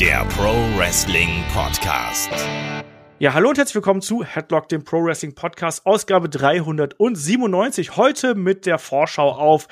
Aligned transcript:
der 0.00 0.26
Pro 0.26 0.52
Wrestling 0.76 1.42
Podcast. 1.54 2.30
Ja, 3.18 3.32
hallo 3.32 3.48
und 3.48 3.56
herzlich 3.56 3.76
willkommen 3.76 4.02
zu 4.02 4.22
Headlock, 4.22 4.68
dem 4.68 4.84
Pro 4.84 5.02
Wrestling 5.02 5.34
Podcast, 5.34 5.86
Ausgabe 5.86 6.28
397. 6.28 7.96
Heute 7.96 8.34
mit 8.34 8.66
der 8.66 8.78
Vorschau 8.78 9.30
auf 9.30 9.68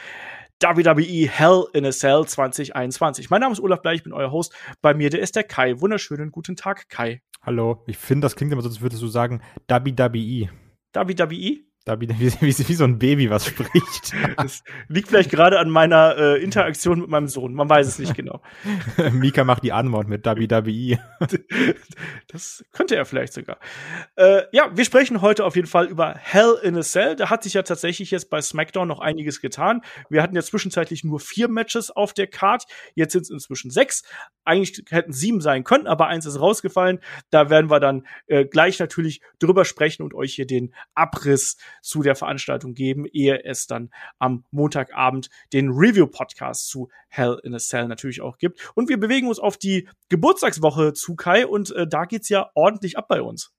WWE 0.62 1.29
Hell 1.29 1.66
in 1.75 1.84
a 1.84 1.90
Cell 1.90 2.25
2021. 2.25 3.29
Mein 3.29 3.43
Name 3.43 3.52
ist 3.52 3.61
Olaf 3.61 3.82
Bleich, 3.82 3.96
ich 3.96 4.04
bin 4.04 4.14
euer 4.14 4.30
Host. 4.30 4.54
Bei 4.80 4.95
mir, 4.95 5.11
der 5.11 5.21
ist 5.21 5.36
der 5.36 5.45
Kai. 5.45 5.79
Wunderschönen 5.82 6.30
guten 6.30 6.56
Tag, 6.56 6.88
Kai. 6.88 7.20
Hallo. 7.43 7.82
Ich 7.86 7.98
finde, 7.98 8.25
das 8.25 8.34
klingt 8.34 8.50
immer 8.50 8.62
so, 8.62 8.70
als 8.70 8.80
würdest 8.80 9.02
du 9.02 9.09
sagen 9.09 9.43
WWE. 9.68 10.48
WWE? 10.95 11.59
Da 11.85 12.01
wie, 12.01 12.08
wie, 12.18 12.32
wie, 12.40 12.68
wie 12.68 12.75
so 12.75 12.85
ein 12.85 12.99
Baby 12.99 13.31
was 13.31 13.46
spricht. 13.46 14.14
Das 14.36 14.63
liegt 14.89 15.08
vielleicht 15.08 15.31
gerade 15.31 15.58
an 15.58 15.71
meiner 15.71 16.17
äh, 16.17 16.43
Interaktion 16.43 17.00
mit 17.00 17.08
meinem 17.08 17.29
Sohn. 17.29 17.54
Man 17.54 17.68
weiß 17.68 17.86
es 17.86 17.99
nicht 17.99 18.14
genau. 18.14 18.43
Mika 19.13 19.45
macht 19.45 19.63
die 19.63 19.72
Antwort 19.72 20.08
mit 20.08 20.27
WWE. 20.27 20.99
Das 22.27 22.64
könnte 22.72 22.96
er 22.96 23.05
vielleicht 23.05 23.32
sogar. 23.32 23.58
Äh, 24.17 24.43
ja, 24.53 24.71
wir 24.75 24.85
sprechen 24.85 25.22
heute 25.22 25.44
auf 25.44 25.57
jeden 25.57 25.68
Fall 25.68 25.86
über 25.86 26.14
Hell 26.14 26.58
in 26.63 26.77
a 26.77 26.82
Cell. 26.82 27.17
Da 27.17 27.31
hat 27.31 27.43
sich 27.43 27.55
ja 27.55 27.63
tatsächlich 27.63 28.11
jetzt 28.11 28.29
bei 28.29 28.41
SmackDown 28.41 28.89
noch 28.89 29.00
einiges 29.00 29.41
getan. 29.41 29.82
Wir 30.11 30.22
hatten 30.22 30.35
ja 30.35 30.43
zwischenzeitlich 30.43 31.05
nur 31.05 31.21
vier 31.21 31.49
Matches 31.49 31.91
auf 31.91 32.12
der 32.12 32.27
Card. 32.27 32.64
Jetzt 32.94 33.12
sind 33.12 33.22
es 33.22 33.30
inzwischen 33.30 33.70
sechs. 33.70 34.03
Eigentlich 34.44 34.84
hätten 34.91 35.12
sieben 35.12 35.41
sein 35.41 35.64
können, 35.64 35.86
aber 35.86 36.08
eins 36.08 36.27
ist 36.27 36.41
rausgefallen. 36.41 37.00
Da 37.30 37.50
werden 37.50 37.70
wir 37.70 37.80
dann 37.80 38.06
äh, 38.27 38.44
gleich 38.44 38.78
natürlich 38.78 39.20
drüber 39.39 39.64
sprechen 39.64 40.03
und 40.03 40.14
euch 40.14 40.34
hier 40.34 40.47
den 40.47 40.75
Abriss 40.94 41.56
zu 41.84 42.02
der 42.02 42.16
Veranstaltung 42.16 42.74
geben, 42.74 43.05
ehe 43.06 43.44
es 43.44 43.66
dann 43.66 43.91
am 44.18 44.44
Montagabend 44.50 45.28
den 45.52 45.70
Review-Podcast 45.70 46.68
zu 46.68 46.88
Hell 47.08 47.38
in 47.44 47.54
a 47.54 47.58
Cell 47.58 47.88
natürlich 47.88 48.20
auch 48.20 48.38
gibt. 48.38 48.72
Und 48.74 48.88
wir 48.88 48.98
bewegen 48.98 49.28
uns 49.28 49.38
auf 49.38 49.56
die 49.56 49.88
Geburtstagswoche 50.08 50.92
zu 50.94 51.14
Kai 51.14 51.46
und 51.46 51.70
äh, 51.72 51.86
da 51.86 52.04
geht's 52.04 52.28
ja 52.28 52.50
ordentlich 52.54 52.98
ab 52.98 53.08
bei 53.08 53.22
uns. 53.22 53.52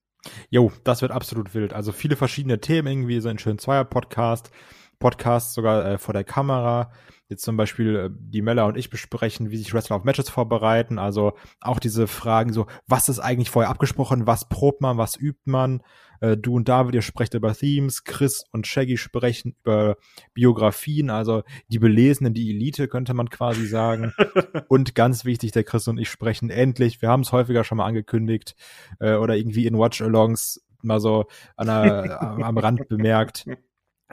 Jo, 0.50 0.72
das 0.84 1.02
wird 1.02 1.12
absolut 1.12 1.54
wild. 1.54 1.72
Also 1.72 1.92
viele 1.92 2.16
verschiedene 2.16 2.60
Themen, 2.60 2.88
irgendwie 2.88 3.20
so 3.20 3.28
ein 3.28 3.38
schönen 3.38 3.58
Zweier-Podcast, 3.58 4.50
Podcast 4.98 5.54
sogar 5.54 5.84
äh, 5.84 5.98
vor 5.98 6.14
der 6.14 6.24
Kamera. 6.24 6.90
Jetzt 7.28 7.44
zum 7.44 7.56
Beispiel 7.56 7.96
äh, 7.96 8.10
die 8.12 8.42
Mella 8.42 8.64
und 8.64 8.76
ich 8.76 8.90
besprechen, 8.90 9.50
wie 9.50 9.56
sich 9.56 9.72
Wrestler 9.74 9.96
auf 9.96 10.04
Matches 10.04 10.30
vorbereiten. 10.30 10.98
Also 10.98 11.34
auch 11.60 11.78
diese 11.78 12.06
Fragen 12.06 12.52
so, 12.52 12.66
was 12.86 13.08
ist 13.08 13.18
eigentlich 13.18 13.50
vorher 13.50 13.70
abgesprochen, 13.70 14.26
was 14.26 14.48
probt 14.48 14.80
man, 14.80 14.98
was 14.98 15.16
übt 15.16 15.42
man. 15.44 15.82
Äh, 16.20 16.36
du 16.36 16.54
und 16.54 16.68
David, 16.68 16.94
ihr 16.94 17.02
sprecht 17.02 17.34
über 17.34 17.54
Themes, 17.54 18.04
Chris 18.04 18.44
und 18.52 18.66
Shaggy 18.66 18.96
sprechen 18.96 19.56
über 19.62 19.96
Biografien, 20.34 21.10
also 21.10 21.42
die 21.68 21.78
Belesenen, 21.78 22.34
die 22.34 22.50
Elite, 22.50 22.88
könnte 22.88 23.14
man 23.14 23.30
quasi 23.30 23.66
sagen. 23.66 24.12
und 24.68 24.94
ganz 24.94 25.24
wichtig, 25.24 25.52
der 25.52 25.64
Chris 25.64 25.88
und 25.88 25.98
ich 25.98 26.08
sprechen 26.08 26.50
endlich, 26.50 27.02
wir 27.02 27.08
haben 27.08 27.22
es 27.22 27.32
häufiger 27.32 27.64
schon 27.64 27.78
mal 27.78 27.86
angekündigt, 27.86 28.54
äh, 29.00 29.14
oder 29.14 29.36
irgendwie 29.36 29.66
in 29.66 29.78
Watch-Alongs 29.78 30.62
mal 30.82 31.00
so 31.00 31.26
an 31.56 31.66
der, 31.66 32.22
am 32.22 32.58
Rand 32.58 32.88
bemerkt, 32.88 33.46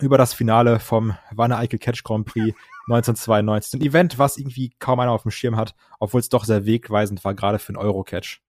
über 0.01 0.17
das 0.17 0.33
Finale 0.33 0.79
vom 0.79 1.15
Wanne 1.31 1.57
Eickel 1.57 1.79
Catch 1.79 2.03
Grand 2.03 2.25
Prix 2.25 2.55
1992. 2.87 3.79
Ein 3.79 3.85
Event, 3.85 4.17
was 4.17 4.37
irgendwie 4.37 4.73
kaum 4.79 4.99
einer 4.99 5.11
auf 5.11 5.21
dem 5.21 5.31
Schirm 5.31 5.55
hat, 5.55 5.75
obwohl 5.99 6.19
es 6.19 6.29
doch 6.29 6.45
sehr 6.45 6.65
wegweisend 6.65 7.23
war, 7.23 7.33
gerade 7.33 7.59
für 7.59 7.73
ein 7.73 7.77
Eurocatch. 7.77 8.41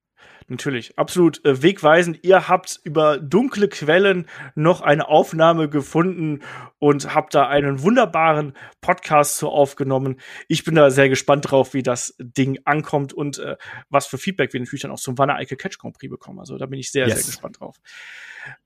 Natürlich, 0.47 0.99
absolut 0.99 1.43
äh, 1.45 1.63
wegweisend. 1.63 2.21
Ihr 2.23 2.49
habt 2.49 2.79
über 2.85 3.19
dunkle 3.19 3.69
Quellen 3.69 4.27
noch 4.55 4.83
eine 4.83 5.09
Aufnahme 5.09 5.71
gefunden 5.71 6.43
und 6.79 7.15
habt 7.15 7.35
da 7.35 7.49
einen 7.49 7.83
wunderbaren 7.83 8.53
Podcast 8.83 9.39
zu 9.39 9.49
aufgenommen. 9.49 10.21
Ich 10.49 10.65
bin 10.65 10.75
da 10.75 10.91
sehr 10.91 11.09
gespannt 11.09 11.51
drauf, 11.51 11.73
wie 11.73 11.83
das 11.83 12.15
Ding 12.19 12.59
ankommt 12.67 13.15
und 13.15 13.39
äh, 13.39 13.57
was 13.89 14.07
für 14.07 14.19
Feedback 14.19 14.53
wir 14.53 14.61
natürlich 14.61 14.83
dann 14.83 14.91
auch 14.91 15.01
zum 15.01 15.17
Wanne 15.17 15.35
Eickel 15.35 15.57
Catch 15.57 15.79
Grand 15.79 15.97
Prix 15.97 16.11
bekommen. 16.11 16.41
Also 16.41 16.59
da 16.59 16.67
bin 16.67 16.79
ich 16.79 16.93
sehr, 16.93 17.07
yes. 17.07 17.17
sehr 17.17 17.27
gespannt 17.27 17.61
drauf. 17.61 17.79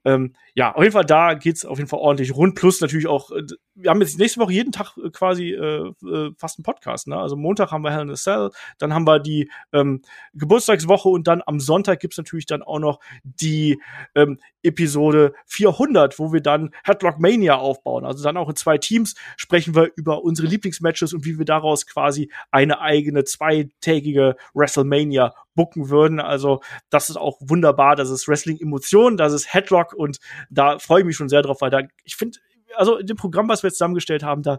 Ähm, 0.05 0.35
ja, 0.55 0.75
auf 0.75 0.83
jeden 0.83 0.93
Fall, 0.93 1.05
da 1.05 1.35
geht's 1.35 1.65
auf 1.65 1.79
jeden 1.79 1.89
Fall 1.89 2.01
ordentlich 2.01 2.35
rund. 2.35 2.55
Plus 2.55 2.81
natürlich 2.81 3.07
auch, 3.07 3.31
äh, 3.31 3.45
wir 3.75 3.91
haben 3.91 4.01
jetzt 4.01 4.19
nächste 4.19 4.41
Woche 4.41 4.53
jeden 4.53 4.73
Tag 4.73 4.97
äh, 4.97 5.11
quasi 5.11 5.53
äh, 5.53 5.93
fast 6.37 6.59
einen 6.59 6.65
Podcast. 6.65 7.07
Ne? 7.07 7.17
Also 7.17 7.37
Montag 7.37 7.71
haben 7.71 7.83
wir 7.83 7.93
Hell 7.93 8.03
in 8.03 8.11
a 8.11 8.15
Cell, 8.15 8.51
dann 8.79 8.93
haben 8.93 9.07
wir 9.07 9.21
die 9.21 9.51
ähm, 9.73 10.03
Geburtstagswoche 10.35 11.09
und 11.09 11.27
dann 11.27 11.43
am 11.49 11.61
Sonntag 11.61 12.01
gibt's 12.01 12.19
natürlich 12.19 12.45
dann 12.45 12.63
auch 12.63 12.79
noch 12.79 13.01
die 13.25 13.81
ähm, 14.15 14.39
Episode 14.63 15.33
400, 15.47 16.19
wo 16.19 16.31
wir 16.31 16.43
dann 16.43 16.75
Headlock 16.85 17.19
Mania 17.19 17.57
aufbauen. 17.57 18.05
Also 18.05 18.23
dann 18.23 18.37
auch 18.37 18.51
in 18.51 18.57
zwei 18.57 18.77
Teams 18.77 19.15
sprechen 19.39 19.75
wir 19.75 19.91
über 19.97 20.23
unsere 20.23 20.47
Lieblingsmatches 20.47 21.15
und 21.15 21.25
wie 21.25 21.39
wir 21.39 21.47
daraus 21.47 21.87
quasi 21.87 22.31
eine 22.51 22.83
eigene 22.83 23.25
zweitägige 23.25 24.37
WrestleMania 24.53 25.35
bucken 25.55 25.89
würden. 25.89 26.21
Also 26.21 26.61
das 26.91 27.09
ist 27.09 27.17
auch 27.17 27.39
wunderbar. 27.41 27.97
Das 27.97 28.11
ist 28.11 28.29
Wrestling-Emotion, 28.29 29.17
das 29.17 29.33
ist 29.33 29.53
Headlock 29.53 29.95
und 29.95 30.19
da 30.51 30.79
freue 30.79 31.01
ich 31.01 31.07
mich 31.07 31.17
schon 31.17 31.31
sehr 31.31 31.41
drauf, 31.41 31.63
weil 31.63 31.71
da, 31.71 31.81
ich 32.05 32.17
finde, 32.17 32.39
also 32.77 32.99
in 32.99 33.07
dem 33.07 33.17
Programm, 33.17 33.49
was 33.49 33.63
wir 33.63 33.69
jetzt 33.69 33.79
zusammengestellt 33.79 34.23
haben, 34.23 34.43
da 34.43 34.59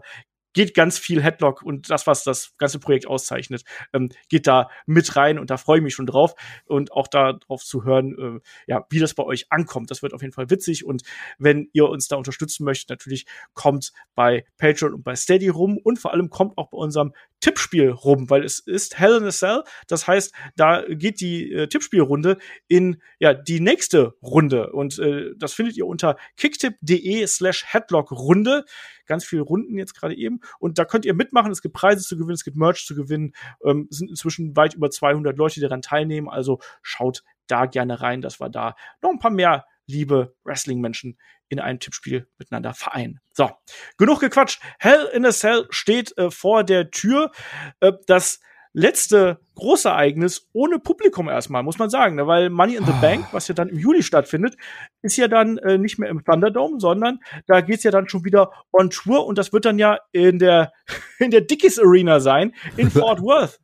geht 0.52 0.74
ganz 0.74 0.98
viel 0.98 1.22
Headlock 1.22 1.62
und 1.62 1.90
das, 1.90 2.06
was 2.06 2.24
das 2.24 2.56
ganze 2.58 2.78
Projekt 2.78 3.06
auszeichnet, 3.06 3.62
ähm, 3.92 4.10
geht 4.28 4.46
da 4.46 4.70
mit 4.86 5.16
rein 5.16 5.38
und 5.38 5.50
da 5.50 5.56
freue 5.56 5.78
ich 5.78 5.84
mich 5.84 5.94
schon 5.94 6.06
drauf 6.06 6.34
und 6.66 6.92
auch 6.92 7.08
darauf 7.08 7.64
zu 7.64 7.84
hören, 7.84 8.40
äh, 8.40 8.40
ja, 8.66 8.86
wie 8.90 8.98
das 8.98 9.14
bei 9.14 9.24
euch 9.24 9.46
ankommt. 9.50 9.90
Das 9.90 10.02
wird 10.02 10.14
auf 10.14 10.22
jeden 10.22 10.32
Fall 10.32 10.50
witzig 10.50 10.84
und 10.84 11.02
wenn 11.38 11.68
ihr 11.72 11.88
uns 11.88 12.08
da 12.08 12.16
unterstützen 12.16 12.64
möchtet, 12.64 12.90
natürlich 12.90 13.26
kommt 13.54 13.92
bei 14.14 14.44
Patreon 14.58 14.94
und 14.94 15.02
bei 15.02 15.16
Steady 15.16 15.48
rum 15.48 15.78
und 15.78 15.98
vor 15.98 16.12
allem 16.12 16.30
kommt 16.30 16.58
auch 16.58 16.70
bei 16.70 16.78
unserem 16.78 17.12
Tippspiel 17.40 17.90
rum, 17.90 18.30
weil 18.30 18.44
es 18.44 18.60
ist 18.60 18.98
Hell 18.98 19.16
in 19.16 19.24
a 19.24 19.30
Cell. 19.30 19.64
Das 19.88 20.06
heißt, 20.06 20.32
da 20.56 20.84
geht 20.88 21.20
die 21.20 21.52
äh, 21.52 21.66
Tippspielrunde 21.66 22.38
in 22.68 23.02
ja 23.18 23.34
die 23.34 23.60
nächste 23.60 24.14
Runde 24.22 24.72
und 24.72 24.98
äh, 24.98 25.30
das 25.36 25.54
findet 25.54 25.76
ihr 25.76 25.86
unter 25.86 26.16
kicktip.de 26.36 27.26
slash 27.26 27.64
headlock 27.66 28.12
Runde 28.12 28.64
ganz 29.10 29.24
viele 29.24 29.42
Runden 29.42 29.76
jetzt 29.76 29.94
gerade 29.94 30.16
eben. 30.16 30.40
Und 30.60 30.78
da 30.78 30.84
könnt 30.84 31.04
ihr 31.04 31.14
mitmachen. 31.14 31.50
Es 31.50 31.62
gibt 31.62 31.74
Preise 31.74 32.06
zu 32.06 32.16
gewinnen, 32.16 32.34
es 32.34 32.44
gibt 32.44 32.56
Merch 32.56 32.86
zu 32.86 32.94
gewinnen. 32.94 33.32
Ähm, 33.64 33.88
sind 33.90 34.08
inzwischen 34.08 34.56
weit 34.56 34.74
über 34.74 34.88
200 34.88 35.36
Leute, 35.36 35.54
die 35.54 35.60
daran 35.60 35.82
teilnehmen. 35.82 36.28
Also 36.28 36.60
schaut 36.80 37.24
da 37.48 37.66
gerne 37.66 38.00
rein, 38.00 38.22
dass 38.22 38.40
wir 38.40 38.48
da 38.48 38.76
noch 39.02 39.10
ein 39.10 39.18
paar 39.18 39.32
mehr 39.32 39.66
liebe 39.86 40.34
Wrestling-Menschen 40.44 41.18
in 41.48 41.60
einem 41.60 41.80
Tippspiel 41.80 42.28
miteinander 42.38 42.74
vereinen. 42.74 43.20
So, 43.32 43.50
genug 43.98 44.20
gequatscht. 44.20 44.60
Hell 44.78 45.08
in 45.12 45.26
a 45.26 45.32
Cell 45.32 45.66
steht 45.70 46.16
äh, 46.16 46.30
vor 46.30 46.64
der 46.64 46.90
Tür. 46.90 47.32
Äh, 47.80 47.92
das 48.06 48.40
letzte 48.72 49.40
Großereignis 49.56 50.48
ohne 50.52 50.78
Publikum 50.78 51.28
erstmal, 51.28 51.62
muss 51.62 51.78
man 51.78 51.90
sagen, 51.90 52.14
ne? 52.14 52.26
weil 52.26 52.50
Money 52.50 52.76
in 52.76 52.86
the 52.86 52.92
ah. 52.92 53.00
Bank, 53.00 53.26
was 53.32 53.48
ja 53.48 53.54
dann 53.54 53.68
im 53.68 53.78
Juli 53.78 54.02
stattfindet, 54.02 54.56
ist 55.02 55.16
ja 55.16 55.28
dann 55.28 55.58
äh, 55.58 55.76
nicht 55.76 55.98
mehr 55.98 56.08
im 56.08 56.24
Thunderdome, 56.24 56.78
sondern 56.78 57.18
da 57.46 57.60
geht's 57.60 57.82
ja 57.82 57.90
dann 57.90 58.08
schon 58.08 58.24
wieder 58.24 58.52
on 58.72 58.90
Tour 58.90 59.26
und 59.26 59.38
das 59.38 59.52
wird 59.52 59.64
dann 59.64 59.78
ja 59.78 59.98
in 60.12 60.38
der 60.38 60.72
in 61.18 61.30
der 61.30 61.40
Dickies 61.40 61.78
Arena 61.78 62.20
sein 62.20 62.54
in 62.76 62.90
Fort 62.90 63.20
Worth. 63.20 63.60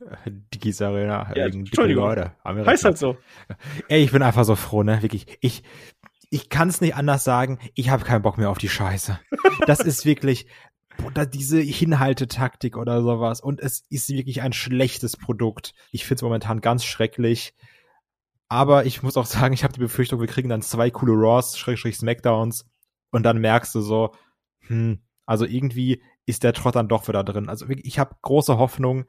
Dickies 0.26 0.82
Arena, 0.82 1.32
ja, 1.34 1.46
Entschuldigung, 1.46 2.04
Leute, 2.04 2.32
heißt 2.44 2.84
halt 2.84 2.98
so. 2.98 3.16
Ey, 3.88 4.02
ich 4.02 4.12
bin 4.12 4.22
einfach 4.22 4.44
so 4.44 4.56
froh, 4.56 4.82
ne, 4.82 5.02
wirklich. 5.02 5.26
Ich 5.40 5.62
ich 6.30 6.48
kann 6.48 6.68
es 6.68 6.80
nicht 6.80 6.94
anders 6.94 7.24
sagen, 7.24 7.58
ich 7.74 7.90
habe 7.90 8.04
keinen 8.04 8.22
Bock 8.22 8.38
mehr 8.38 8.50
auf 8.50 8.58
die 8.58 8.68
Scheiße. 8.68 9.18
Das 9.66 9.80
ist 9.80 10.04
wirklich, 10.04 10.46
oder 11.04 11.26
diese 11.26 11.60
Hinhaltetaktik 11.60 12.76
oder 12.76 13.02
sowas. 13.02 13.40
Und 13.40 13.60
es 13.60 13.84
ist 13.90 14.08
wirklich 14.10 14.40
ein 14.42 14.52
schlechtes 14.52 15.16
Produkt. 15.16 15.74
Ich 15.90 16.04
finde 16.04 16.16
es 16.16 16.22
momentan 16.22 16.60
ganz 16.60 16.84
schrecklich. 16.84 17.54
Aber 18.48 18.86
ich 18.86 19.02
muss 19.02 19.16
auch 19.16 19.26
sagen, 19.26 19.54
ich 19.54 19.64
habe 19.64 19.72
die 19.72 19.80
Befürchtung, 19.80 20.20
wir 20.20 20.26
kriegen 20.28 20.48
dann 20.48 20.62
zwei 20.62 20.90
coole 20.90 21.12
Raws, 21.12 21.58
Schrägstrich 21.58 21.96
Smackdowns. 21.96 22.64
Und 23.10 23.24
dann 23.24 23.38
merkst 23.38 23.74
du 23.74 23.80
so, 23.80 24.12
hm, 24.66 25.00
also 25.26 25.44
irgendwie 25.44 26.02
ist 26.26 26.44
der 26.44 26.52
Trott 26.52 26.76
dann 26.76 26.88
doch 26.88 27.08
wieder 27.08 27.24
drin. 27.24 27.48
Also 27.48 27.66
ich 27.68 27.98
habe 27.98 28.16
große 28.22 28.56
Hoffnung, 28.56 29.06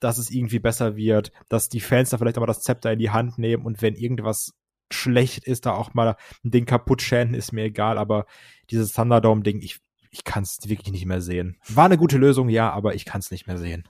dass 0.00 0.18
es 0.18 0.30
irgendwie 0.30 0.58
besser 0.58 0.96
wird, 0.96 1.32
dass 1.48 1.68
die 1.68 1.80
Fans 1.80 2.10
da 2.10 2.18
vielleicht 2.18 2.36
auch 2.38 2.42
mal 2.42 2.46
das 2.46 2.62
Zepter 2.62 2.92
in 2.92 2.98
die 2.98 3.10
Hand 3.10 3.38
nehmen 3.38 3.64
und 3.64 3.82
wenn 3.82 3.94
irgendwas 3.94 4.54
schlecht 4.92 5.44
ist, 5.44 5.66
da 5.66 5.72
auch 5.72 5.94
mal 5.94 6.16
ein 6.44 6.50
Ding 6.50 6.64
kaputt 6.64 7.02
schänden, 7.02 7.34
ist 7.34 7.52
mir 7.52 7.64
egal, 7.64 7.98
aber 7.98 8.26
dieses 8.70 8.92
Thunderdome-Ding, 8.92 9.60
ich 9.60 9.80
ich 10.10 10.24
kann 10.24 10.44
es 10.44 10.58
wirklich 10.66 10.92
nicht 10.92 11.04
mehr 11.04 11.20
sehen. 11.20 11.58
War 11.68 11.84
eine 11.84 11.98
gute 11.98 12.16
Lösung, 12.16 12.48
ja, 12.48 12.70
aber 12.70 12.94
ich 12.94 13.04
kann 13.04 13.18
es 13.20 13.30
nicht 13.30 13.46
mehr 13.46 13.58
sehen. 13.58 13.86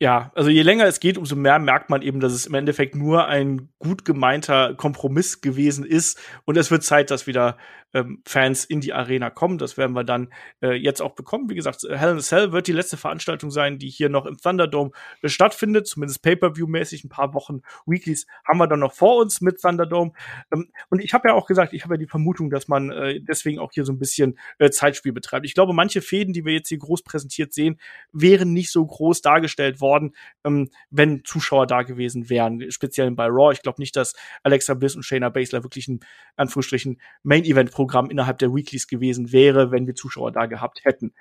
Ja, 0.00 0.30
also 0.36 0.48
je 0.48 0.62
länger 0.62 0.84
es 0.84 1.00
geht, 1.00 1.18
umso 1.18 1.34
mehr 1.34 1.58
merkt 1.58 1.90
man 1.90 2.02
eben, 2.02 2.20
dass 2.20 2.32
es 2.32 2.46
im 2.46 2.54
Endeffekt 2.54 2.94
nur 2.94 3.26
ein 3.26 3.68
gut 3.80 4.04
gemeinter 4.04 4.74
Kompromiss 4.74 5.40
gewesen 5.40 5.84
ist. 5.84 6.20
Und 6.44 6.56
es 6.56 6.70
wird 6.70 6.84
Zeit, 6.84 7.10
dass 7.10 7.26
wieder 7.26 7.56
ähm, 7.94 8.22
Fans 8.24 8.64
in 8.64 8.80
die 8.80 8.92
Arena 8.92 9.30
kommen. 9.30 9.58
Das 9.58 9.76
werden 9.76 9.94
wir 9.94 10.04
dann 10.04 10.32
äh, 10.62 10.74
jetzt 10.74 11.00
auch 11.00 11.16
bekommen. 11.16 11.50
Wie 11.50 11.56
gesagt, 11.56 11.82
Hell 11.82 12.12
in 12.12 12.18
a 12.18 12.20
Cell 12.20 12.52
wird 12.52 12.68
die 12.68 12.72
letzte 12.72 12.96
Veranstaltung 12.96 13.50
sein, 13.50 13.78
die 13.78 13.88
hier 13.88 14.08
noch 14.08 14.26
im 14.26 14.36
Thunderdome 14.36 14.92
äh, 15.22 15.28
stattfindet, 15.28 15.88
zumindest 15.88 16.22
Pay-per-view-mäßig. 16.22 17.02
Ein 17.02 17.08
paar 17.08 17.34
Wochen 17.34 17.62
Weeklies 17.86 18.26
haben 18.46 18.58
wir 18.58 18.68
dann 18.68 18.80
noch 18.80 18.92
vor 18.92 19.16
uns 19.16 19.40
mit 19.40 19.60
Thunderdome. 19.60 20.12
Ähm, 20.52 20.70
und 20.90 21.02
ich 21.02 21.12
habe 21.12 21.28
ja 21.28 21.34
auch 21.34 21.46
gesagt, 21.46 21.72
ich 21.72 21.82
habe 21.82 21.94
ja 21.94 21.98
die 21.98 22.06
Vermutung, 22.06 22.50
dass 22.50 22.68
man 22.68 22.90
äh, 22.90 23.20
deswegen 23.20 23.58
auch 23.58 23.72
hier 23.72 23.84
so 23.84 23.92
ein 23.92 23.98
bisschen 23.98 24.38
äh, 24.58 24.70
Zeitspiel 24.70 25.12
betreibt. 25.12 25.44
Ich 25.44 25.54
glaube, 25.54 25.72
manche 25.72 26.02
Fäden, 26.02 26.32
die 26.32 26.44
wir 26.44 26.52
jetzt 26.52 26.68
hier 26.68 26.78
groß 26.78 27.02
präsentiert 27.02 27.52
sehen, 27.52 27.80
wären 28.12 28.52
nicht 28.52 28.70
so 28.70 28.86
groß 28.86 29.22
dargestellt 29.22 29.80
worden 29.80 29.87
worden, 29.88 30.14
ähm, 30.44 30.68
wenn 30.90 31.24
Zuschauer 31.24 31.66
da 31.66 31.82
gewesen 31.82 32.28
wären, 32.28 32.70
speziell 32.70 33.10
bei 33.12 33.26
Raw. 33.26 33.52
Ich 33.52 33.62
glaube 33.62 33.80
nicht, 33.80 33.96
dass 33.96 34.14
Alexa 34.42 34.74
Bliss 34.74 34.96
und 34.96 35.02
Shayna 35.02 35.30
Baszler 35.30 35.62
wirklich 35.62 35.88
ein, 35.88 36.00
Anführungsstrichen, 36.36 37.00
Main-Event-Programm 37.22 38.10
innerhalb 38.10 38.38
der 38.38 38.54
Weeklies 38.54 38.86
gewesen 38.86 39.32
wäre, 39.32 39.70
wenn 39.70 39.86
wir 39.86 39.94
Zuschauer 39.94 40.30
da 40.32 40.46
gehabt 40.46 40.84
hätten. 40.84 41.14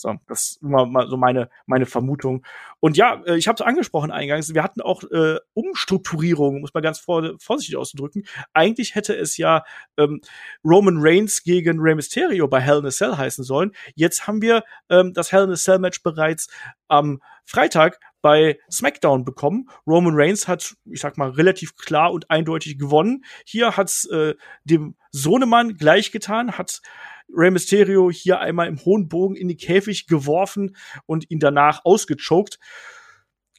So, 0.00 0.16
das 0.26 0.52
ist 0.52 0.62
mal 0.62 1.08
so 1.08 1.16
meine, 1.16 1.50
meine 1.66 1.86
Vermutung. 1.86 2.44
Und 2.80 2.96
ja, 2.96 3.22
äh, 3.26 3.36
ich 3.36 3.48
habe 3.48 3.56
es 3.56 3.66
angesprochen 3.66 4.10
eingangs, 4.10 4.54
wir 4.54 4.62
hatten 4.62 4.80
auch 4.80 5.02
äh, 5.04 5.36
Umstrukturierungen, 5.52 6.60
muss 6.60 6.72
man 6.74 6.82
ganz 6.82 6.98
vor, 6.98 7.34
vorsichtig 7.38 7.76
auszudrücken. 7.76 8.26
Eigentlich 8.54 8.94
hätte 8.94 9.14
es 9.14 9.36
ja 9.36 9.64
ähm, 9.98 10.20
Roman 10.64 10.96
Reigns 10.98 11.42
gegen 11.42 11.80
Rey 11.80 11.94
Mysterio 11.94 12.48
bei 12.48 12.60
Hell 12.60 12.78
in 12.78 12.86
a 12.86 12.90
Cell 12.90 13.16
heißen 13.16 13.44
sollen. 13.44 13.72
Jetzt 13.94 14.26
haben 14.26 14.40
wir 14.40 14.64
ähm, 14.88 15.12
das 15.12 15.32
Hell 15.32 15.44
in 15.44 15.50
a 15.50 15.56
Cell 15.56 15.78
Match 15.78 16.02
bereits 16.02 16.48
am 16.88 17.20
Freitag 17.44 18.00
bei 18.22 18.58
SmackDown 18.70 19.24
bekommen. 19.24 19.68
Roman 19.86 20.14
Reigns 20.14 20.48
hat, 20.48 20.76
ich 20.84 21.00
sag 21.00 21.18
mal, 21.18 21.30
relativ 21.30 21.76
klar 21.76 22.12
und 22.12 22.30
eindeutig 22.30 22.78
gewonnen. 22.78 23.24
Hier 23.44 23.76
hat's 23.76 24.04
äh, 24.06 24.34
dem 24.64 24.96
Sohnemann 25.10 25.76
gleich 25.76 26.12
getan, 26.12 26.58
hat 26.58 26.80
Rey 27.32 27.50
Mysterio 27.50 28.10
hier 28.10 28.40
einmal 28.40 28.68
im 28.68 28.84
hohen 28.84 29.08
Bogen 29.08 29.36
in 29.36 29.48
die 29.48 29.56
Käfig 29.56 30.06
geworfen 30.06 30.76
und 31.06 31.30
ihn 31.30 31.38
danach 31.38 31.84
ausgechoked. 31.84 32.58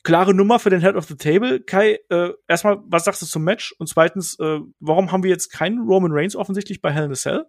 Klare 0.03 0.33
Nummer 0.33 0.57
für 0.57 0.71
den 0.71 0.81
Head 0.81 0.95
of 0.95 1.05
the 1.05 1.15
Table. 1.15 1.61
Kai, 1.61 1.99
äh, 2.09 2.31
erstmal, 2.47 2.79
was 2.85 3.03
sagst 3.03 3.21
du 3.21 3.25
zum 3.27 3.43
Match? 3.43 3.73
Und 3.77 3.87
zweitens, 3.87 4.37
äh, 4.39 4.59
warum 4.79 5.11
haben 5.11 5.23
wir 5.23 5.29
jetzt 5.29 5.51
keinen 5.51 5.81
Roman 5.81 6.11
Reigns 6.11 6.35
offensichtlich 6.35 6.81
bei 6.81 6.91
Hell 6.91 7.05
in 7.05 7.11
a 7.11 7.15
Cell? 7.15 7.45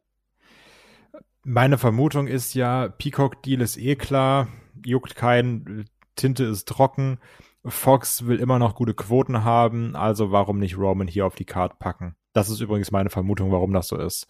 Meine 1.45 1.79
Vermutung 1.79 2.29
ist 2.29 2.55
ja, 2.55 2.89
Peacock-Deal 2.89 3.63
ist 3.63 3.77
eh 3.77 3.97
klar, 3.97 4.49
juckt 4.85 5.17
keinen, 5.17 5.87
Tinte 6.17 6.45
ist 6.45 6.69
trocken. 6.69 7.19
Fox 7.65 8.27
will 8.27 8.41
immer 8.41 8.59
noch 8.59 8.75
gute 8.75 8.95
Quoten 8.95 9.45
haben, 9.45 9.95
also 9.95 10.33
warum 10.33 10.59
nicht 10.59 10.77
Roman 10.77 11.07
hier 11.07 11.27
auf 11.27 11.37
die 11.37 11.45
Karte 11.45 11.77
packen? 11.79 12.17
Das 12.33 12.49
ist 12.49 12.61
übrigens 12.61 12.91
meine 12.91 13.11
Vermutung, 13.11 13.53
warum 13.53 13.73
das 13.73 13.89
so 13.89 13.97
ist. 13.97 14.27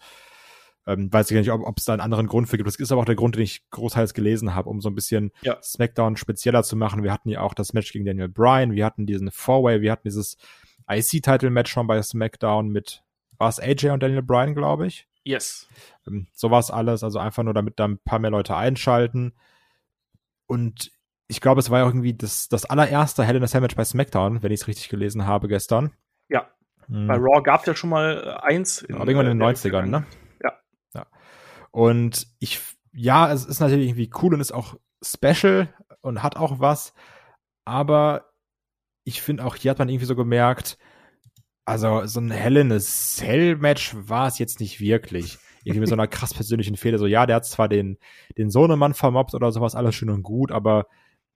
Ähm, 0.85 1.11
weiß 1.11 1.31
ich 1.31 1.35
gar 1.35 1.39
nicht, 1.39 1.51
ob 1.51 1.77
es 1.77 1.85
da 1.85 1.93
einen 1.93 2.01
anderen 2.01 2.27
Grund 2.27 2.49
für 2.49 2.57
gibt. 2.57 2.67
Das 2.67 2.75
ist 2.75 2.91
aber 2.91 3.01
auch 3.01 3.05
der 3.05 3.15
Grund, 3.15 3.35
den 3.35 3.43
ich 3.43 3.67
großteils 3.69 4.13
gelesen 4.13 4.53
habe, 4.53 4.69
um 4.69 4.81
so 4.81 4.89
ein 4.89 4.95
bisschen 4.95 5.31
ja. 5.41 5.57
SmackDown 5.63 6.17
spezieller 6.17 6.63
zu 6.63 6.75
machen. 6.75 7.03
Wir 7.03 7.13
hatten 7.13 7.29
ja 7.29 7.41
auch 7.41 7.53
das 7.53 7.73
Match 7.73 7.93
gegen 7.93 8.05
Daniel 8.05 8.27
Bryan, 8.27 8.73
wir 8.73 8.85
hatten 8.85 9.05
diesen 9.05 9.31
Four-Way, 9.31 9.81
wir 9.81 9.91
hatten 9.93 10.07
dieses 10.07 10.37
IC-Title-Match 10.89 11.71
schon 11.71 11.87
bei 11.87 12.01
SmackDown 12.01 12.67
mit, 12.67 13.03
war 13.37 13.47
es 13.47 13.59
AJ 13.59 13.91
und 13.91 14.03
Daniel 14.03 14.23
Bryan, 14.23 14.53
glaube 14.53 14.85
ich? 14.85 15.07
Yes. 15.23 15.69
Ähm, 16.05 16.27
so 16.33 16.51
war 16.51 16.59
es 16.59 16.69
alles, 16.69 17.03
also 17.03 17.17
einfach 17.17 17.43
nur, 17.43 17.53
damit 17.53 17.79
da 17.79 17.85
ein 17.85 17.99
paar 17.99 18.19
mehr 18.19 18.31
Leute 18.31 18.55
einschalten. 18.55 19.33
Und 20.47 20.91
ich 21.33 21.41
glaube, 21.41 21.59
es 21.59 21.69
war 21.69 21.79
ja 21.79 21.85
irgendwie 21.85 22.13
das, 22.13 22.47
das 22.47 22.65
allererste 22.65 23.23
Hell 23.23 23.35
in 23.35 23.43
a 23.43 23.59
Match 23.59 23.75
bei 23.75 23.83
SmackDown, 23.83 24.41
wenn 24.43 24.51
ich 24.51 24.61
es 24.61 24.67
richtig 24.67 24.89
gelesen 24.89 25.25
habe 25.25 25.47
gestern. 25.47 25.91
Ja. 26.29 26.47
Hm. 26.87 27.07
Bei 27.07 27.15
Raw 27.15 27.41
gab 27.41 27.61
es 27.61 27.65
ja 27.65 27.75
schon 27.75 27.89
mal 27.89 28.23
äh, 28.23 28.47
eins. 28.47 28.81
In, 28.81 28.95
aber 28.95 29.07
irgendwann 29.07 29.31
in 29.31 29.39
den 29.39 29.47
90ern, 29.47 29.83
äh, 29.83 29.87
ne? 29.87 30.05
Und 31.73 32.27
ich, 32.37 32.61
ja, 32.93 33.31
es 33.33 33.45
ist 33.45 33.59
natürlich 33.59 33.87
irgendwie 33.87 34.11
cool 34.21 34.35
und 34.35 34.41
ist 34.41 34.51
auch 34.51 34.75
special 35.03 35.73
und 36.01 36.21
hat 36.21 36.37
auch 36.37 36.59
was. 36.59 36.93
Aber 37.65 38.29
ich 39.03 39.23
finde 39.23 39.43
auch 39.43 39.55
hier 39.55 39.71
hat 39.71 39.79
man 39.79 39.89
irgendwie 39.89 40.05
so 40.05 40.15
gemerkt, 40.15 40.77
also 41.65 42.05
so 42.05 42.19
ein 42.19 42.29
Hell 42.29 42.57
in 42.57 42.71
a 42.71 42.79
Cell 42.79 43.55
Match 43.55 43.95
war 43.97 44.27
es 44.27 44.37
jetzt 44.37 44.59
nicht 44.59 44.79
wirklich. 44.79 45.39
Irgendwie 45.63 45.79
mit 45.79 45.89
so 45.89 45.95
einer 45.95 46.07
krass 46.07 46.33
persönlichen 46.33 46.77
Fehler. 46.77 46.99
So, 46.99 47.07
ja, 47.07 47.25
der 47.25 47.37
hat 47.37 47.45
zwar 47.45 47.69
den, 47.69 47.97
den 48.37 48.51
Sohnemann 48.51 48.93
vermobbt 48.93 49.33
oder 49.33 49.51
sowas, 49.51 49.73
alles 49.73 49.95
schön 49.95 50.11
und 50.11 50.21
gut, 50.21 50.51
aber 50.51 50.85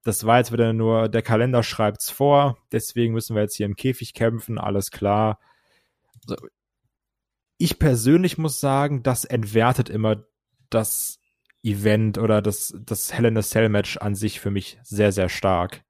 das 0.08 0.26
war 0.26 0.38
jetzt 0.38 0.54
wieder 0.54 0.72
nur, 0.72 1.10
der 1.10 1.22
Kalender 1.22 1.64
schreibt's 1.64 2.10
vor, 2.10 2.58
deswegen 2.72 3.14
müssen 3.14 3.36
wir 3.36 3.42
jetzt 3.42 3.58
hier 3.58 3.66
im 3.66 3.76
Käfig 3.76 4.14
kämpfen, 4.14 4.58
alles 4.58 4.90
klar. 4.90 5.38
Also, 6.22 6.48
ich 7.58 7.78
persönlich 7.78 8.38
muss 8.38 8.62
sagen, 8.62 9.04
das 9.04 9.26
entwertet 9.26 9.90
immer 9.90 10.24
das 10.70 11.20
Event 11.62 12.18
oder 12.18 12.42
das, 12.42 12.74
das 12.80 13.14
Hell 13.14 13.26
in 13.26 13.38
a 13.38 13.42
Cell 13.42 13.68
Match 13.68 13.98
an 13.98 14.16
sich 14.16 14.40
für 14.40 14.50
mich 14.50 14.80
sehr, 14.82 15.12
sehr 15.12 15.28
stark. 15.28 15.84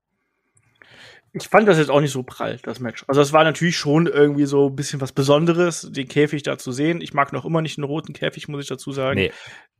Ich 1.33 1.47
fand 1.49 1.67
das 1.67 1.77
jetzt 1.77 1.91
auch 1.91 2.01
nicht 2.01 2.11
so 2.11 2.23
prall, 2.23 2.57
das 2.63 2.79
Match. 2.79 3.03
Also 3.07 3.21
es 3.21 3.33
war 3.33 3.43
natürlich 3.43 3.77
schon 3.77 4.07
irgendwie 4.07 4.45
so 4.45 4.69
ein 4.69 4.75
bisschen 4.75 4.99
was 4.99 5.11
Besonderes, 5.11 5.87
den 5.91 6.07
Käfig 6.07 6.41
da 6.41 6.57
zu 6.57 6.71
sehen. 6.71 7.01
Ich 7.01 7.13
mag 7.13 7.33
noch 7.33 7.45
immer 7.45 7.61
nicht 7.61 7.77
den 7.77 7.83
roten 7.83 8.13
Käfig, 8.13 8.47
muss 8.47 8.63
ich 8.63 8.67
dazu 8.67 8.91
sagen. 8.91 9.19
Nee. 9.19 9.31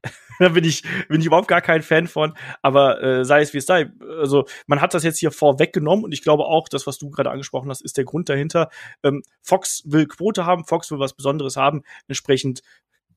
da 0.39 0.50
bin 0.50 0.63
ich, 0.63 0.83
bin 1.07 1.19
ich 1.19 1.27
überhaupt 1.27 1.48
gar 1.48 1.62
kein 1.62 1.81
Fan 1.81 2.07
von. 2.07 2.33
Aber 2.62 3.01
äh, 3.01 3.25
sei 3.25 3.42
es 3.42 3.54
wie 3.54 3.57
es 3.59 3.65
sei. 3.65 3.92
Also 4.19 4.45
man 4.68 4.81
hat 4.81 4.94
das 4.94 5.04
jetzt 5.04 5.19
hier 5.19 5.31
vorweggenommen 5.31 6.06
und 6.06 6.12
ich 6.12 6.24
glaube 6.24 6.45
auch, 6.45 6.68
das, 6.69 6.88
was 6.88 6.98
du 6.98 7.09
gerade 7.09 7.31
angesprochen 7.31 7.69
hast, 7.69 7.81
ist 7.81 7.98
der 7.98 8.06
Grund 8.06 8.30
dahinter. 8.30 8.69
Ähm, 9.04 9.24
Fox 9.42 9.83
will 9.86 10.07
Quote 10.07 10.45
haben, 10.45 10.65
Fox 10.65 10.92
will 10.92 11.00
was 11.00 11.13
Besonderes 11.13 11.57
haben. 11.57 11.83
Entsprechend 12.07 12.62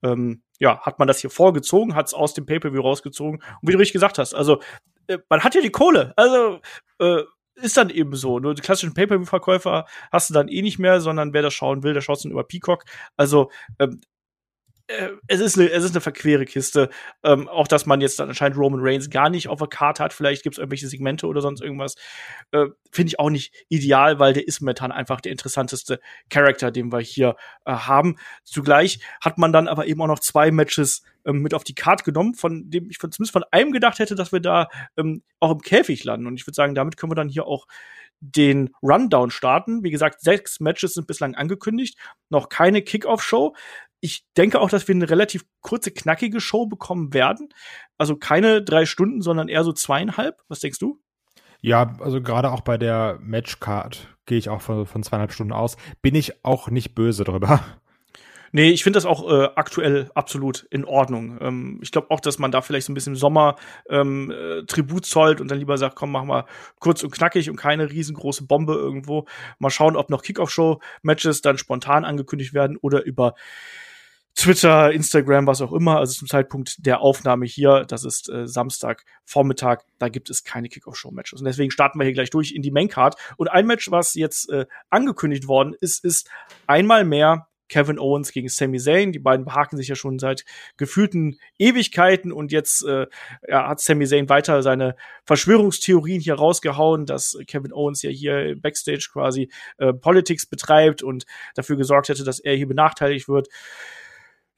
ähm, 0.02 0.42
ja, 0.58 0.81
hat 0.81 0.98
man 0.98 1.08
das 1.08 1.19
hier 1.19 1.31
vorgezogen, 1.31 1.94
hat 1.94 2.06
es 2.06 2.14
aus 2.14 2.34
dem 2.34 2.46
Pay-Per-View 2.46 2.81
rausgezogen. 2.81 3.43
Und 3.43 3.69
wie 3.69 3.72
du 3.72 3.78
richtig 3.78 3.94
gesagt 3.94 4.19
hast, 4.19 4.34
also 4.34 4.60
äh, 5.06 5.19
man 5.28 5.43
hat 5.43 5.54
ja 5.54 5.60
die 5.60 5.70
Kohle. 5.70 6.12
Also 6.16 6.60
äh, 6.98 7.22
ist 7.56 7.76
dann 7.76 7.90
eben 7.90 8.14
so. 8.16 8.38
Nur 8.38 8.54
die 8.54 8.62
klassischen 8.62 8.94
Pay-Per-View-Verkäufer 8.94 9.86
hast 10.10 10.31
du 10.31 10.34
dann 10.34 10.48
eh 10.48 10.62
nicht 10.62 10.78
mehr, 10.78 11.00
sondern 11.00 11.32
wer 11.32 11.43
das 11.43 11.54
schauen 11.54 11.82
will, 11.82 11.94
der 11.94 12.00
schaut 12.00 12.25
dann 12.25 12.32
über 12.32 12.44
Peacock. 12.44 12.84
Also 13.16 13.50
ähm, 13.78 14.00
äh, 14.00 14.06
es 15.26 15.40
ist 15.40 15.58
eine, 15.58 15.70
es 15.70 15.84
ist 15.84 15.92
eine 15.92 16.00
verquere 16.00 16.44
Kiste. 16.44 16.90
Ähm, 17.22 17.48
auch, 17.48 17.69
dass 17.69 17.87
man 17.87 18.00
jetzt 18.00 18.19
dann 18.19 18.28
anscheinend 18.28 18.58
Roman 18.58 18.81
Reigns 18.82 19.10
gar 19.10 19.31
nicht 19.31 19.48
auf 19.48 19.58
der 19.58 19.69
Karte 19.69 20.02
hat. 20.02 20.12
Vielleicht 20.12 20.42
gibt 20.42 20.54
es 20.54 20.58
irgendwelche 20.58 20.88
Segmente 20.88 21.26
oder 21.26 21.40
sonst 21.40 21.60
irgendwas. 21.60 21.94
Äh, 22.52 22.66
Finde 22.90 23.08
ich 23.08 23.19
auch 23.19 23.31
nicht 23.31 23.54
ideal, 23.69 24.19
weil 24.19 24.32
der 24.32 24.46
ist 24.46 24.60
momentan 24.60 24.92
einfach 24.92 25.20
der 25.20 25.32
interessanteste 25.32 26.00
Charakter, 26.28 26.70
den 26.70 26.92
wir 26.92 27.00
hier 27.00 27.37
äh, 27.64 27.72
haben. 27.72 28.16
Zugleich 28.44 29.00
hat 29.20 29.38
man 29.38 29.52
dann 29.52 29.69
aber 29.69 29.87
eben 29.87 30.00
auch 30.02 30.08
noch 30.08 30.20
zwei 30.20 30.50
Matches 30.50 31.02
ähm, 31.25 31.40
mit 31.43 31.54
auf 31.54 31.64
die 31.64 31.75
Karte 31.75 32.04
genommen, 32.04 32.34
von 32.34 32.70
dem 32.70 32.90
ich 32.90 32.98
von, 32.98 33.12
zumindest 33.12 33.32
von 33.32 33.44
einem 33.50 33.72
gedacht 33.72 33.98
hätte, 33.98 34.14
dass 34.14 34.32
wir 34.32 34.40
da 34.40 34.69
ähm, 34.96 35.22
auch 35.38 35.52
im 35.52 35.60
Käfig 35.60 36.02
landen. 36.04 36.26
Und 36.26 36.36
ich 36.36 36.46
würde 36.46 36.56
sagen, 36.56 36.75
damit 36.75 36.96
können 36.96 37.12
wir 37.12 37.16
dann 37.16 37.28
hier 37.28 37.46
auch 37.46 37.66
den 38.20 38.70
Rundown 38.82 39.31
starten. 39.31 39.82
Wie 39.82 39.90
gesagt, 39.90 40.20
sechs 40.20 40.60
Matches 40.60 40.94
sind 40.94 41.06
bislang 41.06 41.34
angekündigt, 41.34 41.98
noch 42.28 42.48
keine 42.48 42.82
Kickoff-Show 42.82 43.54
ich 44.00 44.25
denke 44.37 44.61
auch, 44.61 44.70
dass 44.70 44.88
wir 44.88 44.94
eine 44.94 45.11
relativ 45.11 45.44
kurze, 45.61 45.91
knackige 45.91 46.41
Show 46.41 46.67
bekommen 46.67 47.13
werden. 47.13 47.48
Also 47.98 48.17
keine 48.17 48.63
drei 48.63 48.86
Stunden, 48.86 49.20
sondern 49.20 49.48
eher 49.48 49.65
so 49.65 49.72
zweieinhalb. 49.72 50.41
Was 50.48 50.60
denkst 50.60 50.79
du? 50.79 51.01
Ja, 51.60 51.94
also 52.01 52.22
gerade 52.22 52.51
auch 52.51 52.63
bei 52.63 52.79
der 52.79 53.19
Matchcard 53.20 54.08
gehe 54.24 54.39
ich 54.39 54.48
auch 54.48 54.63
von, 54.63 54.86
von 54.86 55.03
zweieinhalb 55.03 55.32
Stunden 55.32 55.53
aus. 55.53 55.77
Bin 56.01 56.15
ich 56.15 56.44
auch 56.44 56.70
nicht 56.70 56.94
böse 56.94 57.24
drüber. 57.24 57.60
Nee, 58.53 58.70
ich 58.70 58.82
finde 58.82 58.96
das 58.96 59.06
auch 59.06 59.31
äh, 59.31 59.48
aktuell 59.55 60.10
absolut 60.15 60.67
in 60.70 60.84
Ordnung. 60.84 61.39
Ähm, 61.41 61.79
ich 61.82 61.93
glaube 61.93 62.10
auch, 62.10 62.19
dass 62.19 62.41
man 62.41 62.51
da 62.51 62.63
vielleicht 62.63 62.86
so 62.86 62.93
ein 62.93 62.94
bisschen 62.94 63.15
Sommer 63.15 63.56
ähm, 63.89 64.32
äh, 64.32 64.65
Tribut 64.65 65.06
zollt 65.06 65.41
und 65.41 65.48
dann 65.51 65.58
lieber 65.58 65.79
sagt, 65.79 65.94
komm, 65.94 66.10
mach 66.10 66.24
mal 66.24 66.46
kurz 66.81 67.05
und 67.05 67.13
knackig 67.13 67.48
und 67.48 67.56
keine 67.56 67.91
riesengroße 67.91 68.46
Bombe 68.46 68.74
irgendwo. 68.74 69.27
Mal 69.60 69.70
schauen, 69.70 69.94
ob 69.94 70.10
noch 70.10 70.22
Kickoff-Show-Matches 70.22 71.43
dann 71.43 71.58
spontan 71.58 72.05
angekündigt 72.05 72.53
werden 72.53 72.77
oder 72.77 73.05
über 73.05 73.34
Twitter, 74.34 74.93
Instagram, 74.93 75.46
was 75.46 75.60
auch 75.60 75.72
immer. 75.72 75.99
Also 75.99 76.15
zum 76.15 76.29
Zeitpunkt 76.29 76.87
der 76.87 77.01
Aufnahme 77.01 77.46
hier, 77.46 77.84
das 77.87 78.05
ist 78.05 78.29
äh, 78.29 78.46
Samstag 78.46 79.05
Vormittag, 79.25 79.84
da 79.99 80.08
gibt 80.08 80.31
es 80.31 80.44
keine 80.44 80.69
Kickoff-Show-Matches. 80.69 81.41
Und 81.41 81.46
deswegen 81.46 81.70
starten 81.70 81.99
wir 81.99 82.05
hier 82.05 82.15
gleich 82.15 82.31
durch 82.31 82.53
in 82.53 82.63
die 82.63 82.70
Maincard. 82.70 83.17
Und 83.37 83.49
ein 83.49 83.67
Match, 83.67 83.91
was 83.91 84.15
jetzt 84.15 84.49
äh, 84.51 84.67
angekündigt 84.89 85.46
worden 85.46 85.75
ist, 85.81 86.05
ist 86.05 86.31
einmal 86.67 87.05
mehr 87.05 87.49
Kevin 87.70 87.99
Owens 87.99 88.32
gegen 88.32 88.49
Sami 88.49 88.79
Zayn. 88.79 89.13
Die 89.13 89.19
beiden 89.19 89.46
behaken 89.46 89.79
sich 89.79 89.89
ja 89.89 89.94
schon 89.94 90.19
seit 90.19 90.44
gefühlten 90.77 91.39
Ewigkeiten 91.58 92.32
und 92.32 92.53
jetzt 92.53 92.84
äh, 92.84 93.06
ja, 93.49 93.69
hat 93.69 93.81
Sami 93.81 94.06
Zayn 94.06 94.29
weiter 94.29 94.63
seine 94.63 94.96
Verschwörungstheorien 95.25 96.20
hier 96.20 96.34
rausgehauen, 96.34 97.06
dass 97.06 97.39
Kevin 97.46 97.72
Owens 97.72 98.03
ja 98.03 98.10
hier 98.10 98.56
backstage 98.60 99.08
quasi 99.10 99.51
äh, 99.79 99.94
Politics 99.94 100.46
betreibt 100.46 101.03
und 101.03 101.25
dafür 101.55 101.77
gesorgt 101.77 102.08
hätte, 102.08 102.25
dass 102.25 102.41
er 102.41 102.56
hier 102.56 102.69
benachteiligt 102.69 103.29
wird. 103.29 103.49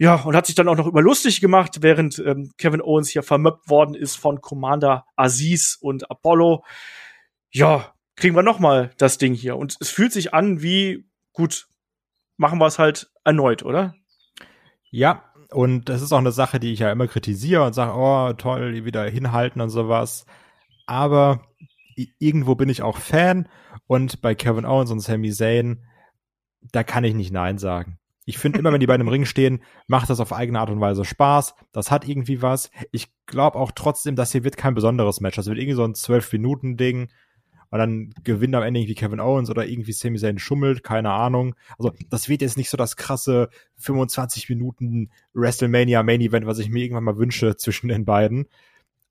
Ja, 0.02 0.16
und 0.16 0.34
hat 0.34 0.46
sich 0.46 0.56
dann 0.56 0.66
auch 0.66 0.74
noch 0.74 0.88
über 0.88 1.00
lustig 1.00 1.40
gemacht, 1.40 1.80
während 1.80 2.18
ähm, 2.18 2.50
Kevin 2.58 2.82
Owens 2.82 3.08
hier 3.08 3.22
vermöppt 3.22 3.70
worden 3.70 3.94
ist 3.94 4.16
von 4.16 4.40
Commander 4.40 5.06
Aziz 5.14 5.78
und 5.80 6.10
Apollo. 6.10 6.64
Ja, 7.52 7.94
kriegen 8.16 8.34
wir 8.34 8.42
noch 8.42 8.58
mal 8.58 8.90
das 8.98 9.18
Ding 9.18 9.32
hier. 9.32 9.56
Und 9.56 9.76
es 9.78 9.90
fühlt 9.90 10.12
sich 10.12 10.34
an 10.34 10.60
wie, 10.60 11.08
gut, 11.32 11.68
machen 12.36 12.58
wir 12.58 12.66
es 12.66 12.80
halt 12.80 13.12
erneut, 13.22 13.62
oder? 13.62 13.94
Ja, 14.90 15.22
und 15.52 15.88
das 15.88 16.02
ist 16.02 16.10
auch 16.10 16.18
eine 16.18 16.32
Sache, 16.32 16.58
die 16.58 16.72
ich 16.72 16.80
ja 16.80 16.90
immer 16.90 17.06
kritisiere 17.06 17.64
und 17.64 17.72
sage, 17.72 17.92
oh, 17.96 18.32
toll, 18.32 18.84
wieder 18.84 19.04
hinhalten 19.04 19.60
und 19.60 19.70
sowas. 19.70 20.26
Aber 20.84 21.46
irgendwo 22.18 22.56
bin 22.56 22.70
ich 22.70 22.82
auch 22.82 22.98
Fan 22.98 23.48
und 23.86 24.20
bei 24.20 24.34
Kevin 24.34 24.66
Owens 24.66 24.90
und 24.90 24.98
Sami 24.98 25.30
Zayn, 25.30 25.84
da 26.72 26.82
kann 26.82 27.04
ich 27.04 27.14
nicht 27.14 27.30
Nein 27.30 27.58
sagen. 27.58 28.00
Ich 28.24 28.38
finde 28.38 28.60
immer, 28.60 28.72
wenn 28.72 28.80
die 28.80 28.86
beiden 28.86 29.06
im 29.06 29.12
Ring 29.12 29.24
stehen, 29.24 29.62
macht 29.88 30.08
das 30.08 30.20
auf 30.20 30.32
eigene 30.32 30.60
Art 30.60 30.70
und 30.70 30.80
Weise 30.80 31.04
Spaß. 31.04 31.54
Das 31.72 31.90
hat 31.90 32.06
irgendwie 32.06 32.40
was. 32.40 32.70
Ich 32.92 33.08
glaube 33.26 33.58
auch 33.58 33.72
trotzdem, 33.72 34.14
das 34.14 34.32
hier 34.32 34.44
wird 34.44 34.56
kein 34.56 34.74
besonderes 34.74 35.20
Match. 35.20 35.36
Das 35.36 35.46
wird 35.46 35.58
irgendwie 35.58 35.76
so 35.76 35.84
ein 35.84 35.94
zwölf 35.94 36.32
Minuten 36.32 36.76
Ding. 36.76 37.10
und 37.70 37.78
dann 37.78 38.12
gewinnt 38.22 38.54
am 38.54 38.62
Ende 38.62 38.80
irgendwie 38.80 38.94
Kevin 38.94 39.18
Owens 39.20 39.50
oder 39.50 39.66
irgendwie 39.66 39.92
Sami 39.92 40.18
Zayn 40.18 40.38
schummelt, 40.38 40.84
keine 40.84 41.10
Ahnung. 41.10 41.56
Also 41.78 41.92
das 42.10 42.28
wird 42.28 42.42
jetzt 42.42 42.56
nicht 42.56 42.70
so 42.70 42.76
das 42.76 42.96
krasse 42.96 43.48
25 43.78 44.48
Minuten 44.50 45.10
WrestleMania 45.34 46.02
Main 46.02 46.20
Event, 46.20 46.46
was 46.46 46.58
ich 46.58 46.68
mir 46.68 46.84
irgendwann 46.84 47.04
mal 47.04 47.18
wünsche 47.18 47.56
zwischen 47.56 47.88
den 47.88 48.04
beiden. 48.04 48.46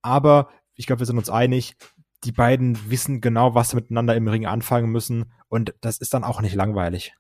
Aber 0.02 0.50
ich 0.76 0.88
glaube, 0.88 1.02
wir 1.02 1.06
sind 1.06 1.18
uns 1.18 1.30
einig, 1.30 1.76
die 2.24 2.32
beiden 2.32 2.90
wissen 2.90 3.20
genau, 3.20 3.56
was 3.56 3.72
sie 3.72 3.76
miteinander 3.76 4.16
im 4.16 4.28
Ring 4.28 4.46
anfangen 4.46 4.92
müssen 4.92 5.32
und 5.50 5.74
das 5.82 5.98
ist 5.98 6.14
dann 6.14 6.24
auch 6.24 6.42
nicht 6.42 6.56
langweilig. 6.56 7.14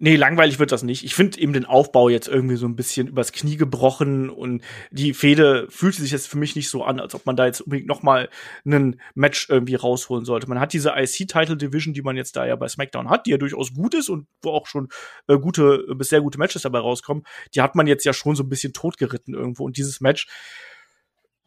Nee, 0.00 0.14
langweilig 0.14 0.60
wird 0.60 0.70
das 0.70 0.84
nicht. 0.84 1.02
Ich 1.04 1.16
finde 1.16 1.40
eben 1.40 1.52
den 1.52 1.64
Aufbau 1.64 2.08
jetzt 2.08 2.28
irgendwie 2.28 2.54
so 2.54 2.66
ein 2.66 2.76
bisschen 2.76 3.08
übers 3.08 3.32
Knie 3.32 3.56
gebrochen 3.56 4.30
und 4.30 4.62
die 4.92 5.12
Fehde 5.12 5.66
fühlte 5.70 6.00
sich 6.02 6.12
jetzt 6.12 6.28
für 6.28 6.38
mich 6.38 6.54
nicht 6.54 6.68
so 6.68 6.84
an, 6.84 7.00
als 7.00 7.16
ob 7.16 7.26
man 7.26 7.34
da 7.34 7.46
jetzt 7.46 7.62
unbedingt 7.62 7.88
noch 7.88 8.04
mal 8.04 8.28
einen 8.64 9.00
Match 9.16 9.48
irgendwie 9.48 9.74
rausholen 9.74 10.24
sollte. 10.24 10.48
Man 10.48 10.60
hat 10.60 10.72
diese 10.72 10.92
IC-Title 10.96 11.56
Division, 11.56 11.94
die 11.94 12.02
man 12.02 12.16
jetzt 12.16 12.36
da 12.36 12.46
ja 12.46 12.54
bei 12.54 12.68
SmackDown 12.68 13.10
hat, 13.10 13.26
die 13.26 13.30
ja 13.30 13.38
durchaus 13.38 13.74
gut 13.74 13.94
ist 13.94 14.08
und 14.08 14.28
wo 14.40 14.50
auch 14.50 14.68
schon 14.68 14.88
äh, 15.26 15.36
gute 15.36 15.84
bis 15.96 16.10
sehr 16.10 16.20
gute 16.20 16.38
Matches 16.38 16.62
dabei 16.62 16.78
rauskommen. 16.78 17.24
Die 17.56 17.60
hat 17.60 17.74
man 17.74 17.88
jetzt 17.88 18.04
ja 18.04 18.12
schon 18.12 18.36
so 18.36 18.44
ein 18.44 18.48
bisschen 18.48 18.72
totgeritten 18.72 19.34
irgendwo 19.34 19.64
und 19.64 19.78
dieses 19.78 20.00
Match 20.00 20.28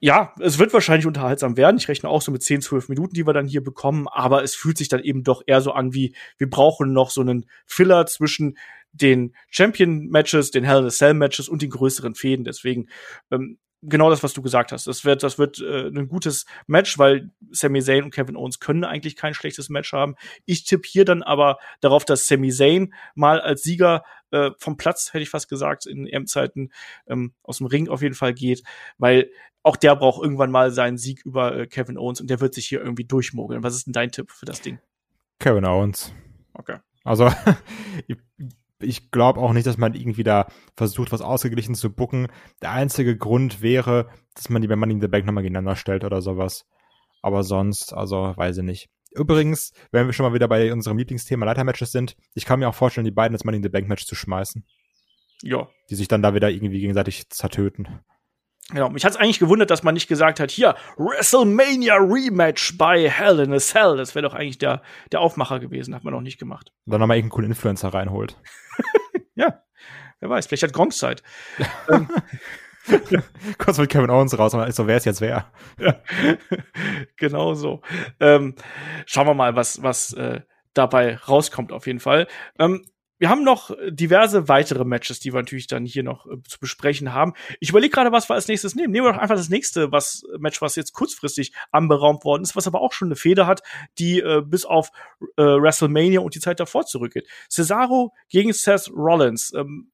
ja, 0.03 0.33
es 0.39 0.57
wird 0.57 0.73
wahrscheinlich 0.73 1.05
unterhaltsam 1.05 1.57
werden. 1.57 1.77
Ich 1.77 1.87
rechne 1.87 2.09
auch 2.09 2.23
so 2.23 2.31
mit 2.31 2.41
10, 2.41 2.61
12 2.61 2.89
Minuten, 2.89 3.13
die 3.13 3.27
wir 3.27 3.33
dann 3.33 3.47
hier 3.47 3.63
bekommen, 3.63 4.07
aber 4.07 4.43
es 4.43 4.55
fühlt 4.55 4.77
sich 4.77 4.89
dann 4.89 5.03
eben 5.03 5.23
doch 5.23 5.43
eher 5.45 5.61
so 5.61 5.73
an 5.73 5.93
wie, 5.93 6.15
wir 6.39 6.49
brauchen 6.49 6.91
noch 6.91 7.11
so 7.11 7.21
einen 7.21 7.45
Filler 7.67 8.07
zwischen 8.07 8.57
den 8.91 9.35
Champion-Matches, 9.51 10.49
den 10.49 10.63
Hell 10.63 10.79
in 10.79 10.85
a 10.85 10.89
Cell-Matches 10.89 11.47
und 11.47 11.61
den 11.61 11.69
größeren 11.69 12.15
Fäden. 12.15 12.43
Deswegen, 12.43 12.89
ähm, 13.29 13.59
genau 13.83 14.09
das, 14.09 14.23
was 14.23 14.33
du 14.33 14.41
gesagt 14.41 14.71
hast. 14.71 14.87
Das 14.87 15.05
wird, 15.05 15.21
das 15.21 15.37
wird 15.37 15.59
äh, 15.59 15.87
ein 15.87 16.07
gutes 16.07 16.47
Match, 16.65 16.97
weil 16.97 17.29
Sami 17.51 17.81
Zayn 17.81 18.03
und 18.03 18.13
Kevin 18.13 18.35
Owens 18.35 18.59
können 18.59 18.83
eigentlich 18.83 19.15
kein 19.15 19.35
schlechtes 19.35 19.69
Match 19.69 19.93
haben. 19.93 20.15
Ich 20.45 20.63
tippe 20.63 20.87
hier 20.87 21.05
dann 21.05 21.21
aber 21.21 21.59
darauf, 21.79 22.05
dass 22.05 22.25
Sami 22.25 22.51
Zayn 22.51 22.93
mal 23.13 23.39
als 23.39 23.61
Sieger 23.61 24.03
äh, 24.31 24.51
vom 24.57 24.77
Platz, 24.77 25.13
hätte 25.13 25.23
ich 25.23 25.29
fast 25.29 25.49
gesagt, 25.49 25.85
in 25.85 26.07
EM-Zeiten 26.07 26.71
ähm, 27.07 27.33
aus 27.43 27.57
dem 27.57 27.67
Ring 27.67 27.87
auf 27.87 28.01
jeden 28.01 28.15
Fall 28.15 28.33
geht, 28.33 28.63
weil 28.97 29.29
auch 29.63 29.75
der 29.75 29.95
braucht 29.95 30.23
irgendwann 30.23 30.51
mal 30.51 30.71
seinen 30.71 30.97
Sieg 30.97 31.25
über 31.25 31.55
äh, 31.55 31.67
Kevin 31.67 31.97
Owens 31.97 32.21
und 32.21 32.29
der 32.29 32.39
wird 32.39 32.53
sich 32.53 32.67
hier 32.67 32.81
irgendwie 32.81 33.05
durchmogeln. 33.05 33.63
Was 33.63 33.75
ist 33.75 33.85
denn 33.85 33.93
dein 33.93 34.11
Tipp 34.11 34.31
für 34.31 34.45
das 34.45 34.61
Ding? 34.61 34.79
Kevin 35.39 35.65
Owens. 35.65 36.13
Okay. 36.53 36.77
Also, 37.03 37.31
ich, 38.07 38.17
ich 38.79 39.11
glaube 39.11 39.39
auch 39.39 39.53
nicht, 39.53 39.67
dass 39.67 39.77
man 39.77 39.93
irgendwie 39.93 40.23
da 40.23 40.47
versucht, 40.75 41.11
was 41.11 41.21
ausgeglichen 41.21 41.75
zu 41.75 41.93
bucken. 41.93 42.27
Der 42.61 42.71
einzige 42.71 43.17
Grund 43.17 43.61
wäre, 43.61 44.09
dass 44.35 44.49
man 44.49 44.61
die 44.61 44.67
bei 44.67 44.75
Money 44.75 44.93
in 44.93 45.01
the 45.01 45.07
Bank 45.07 45.25
nochmal 45.25 45.43
gegeneinander 45.43 45.75
stellt 45.75 46.03
oder 46.03 46.21
sowas. 46.21 46.65
Aber 47.21 47.43
sonst, 47.43 47.93
also, 47.93 48.33
weiß 48.35 48.57
ich 48.57 48.63
nicht. 48.63 48.89
Übrigens, 49.13 49.73
wenn 49.91 50.07
wir 50.07 50.13
schon 50.13 50.25
mal 50.25 50.33
wieder 50.33 50.47
bei 50.47 50.71
unserem 50.71 50.97
Lieblingsthema 50.97 51.45
Leitermatches 51.45 51.91
sind, 51.91 52.15
ich 52.33 52.45
kann 52.45 52.59
mir 52.59 52.69
auch 52.69 52.75
vorstellen, 52.75 53.05
die 53.05 53.11
beiden 53.11 53.33
das 53.33 53.43
Money 53.43 53.57
in 53.57 53.63
the 53.63 53.69
Bank 53.69 53.87
Match 53.87 54.05
zu 54.05 54.15
schmeißen. 54.15 54.65
Ja. 55.43 55.67
Die 55.89 55.95
sich 55.95 56.07
dann 56.07 56.21
da 56.21 56.33
wieder 56.33 56.49
irgendwie 56.49 56.79
gegenseitig 56.79 57.29
zertöten. 57.29 57.99
Genau, 58.69 58.89
mich 58.89 59.03
hat's 59.03 59.17
eigentlich 59.17 59.39
gewundert, 59.39 59.69
dass 59.69 59.83
man 59.83 59.93
nicht 59.93 60.07
gesagt 60.07 60.39
hat, 60.39 60.49
hier, 60.49 60.75
WrestleMania 60.97 61.95
Rematch 61.95 62.77
bei 62.77 63.09
Hell 63.09 63.39
in 63.39 63.53
a 63.53 63.59
Cell. 63.59 63.97
Das 63.97 64.15
wäre 64.15 64.23
doch 64.23 64.33
eigentlich 64.33 64.59
der, 64.59 64.81
der 65.11 65.19
Aufmacher 65.19 65.59
gewesen, 65.59 65.93
hat 65.93 66.03
man 66.03 66.13
noch 66.13 66.21
nicht 66.21 66.39
gemacht. 66.39 66.71
Und 66.85 66.91
dann 66.91 67.01
nochmal 67.01 67.17
irgendeinen 67.17 67.35
coolen 67.35 67.51
Influencer 67.51 67.93
reinholt. 67.93 68.37
ja, 69.35 69.61
wer 70.19 70.29
weiß, 70.29 70.47
vielleicht 70.47 70.63
hat 70.63 70.73
Gronk 70.73 70.93
Zeit. 70.93 71.21
ähm, 71.89 72.07
Kurz 73.57 73.77
mit 73.77 73.89
Kevin 73.89 74.09
Owens 74.09 74.37
raus, 74.37 74.53
aber 74.53 74.71
so, 74.71 74.87
wer 74.87 74.97
ist 74.97 75.05
jetzt 75.05 75.21
wer? 75.21 75.51
ja, 75.79 76.01
genau 77.17 77.53
so. 77.53 77.81
Ähm, 78.19 78.55
schauen 79.05 79.27
wir 79.27 79.33
mal, 79.33 79.55
was, 79.55 79.83
was 79.83 80.13
äh, 80.13 80.41
dabei 80.73 81.17
rauskommt 81.17 81.71
auf 81.71 81.87
jeden 81.87 81.99
Fall. 81.99 82.27
Ähm, 82.57 82.85
wir 83.21 83.29
haben 83.29 83.43
noch 83.43 83.69
diverse 83.87 84.47
weitere 84.47 84.83
Matches, 84.83 85.19
die 85.19 85.31
wir 85.31 85.39
natürlich 85.39 85.67
dann 85.67 85.85
hier 85.85 86.01
noch 86.01 86.25
äh, 86.25 86.41
zu 86.47 86.59
besprechen 86.59 87.13
haben. 87.13 87.33
Ich 87.59 87.69
überlege 87.69 87.93
gerade, 87.93 88.11
was 88.11 88.27
wir 88.27 88.33
als 88.33 88.47
nächstes 88.47 88.73
nehmen. 88.73 88.91
Nehmen 88.91 89.05
wir 89.05 89.13
doch 89.13 89.19
einfach 89.19 89.35
das 89.35 89.49
nächste 89.49 89.91
was, 89.91 90.23
Match, 90.39 90.59
was 90.59 90.75
jetzt 90.75 90.93
kurzfristig 90.93 91.53
anberaumt 91.71 92.25
worden 92.25 92.41
ist, 92.41 92.55
was 92.55 92.65
aber 92.65 92.81
auch 92.81 92.93
schon 92.93 93.09
eine 93.09 93.15
Feder 93.15 93.45
hat, 93.45 93.61
die 93.99 94.21
äh, 94.21 94.41
bis 94.43 94.65
auf 94.65 94.89
äh, 95.37 95.43
WrestleMania 95.43 96.21
und 96.21 96.33
die 96.33 96.39
Zeit 96.39 96.59
davor 96.59 96.87
zurückgeht. 96.87 97.27
Cesaro 97.47 98.11
gegen 98.27 98.53
Seth 98.53 98.89
Rollins. 98.91 99.53
Ähm, 99.53 99.91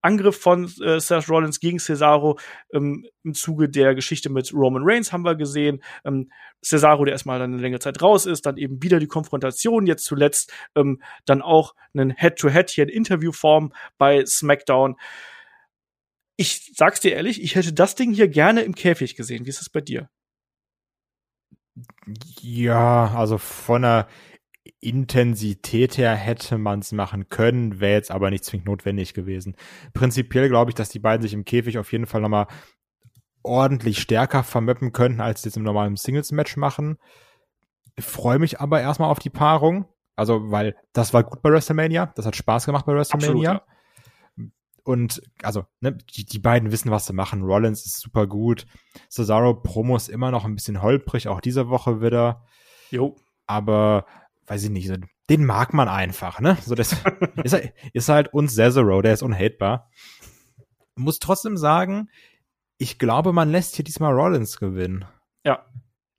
Angriff 0.00 0.40
von 0.40 0.64
äh, 0.82 1.00
Seth 1.00 1.28
Rollins 1.28 1.60
gegen 1.60 1.78
Cesaro 1.78 2.38
ähm, 2.72 3.06
im 3.24 3.34
Zuge 3.34 3.68
der 3.68 3.94
Geschichte 3.94 4.30
mit 4.30 4.52
Roman 4.52 4.82
Reigns 4.84 5.12
haben 5.12 5.24
wir 5.24 5.34
gesehen. 5.34 5.82
Ähm, 6.04 6.30
Cesaro, 6.62 7.04
der 7.04 7.12
erstmal 7.12 7.38
dann 7.38 7.52
eine 7.52 7.62
längere 7.62 7.80
Zeit 7.80 8.00
raus 8.02 8.26
ist, 8.26 8.46
dann 8.46 8.56
eben 8.56 8.82
wieder 8.82 8.98
die 8.98 9.06
Konfrontation, 9.06 9.86
jetzt 9.86 10.04
zuletzt 10.04 10.52
ähm, 10.74 11.02
dann 11.24 11.42
auch 11.42 11.74
einen 11.94 12.10
Head-to-Head 12.10 12.68
-Head 12.68 12.74
hier 12.74 12.84
in 12.84 12.90
Interviewform 12.90 13.72
bei 13.98 14.24
SmackDown. 14.24 14.96
Ich 16.36 16.72
sag's 16.76 17.00
dir 17.00 17.14
ehrlich, 17.14 17.42
ich 17.42 17.56
hätte 17.56 17.72
das 17.72 17.94
Ding 17.94 18.12
hier 18.12 18.28
gerne 18.28 18.62
im 18.62 18.74
Käfig 18.74 19.16
gesehen. 19.16 19.44
Wie 19.44 19.50
ist 19.50 19.60
es 19.60 19.70
bei 19.70 19.80
dir? 19.80 20.08
Ja, 22.40 23.14
also 23.14 23.38
von 23.38 23.82
der 23.82 24.08
Intensität 24.80 25.98
her 25.98 26.14
hätte 26.14 26.58
man 26.58 26.80
es 26.80 26.92
machen 26.92 27.28
können, 27.28 27.80
wäre 27.80 27.94
jetzt 27.94 28.10
aber 28.10 28.30
nicht 28.30 28.44
zwingend 28.44 28.66
notwendig 28.66 29.14
gewesen. 29.14 29.56
Prinzipiell 29.94 30.48
glaube 30.48 30.70
ich, 30.70 30.74
dass 30.74 30.88
die 30.88 30.98
beiden 30.98 31.22
sich 31.22 31.34
im 31.34 31.44
Käfig 31.44 31.78
auf 31.78 31.92
jeden 31.92 32.06
Fall 32.06 32.20
nochmal 32.20 32.46
ordentlich 33.42 33.98
stärker 34.00 34.42
vermöppen 34.42 34.92
könnten, 34.92 35.20
als 35.20 35.42
sie 35.42 35.48
jetzt 35.48 35.56
im 35.56 35.62
normalen 35.62 35.96
Singles-Match 35.96 36.56
machen. 36.56 36.98
Freue 37.98 38.38
mich 38.38 38.60
aber 38.60 38.80
erstmal 38.80 39.10
auf 39.10 39.18
die 39.18 39.30
Paarung. 39.30 39.86
Also, 40.16 40.50
weil 40.50 40.76
das 40.92 41.14
war 41.14 41.22
gut 41.24 41.42
bei 41.42 41.50
WrestleMania. 41.50 42.12
Das 42.16 42.26
hat 42.26 42.36
Spaß 42.36 42.66
gemacht 42.66 42.86
bei 42.86 42.94
WrestleMania. 42.94 43.52
Absolut, 43.52 43.68
ja. 43.68 43.78
Und 44.84 45.22
also, 45.42 45.66
ne, 45.80 45.96
die, 46.16 46.24
die 46.24 46.38
beiden 46.38 46.72
wissen, 46.72 46.90
was 46.90 47.06
sie 47.06 47.12
machen. 47.12 47.42
Rollins 47.42 47.84
ist 47.84 48.00
super 48.00 48.26
gut. 48.26 48.66
Cesaro 49.10 49.54
Promo 49.54 49.96
ist 49.96 50.08
immer 50.08 50.30
noch 50.30 50.44
ein 50.44 50.54
bisschen 50.54 50.82
holprig, 50.82 51.28
auch 51.28 51.40
diese 51.40 51.68
Woche 51.68 52.00
wieder. 52.00 52.44
Jo. 52.90 53.16
Aber 53.46 54.06
weiß 54.48 54.64
ich 54.64 54.70
nicht, 54.70 54.90
den 55.28 55.44
mag 55.44 55.74
man 55.74 55.88
einfach, 55.88 56.40
ne? 56.40 56.56
So 56.62 56.74
das 56.74 56.92
ist, 57.44 57.52
halt, 57.52 57.72
ist 57.92 58.08
halt 58.08 58.32
uns 58.32 58.54
Cesaro, 58.54 59.02
der 59.02 59.14
ist 59.14 59.22
unhatebar. 59.22 59.90
Muss 60.96 61.18
trotzdem 61.18 61.56
sagen, 61.56 62.08
ich 62.78 62.98
glaube, 62.98 63.32
man 63.32 63.50
lässt 63.50 63.76
hier 63.76 63.84
diesmal 63.84 64.12
Rollins 64.12 64.58
gewinnen. 64.58 65.04
Ja. 65.44 65.66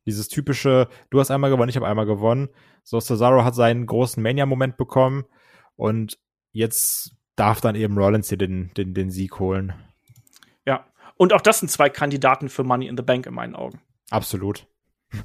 Dieses 0.05 0.27
typische, 0.27 0.88
du 1.09 1.19
hast 1.19 1.31
einmal 1.31 1.50
gewonnen, 1.50 1.69
ich 1.69 1.75
habe 1.75 1.88
einmal 1.88 2.05
gewonnen. 2.05 2.50
So, 2.83 3.00
Cesaro 3.00 3.43
hat 3.43 3.55
seinen 3.55 3.86
großen 3.86 4.21
Mania-Moment 4.21 4.77
bekommen 4.77 5.25
und 5.75 6.17
jetzt 6.51 7.15
darf 7.36 7.62
dann 7.62 7.75
eben 7.75 7.98
Rollins 7.98 8.29
hier 8.29 8.38
den, 8.38 8.71
den, 8.75 8.93
den 8.93 9.12
Sieg 9.12 9.39
holen. 9.39 9.74
Ja. 10.65 10.86
Und 11.15 11.33
auch 11.33 11.41
das 11.41 11.59
sind 11.59 11.69
zwei 11.69 11.89
Kandidaten 11.89 12.50
für 12.50 12.63
Money 12.63 12.88
in 12.88 12.98
the 12.98 13.03
Bank 13.03 13.25
in 13.25 13.33
meinen 13.33 13.55
Augen. 13.55 13.81
Absolut. 14.09 14.67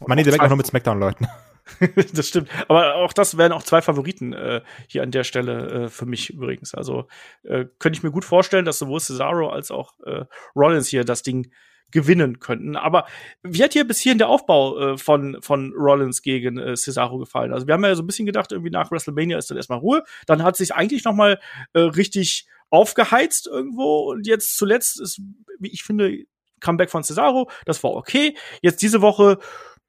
Money 0.07 0.23
in 0.23 0.25
the 0.25 0.31
Bank 0.31 0.43
auch 0.43 0.49
nur 0.49 0.57
mit 0.57 0.67
Smackdown-Leuten. 0.67 1.29
das 2.13 2.29
stimmt. 2.29 2.49
Aber 2.69 2.97
auch 2.97 3.13
das 3.13 3.37
wären 3.37 3.53
auch 3.53 3.63
zwei 3.63 3.83
Favoriten 3.83 4.33
äh, 4.33 4.63
hier 4.87 5.03
an 5.03 5.11
der 5.11 5.25
Stelle 5.25 5.85
äh, 5.85 5.89
für 5.89 6.07
mich 6.07 6.31
übrigens. 6.31 6.75
Also 6.75 7.07
äh, 7.43 7.65
könnte 7.79 7.99
ich 7.99 8.03
mir 8.03 8.11
gut 8.11 8.25
vorstellen, 8.25 8.65
dass 8.65 8.79
sowohl 8.79 9.01
Cesaro 9.01 9.49
als 9.49 9.71
auch 9.71 9.99
äh, 10.05 10.25
Rollins 10.55 10.89
hier 10.89 11.05
das 11.05 11.23
Ding 11.23 11.51
gewinnen 11.91 12.41
könnten. 12.41 12.77
Aber 12.77 13.07
wie 13.43 13.63
hat 13.63 13.75
dir 13.75 13.87
bis 13.87 14.01
hierhin 14.01 14.19
der 14.19 14.29
Aufbau 14.29 14.79
äh, 14.79 14.99
von, 14.99 15.39
von 15.41 15.73
Rollins 15.75 16.23
gegen 16.23 16.59
äh, 16.59 16.77
Cesaro 16.77 17.19
gefallen? 17.19 17.53
Also 17.53 17.67
wir 17.67 17.75
haben 17.75 17.85
ja 17.85 17.95
so 17.95 18.03
ein 18.03 18.07
bisschen 18.07 18.27
gedacht, 18.27 18.53
irgendwie 18.53 18.71
nach 18.71 18.91
WrestleMania 18.91 19.39
ist 19.39 19.51
dann 19.51 19.57
erstmal 19.57 19.79
Ruhe. 19.79 20.03
Dann 20.27 20.43
hat 20.43 20.57
sich 20.57 20.75
eigentlich 20.75 21.05
noch 21.05 21.15
mal 21.15 21.41
äh, 21.73 21.81
richtig 21.81 22.47
aufgeheizt 22.71 23.47
irgendwo 23.47 24.11
und 24.11 24.27
jetzt 24.27 24.57
zuletzt 24.57 25.01
ist, 25.01 25.21
wie 25.61 25.69
ich 25.69 25.85
finde, 25.85 26.25
Comeback 26.61 26.91
von 26.91 27.05
Cesaro. 27.05 27.49
Das 27.65 27.83
war 27.85 27.93
okay. 27.93 28.37
Jetzt 28.61 28.83
diese 28.83 29.01
Woche 29.01 29.39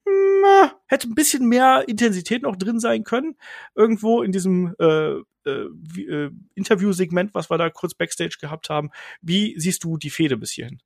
na, 0.05 0.73
hätte 0.87 1.09
ein 1.09 1.15
bisschen 1.15 1.47
mehr 1.47 1.85
Intensität 1.87 2.43
noch 2.43 2.55
drin 2.55 2.79
sein 2.79 3.03
können. 3.03 3.35
Irgendwo 3.73 4.21
in 4.21 4.31
diesem 4.31 4.75
äh, 4.79 5.15
äh, 5.45 5.67
äh, 5.97 6.31
Interviewsegment, 6.55 7.33
was 7.33 7.49
wir 7.49 7.57
da 7.57 7.69
kurz 7.69 7.93
Backstage 7.93 8.37
gehabt 8.39 8.69
haben. 8.69 8.91
Wie 9.21 9.59
siehst 9.59 9.83
du 9.83 9.97
die 9.97 10.09
Fehde 10.09 10.37
bis 10.37 10.51
hierhin? 10.51 10.79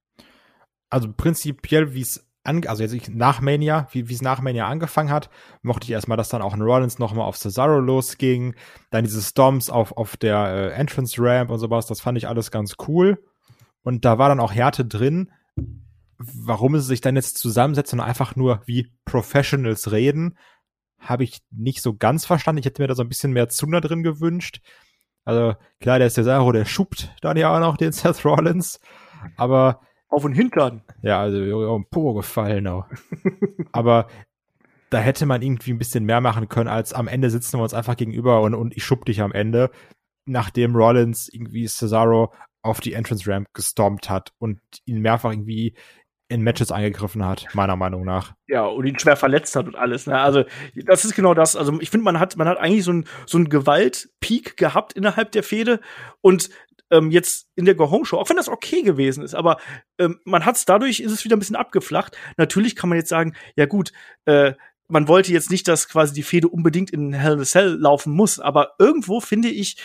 Also 0.89 1.11
prinzipiell, 1.15 1.93
wie 1.93 2.01
es 2.01 2.25
also 2.43 2.83
jetzt 2.83 3.09
nach 3.09 3.41
Mania, 3.41 3.87
wie 3.91 4.01
es 4.01 4.21
nach 4.21 4.41
Mania 4.41 4.67
angefangen 4.67 5.11
hat, 5.11 5.29
mochte 5.61 5.85
ich 5.85 5.91
erstmal, 5.91 6.17
dass 6.17 6.29
dann 6.29 6.41
auch 6.41 6.53
ein 6.53 6.61
Rollins 6.61 6.97
nochmal 6.97 7.25
auf 7.25 7.37
Cesaro 7.37 7.79
losging, 7.79 8.55
dann 8.89 9.03
diese 9.03 9.21
Stomps 9.21 9.69
auf, 9.69 9.95
auf 9.97 10.17
der 10.17 10.47
äh, 10.47 10.71
Entrance 10.71 11.15
Ramp 11.19 11.51
und 11.51 11.59
sowas, 11.59 11.85
das 11.85 12.01
fand 12.01 12.17
ich 12.17 12.27
alles 12.27 12.49
ganz 12.49 12.75
cool. 12.87 13.23
Und 13.83 14.03
da 14.03 14.17
war 14.17 14.29
dann 14.29 14.39
auch 14.39 14.53
Härte 14.53 14.83
drin, 14.83 15.31
warum 16.19 16.77
sie 16.77 16.85
sich 16.85 17.01
dann 17.01 17.15
jetzt 17.15 17.37
zusammensetzen 17.37 17.99
und 17.99 18.05
einfach 18.05 18.35
nur 18.35 18.61
wie 18.65 18.91
Professionals 19.05 19.91
reden, 19.91 20.37
habe 20.99 21.23
ich 21.23 21.39
nicht 21.49 21.81
so 21.81 21.95
ganz 21.95 22.25
verstanden. 22.25 22.59
Ich 22.59 22.65
hätte 22.65 22.81
mir 22.81 22.87
da 22.87 22.95
so 22.95 23.03
ein 23.03 23.09
bisschen 23.09 23.31
mehr 23.31 23.49
Zunder 23.49 23.79
drin 23.81 24.03
gewünscht. 24.03 24.61
Also 25.23 25.55
klar, 25.79 25.99
der 25.99 26.09
Cesaro, 26.09 26.51
der 26.51 26.65
schubt 26.65 27.15
dann 27.21 27.37
ja 27.37 27.55
auch 27.55 27.59
noch 27.59 27.77
den 27.77 27.91
Seth 27.91 28.25
Rollins, 28.25 28.79
aber 29.37 29.81
auf 30.09 30.23
den 30.23 30.33
Hintern. 30.33 30.83
Ja, 31.01 31.21
also 31.21 31.67
auf 31.67 31.81
den 31.81 31.89
Po 31.89 32.13
gefallen 32.13 32.67
auch. 32.67 32.85
aber 33.71 34.07
da 34.89 34.97
hätte 34.97 35.25
man 35.25 35.41
irgendwie 35.41 35.71
ein 35.71 35.77
bisschen 35.77 36.03
mehr 36.03 36.19
machen 36.19 36.49
können, 36.49 36.67
als 36.67 36.93
am 36.93 37.07
Ende 37.07 37.29
sitzen 37.29 37.59
wir 37.59 37.63
uns 37.63 37.73
einfach 37.73 37.95
gegenüber 37.95 38.41
und, 38.41 38.55
und 38.55 38.75
ich 38.75 38.83
schub 38.83 39.05
dich 39.05 39.21
am 39.21 39.31
Ende, 39.31 39.69
nachdem 40.25 40.75
Rollins 40.75 41.29
irgendwie 41.31 41.67
Cesaro 41.67 42.33
auf 42.61 42.81
die 42.81 42.93
Entrance 42.93 43.29
Ramp 43.31 43.53
gestompt 43.53 44.09
hat 44.09 44.33
und 44.39 44.59
ihn 44.85 44.99
mehrfach 44.99 45.31
irgendwie 45.31 45.75
in 46.29 46.41
Matches 46.43 46.71
eingegriffen 46.71 47.25
hat, 47.25 47.47
meiner 47.53 47.75
Meinung 47.75 48.05
nach. 48.05 48.33
Ja, 48.47 48.65
und 48.65 48.85
ihn 48.85 48.97
schwer 48.97 49.17
verletzt 49.17 49.55
hat 49.55 49.65
und 49.65 49.75
alles. 49.75 50.05
Ne? 50.05 50.17
Also, 50.17 50.45
das 50.75 51.03
ist 51.03 51.15
genau 51.15 51.33
das. 51.33 51.55
Also, 51.55 51.81
ich 51.81 51.89
finde, 51.89 52.05
man 52.05 52.19
hat, 52.19 52.37
man 52.37 52.47
hat 52.47 52.59
eigentlich 52.59 52.83
so 52.83 52.93
ein 52.93 53.05
so 53.25 53.37
ein 53.39 53.49
Gewaltpeak 53.49 54.55
gehabt 54.55 54.93
innerhalb 54.93 55.31
der 55.31 55.43
Fehde 55.43 55.79
und 56.21 56.49
ähm, 56.91 57.11
jetzt 57.11 57.47
in 57.55 57.65
der 57.65 57.75
Go-Home-Show, 57.75 58.17
auch 58.17 58.29
wenn 58.29 58.37
das 58.37 58.49
okay 58.49 58.81
gewesen 58.81 59.23
ist, 59.23 59.35
aber 59.35 59.57
ähm, 59.99 60.19
man 60.23 60.45
hat 60.45 60.55
es 60.55 60.65
dadurch, 60.65 60.99
ist 60.99 61.11
es 61.11 61.23
wieder 61.23 61.35
ein 61.35 61.39
bisschen 61.39 61.55
abgeflacht. 61.55 62.17
Natürlich 62.37 62.75
kann 62.75 62.89
man 62.89 62.97
jetzt 62.97 63.09
sagen, 63.09 63.35
ja 63.55 63.65
gut, 63.65 63.91
äh, 64.25 64.53
man 64.87 65.07
wollte 65.07 65.31
jetzt 65.31 65.51
nicht, 65.51 65.67
dass 65.67 65.87
quasi 65.87 66.13
die 66.13 66.23
Fehde 66.23 66.47
unbedingt 66.47 66.89
in 66.89 67.13
Hell 67.13 67.33
in 67.33 67.41
a 67.41 67.45
Cell 67.45 67.77
laufen 67.79 68.13
muss, 68.13 68.39
aber 68.39 68.73
irgendwo 68.79 69.19
finde 69.19 69.49
ich, 69.49 69.77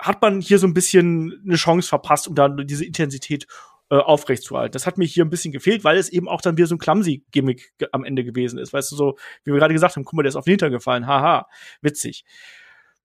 hat 0.00 0.20
man 0.20 0.40
hier 0.40 0.58
so 0.58 0.66
ein 0.66 0.74
bisschen 0.74 1.40
eine 1.46 1.54
Chance 1.54 1.88
verpasst, 1.88 2.26
um 2.26 2.34
da 2.34 2.48
diese 2.48 2.84
Intensität 2.84 3.46
äh, 3.92 3.96
aufrechtzuerhalten. 3.96 4.72
Das 4.72 4.86
hat 4.86 4.96
mir 4.96 5.04
hier 5.04 5.22
ein 5.22 5.28
bisschen 5.28 5.52
gefehlt, 5.52 5.84
weil 5.84 5.98
es 5.98 6.08
eben 6.08 6.26
auch 6.26 6.40
dann 6.40 6.56
wieder 6.56 6.66
so 6.66 6.76
ein 6.76 6.78
Clumsy-Gimmick 6.78 7.74
am 7.92 8.04
Ende 8.04 8.24
gewesen 8.24 8.58
ist. 8.58 8.72
Weißt 8.72 8.90
du, 8.90 8.96
so, 8.96 9.18
wie 9.44 9.52
wir 9.52 9.58
gerade 9.58 9.74
gesagt 9.74 9.96
haben, 9.96 10.04
guck 10.04 10.14
mal, 10.14 10.22
der 10.22 10.30
ist 10.30 10.36
auf 10.36 10.46
den 10.46 10.52
Hintern 10.52 10.72
gefallen. 10.72 11.06
Haha, 11.06 11.46
witzig. 11.82 12.24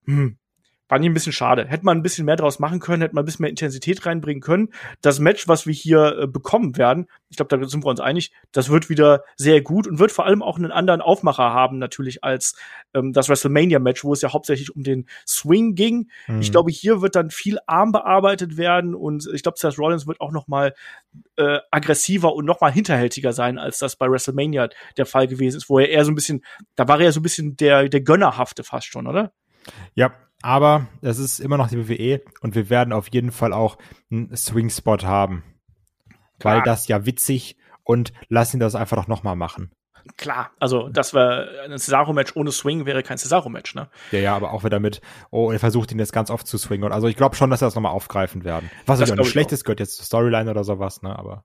Hm 0.06 0.38
fand 0.88 1.04
ich 1.04 1.10
ein 1.10 1.14
bisschen 1.14 1.34
schade. 1.34 1.66
Hätte 1.66 1.86
man 1.86 1.98
ein 1.98 2.04
bisschen 2.04 2.26
mehr 2.26 2.36
draus 2.36 2.60
machen 2.60 2.80
können, 2.80 3.02
hätte 3.02 3.16
man 3.16 3.24
ein 3.24 3.26
bisschen 3.26 3.44
mehr 3.44 3.50
Intensität 3.50 4.06
reinbringen 4.06 4.42
können. 4.42 4.70
Das 5.02 5.20
Match, 5.20 5.48
was 5.48 5.68
wir 5.68 5.74
hier 5.74 6.20
äh, 6.20 6.28
bekommen 6.28 6.78
werden, 6.78 7.08
ich 7.30 7.38
glaube, 7.38 7.58
da 7.58 7.68
sind 7.68 7.84
wir 7.84 7.90
uns 7.90 8.00
einig, 8.00 8.32
das 8.52 8.70
wird 8.70 8.90
wieder 8.90 9.24
sehr 9.36 9.62
gut 9.62 9.88
und 9.88 10.00
wird 10.00 10.12
vor 10.12 10.26
allem 10.26 10.42
auch 10.42 10.58
einen 10.58 10.72
anderen 10.72 11.02
Aufmacher 11.02 11.52
haben, 11.54 11.78
natürlich, 11.78 12.24
als 12.24 12.56
ähm, 12.94 13.12
das 13.12 13.28
WrestleMania-Match, 13.28 14.04
wo 14.04 14.14
es 14.14 14.22
ja 14.22 14.32
hauptsächlich 14.32 14.76
um 14.76 14.84
den 14.84 15.08
Swing 15.28 15.76
ging. 15.76 16.10
Mhm. 16.28 16.42
Ich 16.42 16.52
glaube, 16.52 16.72
hier 16.72 17.02
wird 17.02 17.16
dann 17.16 17.30
viel 17.32 17.60
Arm 17.68 17.92
bearbeitet 17.92 18.58
werden 18.58 18.96
und 18.96 19.28
ich 19.34 19.44
glaube, 19.44 19.58
Seth 19.60 19.78
Rollins 19.78 20.08
wird 20.08 20.22
auch 20.22 20.32
noch 20.32 20.48
mal 20.48 20.74
äh, 21.36 21.60
aggressiver 21.72 22.34
und 22.34 22.46
noch 22.46 22.62
mal 22.62 22.72
hinterhältiger 22.72 23.34
sein, 23.34 23.58
als 23.58 23.80
das 23.80 23.96
bei 23.98 24.10
WrestleMania 24.10 24.70
der 24.96 25.06
Fall 25.06 25.28
gewesen 25.28 25.58
ist, 25.58 25.70
wo 25.70 25.80
er 25.80 25.90
eher 25.90 26.06
so 26.06 26.12
ein 26.12 26.16
bisschen, 26.16 26.44
da 26.76 26.88
war 26.88 27.00
er 27.00 27.06
ja 27.06 27.12
so 27.12 27.20
ein 27.20 27.24
bisschen 27.24 27.58
der, 27.58 27.90
der 27.90 28.02
Gönnerhafte 28.02 28.64
fast 28.64 28.88
schon, 28.88 29.08
oder? 29.08 29.34
Ja, 29.96 30.14
aber 30.42 30.88
es 31.02 31.20
ist 31.20 31.40
immer 31.40 31.58
noch 31.58 31.70
die 31.70 31.90
WWE 31.90 32.22
und 32.42 32.56
wir 32.56 32.70
werden 32.70 32.94
auf 32.94 33.10
jeden 33.12 33.32
Fall 33.32 33.54
auch 33.54 33.78
einen 34.12 34.36
Swing-Spot 34.36 35.00
haben. 35.04 35.44
Klar. 36.40 36.58
Weil 36.58 36.64
das 36.64 36.88
ja 36.88 37.06
witzig 37.06 37.58
und 37.84 38.14
lass 38.30 38.54
ihn 38.54 38.60
das 38.60 38.76
einfach 38.76 38.98
doch 38.98 39.08
nochmal 39.08 39.36
machen. 39.36 39.72
Klar, 40.16 40.52
also 40.60 40.88
das 40.90 41.14
wäre 41.14 41.50
ein 41.66 41.78
Cesaro-Match 41.78 42.36
ohne 42.36 42.52
Swing 42.52 42.86
wäre 42.86 43.04
kein 43.04 43.18
Cesaro-Match, 43.18 43.76
ne? 43.76 43.90
Ja, 44.12 44.20
ja, 44.20 44.36
aber 44.36 44.54
auch 44.54 44.64
wieder 44.64 44.80
mit, 44.80 45.02
oh, 45.32 45.52
er 45.52 45.60
versucht 45.60 45.92
ihn 45.92 46.00
jetzt 46.00 46.14
ganz 46.14 46.30
oft 46.30 46.48
zu 46.48 46.58
swingen. 46.58 46.92
Also 46.92 47.08
ich 47.08 47.18
glaube 47.18 47.36
schon, 47.36 47.50
dass 47.50 47.62
wir 47.62 47.66
das 47.66 47.76
nochmal 47.76 47.92
aufgreifen 47.92 48.46
werden. 48.46 48.70
Was 48.86 49.00
das 49.00 49.12
auch 49.12 49.16
nicht 49.16 49.30
schlecht 49.30 49.52
ist, 49.52 49.66
gehört 49.66 49.80
jetzt 49.80 49.98
zur 49.98 50.06
Storyline 50.06 50.50
oder 50.50 50.64
sowas, 50.64 51.02
ne? 51.02 51.18
Aber. 51.18 51.44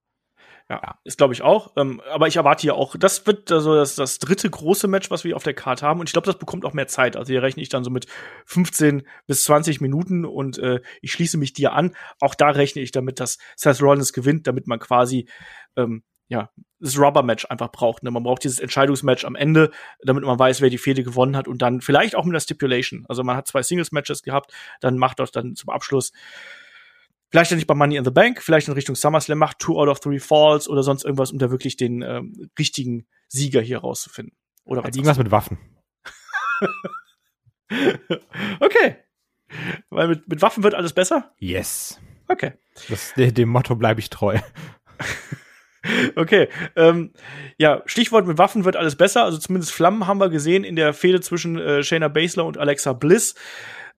Ja, 0.72 0.80
ja. 0.82 0.98
ist 1.04 1.18
glaube 1.18 1.34
ich 1.34 1.42
auch. 1.42 1.74
Ähm, 1.76 2.00
aber 2.10 2.28
ich 2.28 2.36
erwarte 2.36 2.62
hier 2.62 2.76
auch, 2.76 2.96
das 2.96 3.26
wird 3.26 3.52
also 3.52 3.74
das, 3.74 3.94
das 3.94 4.18
dritte 4.18 4.48
große 4.48 4.88
Match, 4.88 5.10
was 5.10 5.22
wir 5.22 5.36
auf 5.36 5.42
der 5.42 5.52
Karte 5.52 5.84
haben. 5.84 6.00
Und 6.00 6.08
ich 6.08 6.14
glaube, 6.14 6.24
das 6.24 6.38
bekommt 6.38 6.64
auch 6.64 6.72
mehr 6.72 6.86
Zeit. 6.86 7.14
Also 7.14 7.30
hier 7.30 7.42
rechne 7.42 7.62
ich 7.62 7.68
dann 7.68 7.84
so 7.84 7.90
mit 7.90 8.06
15 8.46 9.06
bis 9.26 9.44
20 9.44 9.82
Minuten 9.82 10.24
und 10.24 10.56
äh, 10.56 10.80
ich 11.02 11.12
schließe 11.12 11.36
mich 11.36 11.52
dir 11.52 11.74
an. 11.74 11.94
Auch 12.20 12.34
da 12.34 12.48
rechne 12.48 12.80
ich 12.80 12.90
damit, 12.90 13.20
dass 13.20 13.36
Seth 13.54 13.82
Rollins 13.82 14.14
gewinnt, 14.14 14.46
damit 14.46 14.66
man 14.66 14.78
quasi 14.78 15.28
ähm, 15.76 16.04
ja, 16.28 16.48
das 16.80 16.98
Rubber-Match 16.98 17.44
einfach 17.50 17.70
braucht. 17.70 18.02
Ne? 18.02 18.11
Man 18.11 18.22
braucht 18.22 18.44
dieses 18.44 18.58
Entscheidungsmatch 18.58 19.26
am 19.26 19.35
Ende, 19.35 19.72
damit 20.02 20.24
man 20.24 20.38
weiß, 20.38 20.62
wer 20.62 20.70
die 20.70 20.78
Fehde 20.78 21.02
gewonnen 21.02 21.37
hat 21.37 21.48
und 21.48 21.61
dann 21.61 21.82
vielleicht 21.82 22.14
auch 22.14 22.24
mit 22.24 22.32
der 22.32 22.40
Stipulation. 22.40 23.04
Also 23.11 23.22
man 23.24 23.37
hat 23.37 23.46
zwei 23.46 23.62
Singles-Matches 23.62 24.22
gehabt, 24.22 24.54
dann 24.80 24.96
macht 24.96 25.18
das 25.18 25.32
dann 25.32 25.54
zum 25.54 25.68
Abschluss 25.68 26.12
vielleicht 27.33 27.51
nicht 27.53 27.66
bei 27.66 27.75
Money 27.75 27.97
in 27.97 28.05
the 28.05 28.11
Bank, 28.11 28.42
vielleicht 28.42 28.68
in 28.68 28.75
Richtung 28.75 28.95
SummerSlam 28.95 29.38
macht, 29.38 29.59
Two 29.59 29.81
out 29.81 29.88
of 29.88 29.99
Three 30.01 30.21
Falls 30.21 30.68
oder 30.68 30.83
sonst 30.83 31.05
irgendwas, 31.05 31.33
um 31.33 31.38
da 31.38 31.51
wirklich 31.51 31.77
den 31.77 32.03
ähm, 32.03 32.51
richtigen 32.59 33.09
Sieger 33.29 33.61
hier 33.61 33.79
rauszufinden. 33.79 34.37
Oder 34.64 34.85
was 34.85 34.95
irgendwas 34.95 35.18
mit 35.18 35.31
Waffen. 35.31 35.59
okay. 38.61 38.97
Weil 39.90 40.09
mit, 40.09 40.29
mit 40.29 40.42
Waffen 40.42 40.62
wird 40.62 40.75
alles 40.75 40.92
besser? 40.92 41.33
Yes. 41.38 42.01
Okay. 42.29 42.53
Das, 42.88 43.12
dem 43.16 43.49
Motto 43.49 43.75
bleibe 43.75 44.01
ich 44.01 44.11
treu. 44.11 44.38
okay. 46.16 46.49
Ähm, 46.77 47.12
ja, 47.59 47.83
Stichwort 47.87 48.27
mit 48.27 48.38
Waffen 48.38 48.64
wird 48.64 48.77
alles 48.77 48.97
besser. 48.97 49.25
Also 49.25 49.38
zumindest 49.38 49.73
Flammen 49.73 50.07
haben 50.07 50.21
wir 50.21 50.29
gesehen 50.29 50.64
in 50.64 50.77
der 50.77 50.92
Fehde 50.95 51.21
zwischen 51.21 51.59
äh, 51.59 51.83
Shayna 51.83 52.09
Baszler 52.09 52.45
und 52.45 52.59
Alexa 52.59 52.92
Bliss. 52.92 53.35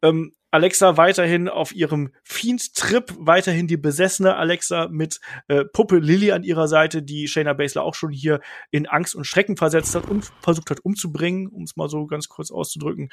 Ähm, 0.02 0.32
Alexa 0.54 0.96
weiterhin 0.96 1.48
auf 1.48 1.74
ihrem 1.74 2.12
Fiend-Trip, 2.22 3.12
weiterhin 3.18 3.66
die 3.66 3.76
besessene 3.76 4.36
Alexa 4.36 4.86
mit 4.88 5.20
äh, 5.48 5.64
Puppe 5.64 5.98
Lilly 5.98 6.30
an 6.30 6.44
ihrer 6.44 6.68
Seite, 6.68 7.02
die 7.02 7.26
Shayna 7.26 7.54
Baszler 7.54 7.82
auch 7.82 7.96
schon 7.96 8.12
hier 8.12 8.40
in 8.70 8.86
Angst 8.86 9.16
und 9.16 9.24
Schrecken 9.24 9.56
versetzt 9.56 9.96
hat 9.96 10.08
und 10.08 10.32
versucht 10.40 10.70
hat 10.70 10.84
umzubringen, 10.84 11.48
um 11.48 11.64
es 11.64 11.74
mal 11.74 11.88
so 11.88 12.06
ganz 12.06 12.28
kurz 12.28 12.52
auszudrücken. 12.52 13.08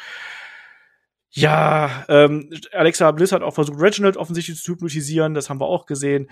Ja, 1.32 2.06
ähm, 2.10 2.51
Alexa 2.73 3.10
Bliss 3.10 3.32
hat 3.32 3.41
auch 3.41 3.56
versucht, 3.56 3.82
Reginald 3.82 4.17
offensichtlich 4.17 4.62
zu 4.62 4.73
hypnotisieren, 4.73 5.34
das 5.34 5.49
haben 5.49 5.60
wir 5.60 5.67
auch 5.67 5.88
gesehen. 5.88 6.30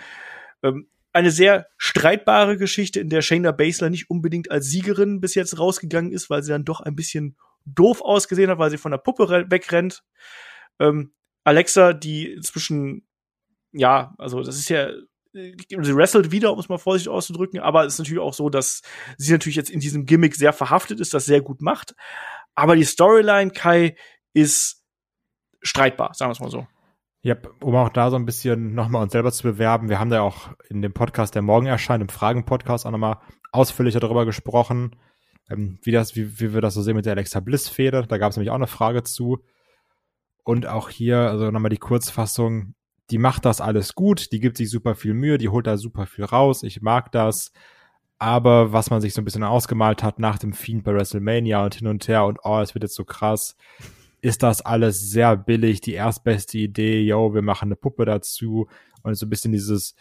Ähm, 0.62 0.90
eine 1.12 1.32
sehr 1.32 1.66
streitbare 1.78 2.56
Geschichte, 2.56 3.00
in 3.00 3.10
der 3.10 3.24
Shayna 3.24 3.52
Baszler 3.52 3.90
nicht 3.90 4.12
unbedingt 4.12 4.52
als 4.52 4.68
Siegerin 4.68 5.22
bis 5.22 5.34
jetzt 5.34 5.58
rausgegangen 5.58 6.12
ist, 6.12 6.30
weil 6.30 6.44
sie 6.44 6.52
dann 6.52 6.66
doch 6.66 6.82
ein 6.82 6.96
bisschen 6.96 7.36
doof 7.66 8.02
ausgesehen 8.04 8.52
hat, 8.52 8.60
weil 8.60 8.70
sie 8.70 8.78
von 8.78 8.92
der 8.92 9.00
Puppe 9.00 9.28
wegrennt. 9.50 10.04
Ähm, 10.80 11.14
Alexa, 11.44 11.94
die 11.94 12.32
inzwischen, 12.32 13.08
ja, 13.72 14.14
also 14.18 14.42
das 14.42 14.58
ist 14.58 14.70
ja, 14.70 14.90
sie 15.34 15.96
wrestelt 15.96 16.32
wieder, 16.32 16.52
um 16.52 16.60
es 16.60 16.70
mal 16.70 16.78
vorsichtig 16.78 17.10
auszudrücken, 17.10 17.60
aber 17.60 17.86
es 17.86 17.94
ist 17.94 18.00
natürlich 18.00 18.22
auch 18.22 18.34
so, 18.34 18.50
dass 18.50 18.82
sie 19.18 19.32
natürlich 19.32 19.56
jetzt 19.56 19.70
in 19.70 19.80
diesem 19.80 20.06
Gimmick 20.06 20.36
sehr 20.36 20.54
verhaftet 20.54 21.00
ist, 21.00 21.14
das 21.14 21.26
sehr 21.26 21.42
gut 21.42 21.62
macht. 21.62 21.96
Aber 22.56 22.76
die 22.76 22.84
Storyline, 22.84 23.52
Kai, 23.52 23.96
ist 24.34 24.84
streitbar, 25.62 26.14
sagen 26.14 26.30
wir 26.30 26.34
es 26.34 26.40
mal 26.40 26.52
so. 26.52 26.68
Ja, 27.22 27.36
um 27.62 27.76
auch 27.76 27.90
da 27.90 28.10
so 28.10 28.16
ein 28.16 28.26
bisschen 28.26 28.74
nochmal 28.74 29.04
uns 29.04 29.12
selber 29.12 29.32
zu 29.32 29.44
bewerben. 29.44 29.90
Wir 29.90 30.00
haben 30.00 30.10
da 30.10 30.22
auch 30.22 30.52
in 30.70 30.82
dem 30.82 30.94
Podcast, 30.94 31.36
der 31.36 31.42
morgen 31.42 31.66
erscheint, 31.66 32.02
im 32.02 32.10
Fragen-Podcast 32.10 32.86
auch 32.86 32.92
nochmal 32.92 33.18
ausführlicher 33.52 34.00
darüber 34.00 34.26
gesprochen, 34.26 34.96
ähm, 35.50 35.80
wie 35.84 35.92
das, 35.92 36.16
wie, 36.16 36.40
wie 36.40 36.54
wir 36.54 36.62
das 36.62 36.76
so 36.76 36.82
sehen 36.82 36.96
mit 36.96 37.06
der 37.06 37.14
Alexa 37.14 37.42
Bliss-Fehde. 37.42 38.06
Da 38.08 38.18
gab 38.18 38.32
es 38.32 38.38
nämlich 38.38 38.52
auch 38.52 38.56
eine 38.56 38.68
Frage 38.68 39.04
zu. 39.04 39.44
Und 40.44 40.66
auch 40.66 40.90
hier, 40.90 41.18
also 41.18 41.52
nochmal 41.52 41.70
die 41.70 41.78
Kurzfassung, 41.78 42.74
die 43.12 43.18
macht 43.18 43.46
das 43.46 43.62
alles 43.62 43.96
gut, 43.96 44.32
die 44.32 44.40
gibt 44.40 44.58
sich 44.58 44.70
super 44.70 44.96
viel 44.96 45.14
Mühe, 45.14 45.38
die 45.38 45.50
holt 45.50 45.68
da 45.68 45.78
super 45.78 46.06
viel 46.06 46.26
raus, 46.26 46.64
ich 46.64 46.82
mag 46.82 47.12
das. 47.12 47.52
Aber 48.18 48.74
was 48.74 48.90
man 48.90 49.00
sich 49.02 49.14
so 49.14 49.22
ein 49.22 49.26
bisschen 49.26 49.44
ausgemalt 49.44 50.04
hat 50.04 50.20
nach 50.20 50.38
dem 50.38 50.54
Fiend 50.54 50.84
bei 50.84 50.94
WrestleMania 50.94 51.64
und 51.64 51.76
hin 51.76 51.88
und 51.88 52.08
her 52.08 52.26
und 52.26 52.40
oh, 52.44 52.60
es 52.60 52.76
wird 52.76 52.84
jetzt 52.84 52.96
so 52.96 53.06
krass, 53.06 53.56
ist 54.22 54.44
das 54.44 54.62
alles 54.62 55.10
sehr 55.10 55.38
billig, 55.38 55.82
die 55.82 55.94
erstbeste 55.94 56.58
Idee, 56.58 57.02
yo, 57.02 57.34
wir 57.34 57.42
machen 57.42 57.70
eine 57.70 57.78
Puppe 57.78 58.06
dazu 58.06 58.68
und 59.04 59.16
so 59.16 59.26
ein 59.26 59.30
bisschen 59.30 59.54
dieses 59.54 59.96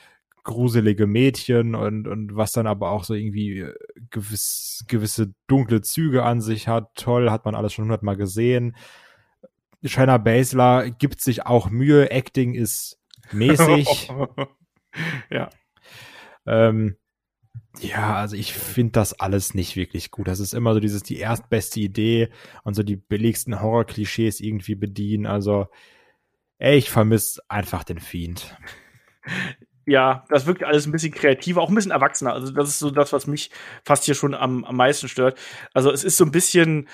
gruselige 0.48 1.06
Mädchen 1.06 1.74
und, 1.74 2.08
und 2.08 2.34
was 2.34 2.52
dann 2.52 2.66
aber 2.66 2.90
auch 2.90 3.04
so 3.04 3.14
irgendwie 3.14 3.60
äh, 3.60 3.74
gewiss, 4.10 4.84
gewisse 4.88 5.34
dunkle 5.46 5.82
Züge 5.82 6.24
an 6.24 6.40
sich 6.40 6.68
hat. 6.68 6.94
Toll, 6.94 7.30
hat 7.30 7.44
man 7.44 7.54
alles 7.54 7.74
schon 7.74 7.84
hundertmal 7.84 8.16
gesehen. 8.16 8.74
Shayna 9.84 10.18
Baszler 10.18 10.90
gibt 10.90 11.20
sich 11.20 11.46
auch 11.46 11.70
Mühe, 11.70 12.10
Acting 12.10 12.54
ist 12.54 12.98
mäßig. 13.32 14.10
ja. 15.30 15.50
Ähm, 16.46 16.96
ja, 17.80 18.16
also 18.16 18.34
ich 18.36 18.54
finde 18.54 18.92
das 18.92 19.18
alles 19.20 19.54
nicht 19.54 19.76
wirklich 19.76 20.10
gut. 20.10 20.26
Das 20.26 20.40
ist 20.40 20.54
immer 20.54 20.74
so 20.74 20.80
dieses, 20.80 21.02
die 21.02 21.18
erstbeste 21.18 21.80
Idee 21.80 22.30
und 22.64 22.74
so 22.74 22.82
die 22.82 22.96
billigsten 22.96 23.60
Horror-Klischees 23.60 24.40
irgendwie 24.40 24.74
bedienen. 24.74 25.26
Also, 25.26 25.66
ey, 26.58 26.76
ich 26.76 26.90
vermisse 26.90 27.42
einfach 27.48 27.84
den 27.84 28.00
Fiend. 28.00 28.56
Ja, 29.86 30.24
das 30.28 30.46
wirkt 30.46 30.64
alles 30.64 30.86
ein 30.86 30.92
bisschen 30.92 31.12
kreativer, 31.12 31.62
auch 31.62 31.68
ein 31.68 31.74
bisschen 31.74 31.92
erwachsener. 31.92 32.32
Also, 32.32 32.52
das 32.52 32.68
ist 32.68 32.78
so 32.78 32.90
das, 32.90 33.12
was 33.12 33.26
mich 33.26 33.50
fast 33.84 34.04
hier 34.04 34.14
schon 34.14 34.34
am, 34.34 34.64
am 34.64 34.76
meisten 34.76 35.08
stört. 35.08 35.38
Also, 35.72 35.92
es 35.92 36.04
ist 36.04 36.16
so 36.16 36.24
ein 36.24 36.32
bisschen, 36.32 36.88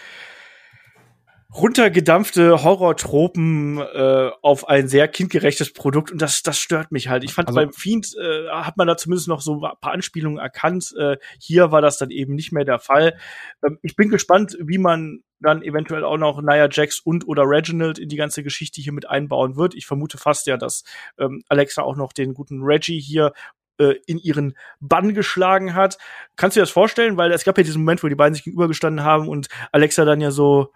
runtergedampfte 1.56 2.64
Horrortropen 2.64 3.78
äh, 3.78 4.30
auf 4.42 4.68
ein 4.68 4.88
sehr 4.88 5.06
kindgerechtes 5.08 5.72
Produkt 5.72 6.10
und 6.10 6.20
das 6.20 6.42
das 6.42 6.58
stört 6.58 6.90
mich 6.90 7.08
halt. 7.08 7.22
Ich 7.22 7.32
fand 7.32 7.48
also, 7.48 7.60
beim 7.60 7.72
Fiend 7.72 8.14
äh, 8.16 8.48
hat 8.48 8.76
man 8.76 8.88
da 8.88 8.96
zumindest 8.96 9.28
noch 9.28 9.40
so 9.40 9.64
ein 9.64 9.72
paar 9.80 9.92
Anspielungen 9.92 10.38
erkannt. 10.38 10.92
Äh, 10.98 11.16
hier 11.38 11.70
war 11.70 11.80
das 11.80 11.98
dann 11.98 12.10
eben 12.10 12.34
nicht 12.34 12.52
mehr 12.52 12.64
der 12.64 12.80
Fall. 12.80 13.16
Ähm, 13.64 13.78
ich 13.82 13.94
bin 13.94 14.08
gespannt, 14.08 14.56
wie 14.60 14.78
man 14.78 15.22
dann 15.38 15.62
eventuell 15.62 16.04
auch 16.04 16.16
noch 16.16 16.40
Nia 16.40 16.68
Jax 16.70 17.00
und 17.00 17.28
oder 17.28 17.42
Reginald 17.44 17.98
in 17.98 18.08
die 18.08 18.16
ganze 18.16 18.42
Geschichte 18.42 18.80
hier 18.80 18.92
mit 18.92 19.08
einbauen 19.08 19.56
wird. 19.56 19.74
Ich 19.74 19.86
vermute 19.86 20.18
fast 20.18 20.46
ja, 20.46 20.56
dass 20.56 20.84
ähm, 21.18 21.42
Alexa 21.48 21.82
auch 21.82 21.96
noch 21.96 22.12
den 22.12 22.34
guten 22.34 22.62
Reggie 22.62 23.00
hier 23.00 23.32
äh, 23.78 23.94
in 24.06 24.18
ihren 24.18 24.56
Bann 24.80 25.14
geschlagen 25.14 25.74
hat. 25.74 25.98
Kannst 26.36 26.56
du 26.56 26.60
dir 26.60 26.62
das 26.62 26.70
vorstellen? 26.70 27.16
Weil 27.16 27.30
es 27.30 27.44
gab 27.44 27.58
ja 27.58 27.64
diesen 27.64 27.82
Moment, 27.82 28.02
wo 28.02 28.08
die 28.08 28.14
beiden 28.16 28.34
sich 28.34 28.44
gegenübergestanden 28.44 29.04
haben 29.04 29.28
und 29.28 29.48
Alexa 29.70 30.04
dann 30.04 30.20
ja 30.20 30.32
so 30.32 30.72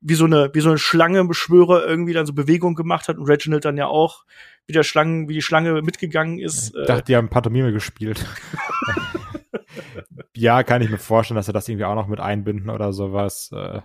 wie 0.00 0.14
so 0.14 0.24
eine 0.24 0.50
wie 0.52 0.60
so 0.60 0.68
eine 0.68 0.78
Schlangenbeschwörer 0.78 1.86
irgendwie 1.86 2.12
dann 2.12 2.26
so 2.26 2.32
Bewegung 2.32 2.74
gemacht 2.74 3.08
hat 3.08 3.18
und 3.18 3.26
Reginald 3.26 3.64
dann 3.64 3.76
ja 3.76 3.86
auch 3.86 4.24
wie 4.66 4.72
der 4.72 4.82
Schlangen 4.82 5.28
wie 5.28 5.34
die 5.34 5.42
Schlange 5.42 5.82
mitgegangen 5.82 6.38
ist. 6.38 6.74
Ich 6.76 6.86
dachte, 6.86 7.04
die 7.04 7.16
haben 7.16 7.28
Pantomime 7.28 7.72
gespielt. 7.72 8.24
ja, 10.34 10.62
kann 10.62 10.82
ich 10.82 10.90
mir 10.90 10.98
vorstellen, 10.98 11.36
dass 11.36 11.46
sie 11.46 11.52
das 11.52 11.68
irgendwie 11.68 11.86
auch 11.86 11.94
noch 11.94 12.06
mit 12.06 12.20
einbinden 12.20 12.70
oder 12.70 12.92
sowas. 12.92 13.50
Äh, 13.52 13.80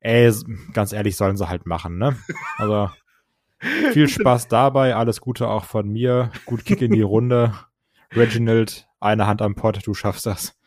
ey, 0.00 0.32
ganz 0.72 0.92
ehrlich, 0.92 1.16
sollen 1.16 1.36
sie 1.36 1.48
halt 1.48 1.66
machen, 1.66 1.98
ne? 1.98 2.16
Also 2.58 2.90
viel 3.92 4.08
Spaß 4.08 4.48
dabei, 4.48 4.96
alles 4.96 5.20
Gute 5.20 5.48
auch 5.48 5.64
von 5.64 5.88
mir. 5.88 6.30
Gut 6.44 6.64
Kick 6.64 6.82
in 6.82 6.92
die 6.92 7.02
Runde. 7.02 7.54
Reginald, 8.12 8.88
eine 9.00 9.26
Hand 9.26 9.42
am 9.42 9.54
Pott, 9.54 9.86
du 9.86 9.94
schaffst 9.94 10.26
das. 10.26 10.58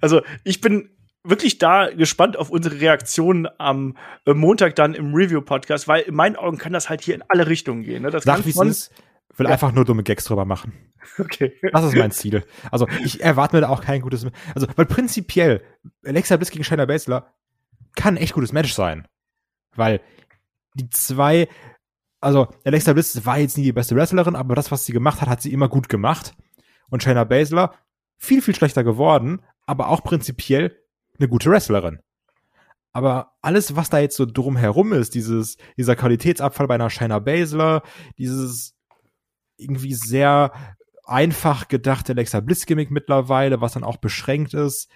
Also 0.00 0.22
ich 0.44 0.60
bin 0.60 0.95
wirklich 1.28 1.58
da 1.58 1.90
gespannt 1.90 2.36
auf 2.36 2.50
unsere 2.50 2.80
Reaktionen 2.80 3.48
am 3.58 3.96
äh, 4.24 4.34
Montag 4.34 4.76
dann 4.76 4.94
im 4.94 5.14
Review-Podcast, 5.14 5.88
weil 5.88 6.02
in 6.02 6.14
meinen 6.14 6.36
Augen 6.36 6.58
kann 6.58 6.72
das 6.72 6.88
halt 6.88 7.02
hier 7.02 7.14
in 7.14 7.22
alle 7.28 7.46
Richtungen 7.46 7.82
gehen. 7.82 8.02
Ne? 8.02 8.10
Das 8.10 8.24
Sag, 8.24 8.44
wie 8.44 8.50
es. 8.50 8.90
Will 9.36 9.46
ja. 9.46 9.52
einfach 9.52 9.72
nur 9.72 9.84
dumme 9.84 10.02
Gags 10.02 10.24
drüber 10.24 10.44
machen. 10.44 10.72
Okay. 11.18 11.52
Das 11.72 11.84
ist 11.84 11.94
mein 11.94 12.10
Ziel. 12.10 12.44
Also 12.72 12.88
ich 13.04 13.22
erwarte 13.22 13.54
mir 13.54 13.60
da 13.60 13.68
auch 13.68 13.80
kein 13.80 14.00
gutes, 14.00 14.26
also 14.56 14.66
weil 14.74 14.86
prinzipiell 14.86 15.62
Alexa 16.04 16.36
Bliss 16.36 16.50
gegen 16.50 16.64
Shayna 16.64 16.84
Baszler 16.84 17.32
kann 17.94 18.14
ein 18.14 18.16
echt 18.16 18.34
gutes 18.34 18.52
Match 18.52 18.72
sein, 18.72 19.06
weil 19.76 20.00
die 20.74 20.90
zwei, 20.90 21.48
also 22.20 22.48
Alexa 22.64 22.92
Bliss 22.92 23.24
war 23.24 23.38
jetzt 23.38 23.56
nie 23.56 23.62
die 23.62 23.72
beste 23.72 23.94
Wrestlerin, 23.94 24.34
aber 24.34 24.56
das, 24.56 24.72
was 24.72 24.84
sie 24.84 24.92
gemacht 24.92 25.20
hat, 25.20 25.28
hat 25.28 25.40
sie 25.40 25.52
immer 25.52 25.68
gut 25.68 25.88
gemacht. 25.88 26.34
Und 26.90 27.04
Shayna 27.04 27.22
Baszler 27.22 27.74
viel 28.18 28.42
viel 28.42 28.56
schlechter 28.56 28.82
geworden, 28.82 29.42
aber 29.64 29.88
auch 29.88 30.02
prinzipiell 30.02 30.76
eine 31.18 31.28
gute 31.28 31.50
Wrestlerin. 31.50 32.00
Aber 32.92 33.32
alles, 33.42 33.76
was 33.76 33.90
da 33.90 33.98
jetzt 33.98 34.16
so 34.16 34.24
drumherum 34.24 34.92
ist, 34.94 35.14
dieses, 35.14 35.58
dieser 35.76 35.96
Qualitätsabfall 35.96 36.66
bei 36.66 36.76
einer 36.76 36.88
Shayna 36.88 37.18
Baszler, 37.18 37.82
dieses 38.16 38.74
irgendwie 39.58 39.94
sehr 39.94 40.52
einfach 41.04 41.68
gedachte 41.68 42.12
Alexa 42.12 42.40
Bliss 42.40 42.66
Gimmick 42.66 42.90
mittlerweile, 42.90 43.60
was 43.60 43.74
dann 43.74 43.84
auch 43.84 43.98
beschränkt 43.98 44.54
ist. 44.54 44.88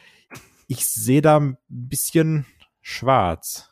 Ich 0.67 0.87
sehe 0.87 1.23
da 1.23 1.39
ein 1.39 1.57
bisschen 1.69 2.47
schwarz. 2.81 3.70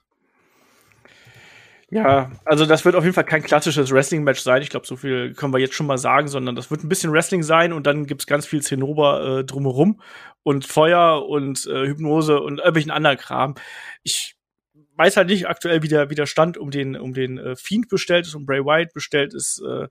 Ja, 1.90 2.30
also 2.44 2.66
das 2.66 2.84
wird 2.84 2.96
auf 2.96 3.04
jeden 3.04 3.14
Fall 3.14 3.24
kein 3.24 3.42
klassisches 3.42 3.90
Wrestling-Match 3.90 4.40
sein. 4.40 4.60
Ich 4.60 4.68
glaube, 4.68 4.86
so 4.86 4.96
viel 4.96 5.32
können 5.32 5.54
wir 5.54 5.58
jetzt 5.58 5.74
schon 5.74 5.86
mal 5.86 5.96
sagen, 5.96 6.28
sondern 6.28 6.54
das 6.54 6.70
wird 6.70 6.84
ein 6.84 6.88
bisschen 6.90 7.12
Wrestling 7.12 7.42
sein 7.42 7.72
und 7.72 7.86
dann 7.86 8.06
gibt's 8.06 8.26
ganz 8.26 8.44
viel 8.44 8.60
Zinnober 8.60 9.38
äh, 9.38 9.44
drumherum 9.44 10.02
und 10.42 10.66
Feuer 10.66 11.26
und 11.26 11.66
äh, 11.66 11.86
Hypnose 11.86 12.40
und 12.40 12.58
irgendwelchen 12.58 12.90
anderen 12.90 13.16
Kram. 13.16 13.54
Ich 14.02 14.36
weiß 14.96 15.16
halt 15.16 15.28
nicht 15.28 15.48
aktuell, 15.48 15.82
wie 15.82 15.88
der, 15.88 16.10
wie 16.10 16.14
der 16.14 16.26
Stand 16.26 16.58
um 16.58 16.70
den, 16.70 16.94
um 16.94 17.14
den 17.14 17.38
äh, 17.38 17.56
Fiend 17.56 17.88
bestellt 17.88 18.26
ist, 18.26 18.34
um 18.34 18.44
Bray 18.44 18.62
Wyatt 18.64 18.92
bestellt 18.92 19.32
ist. 19.32 19.62
Äh, 19.66 19.88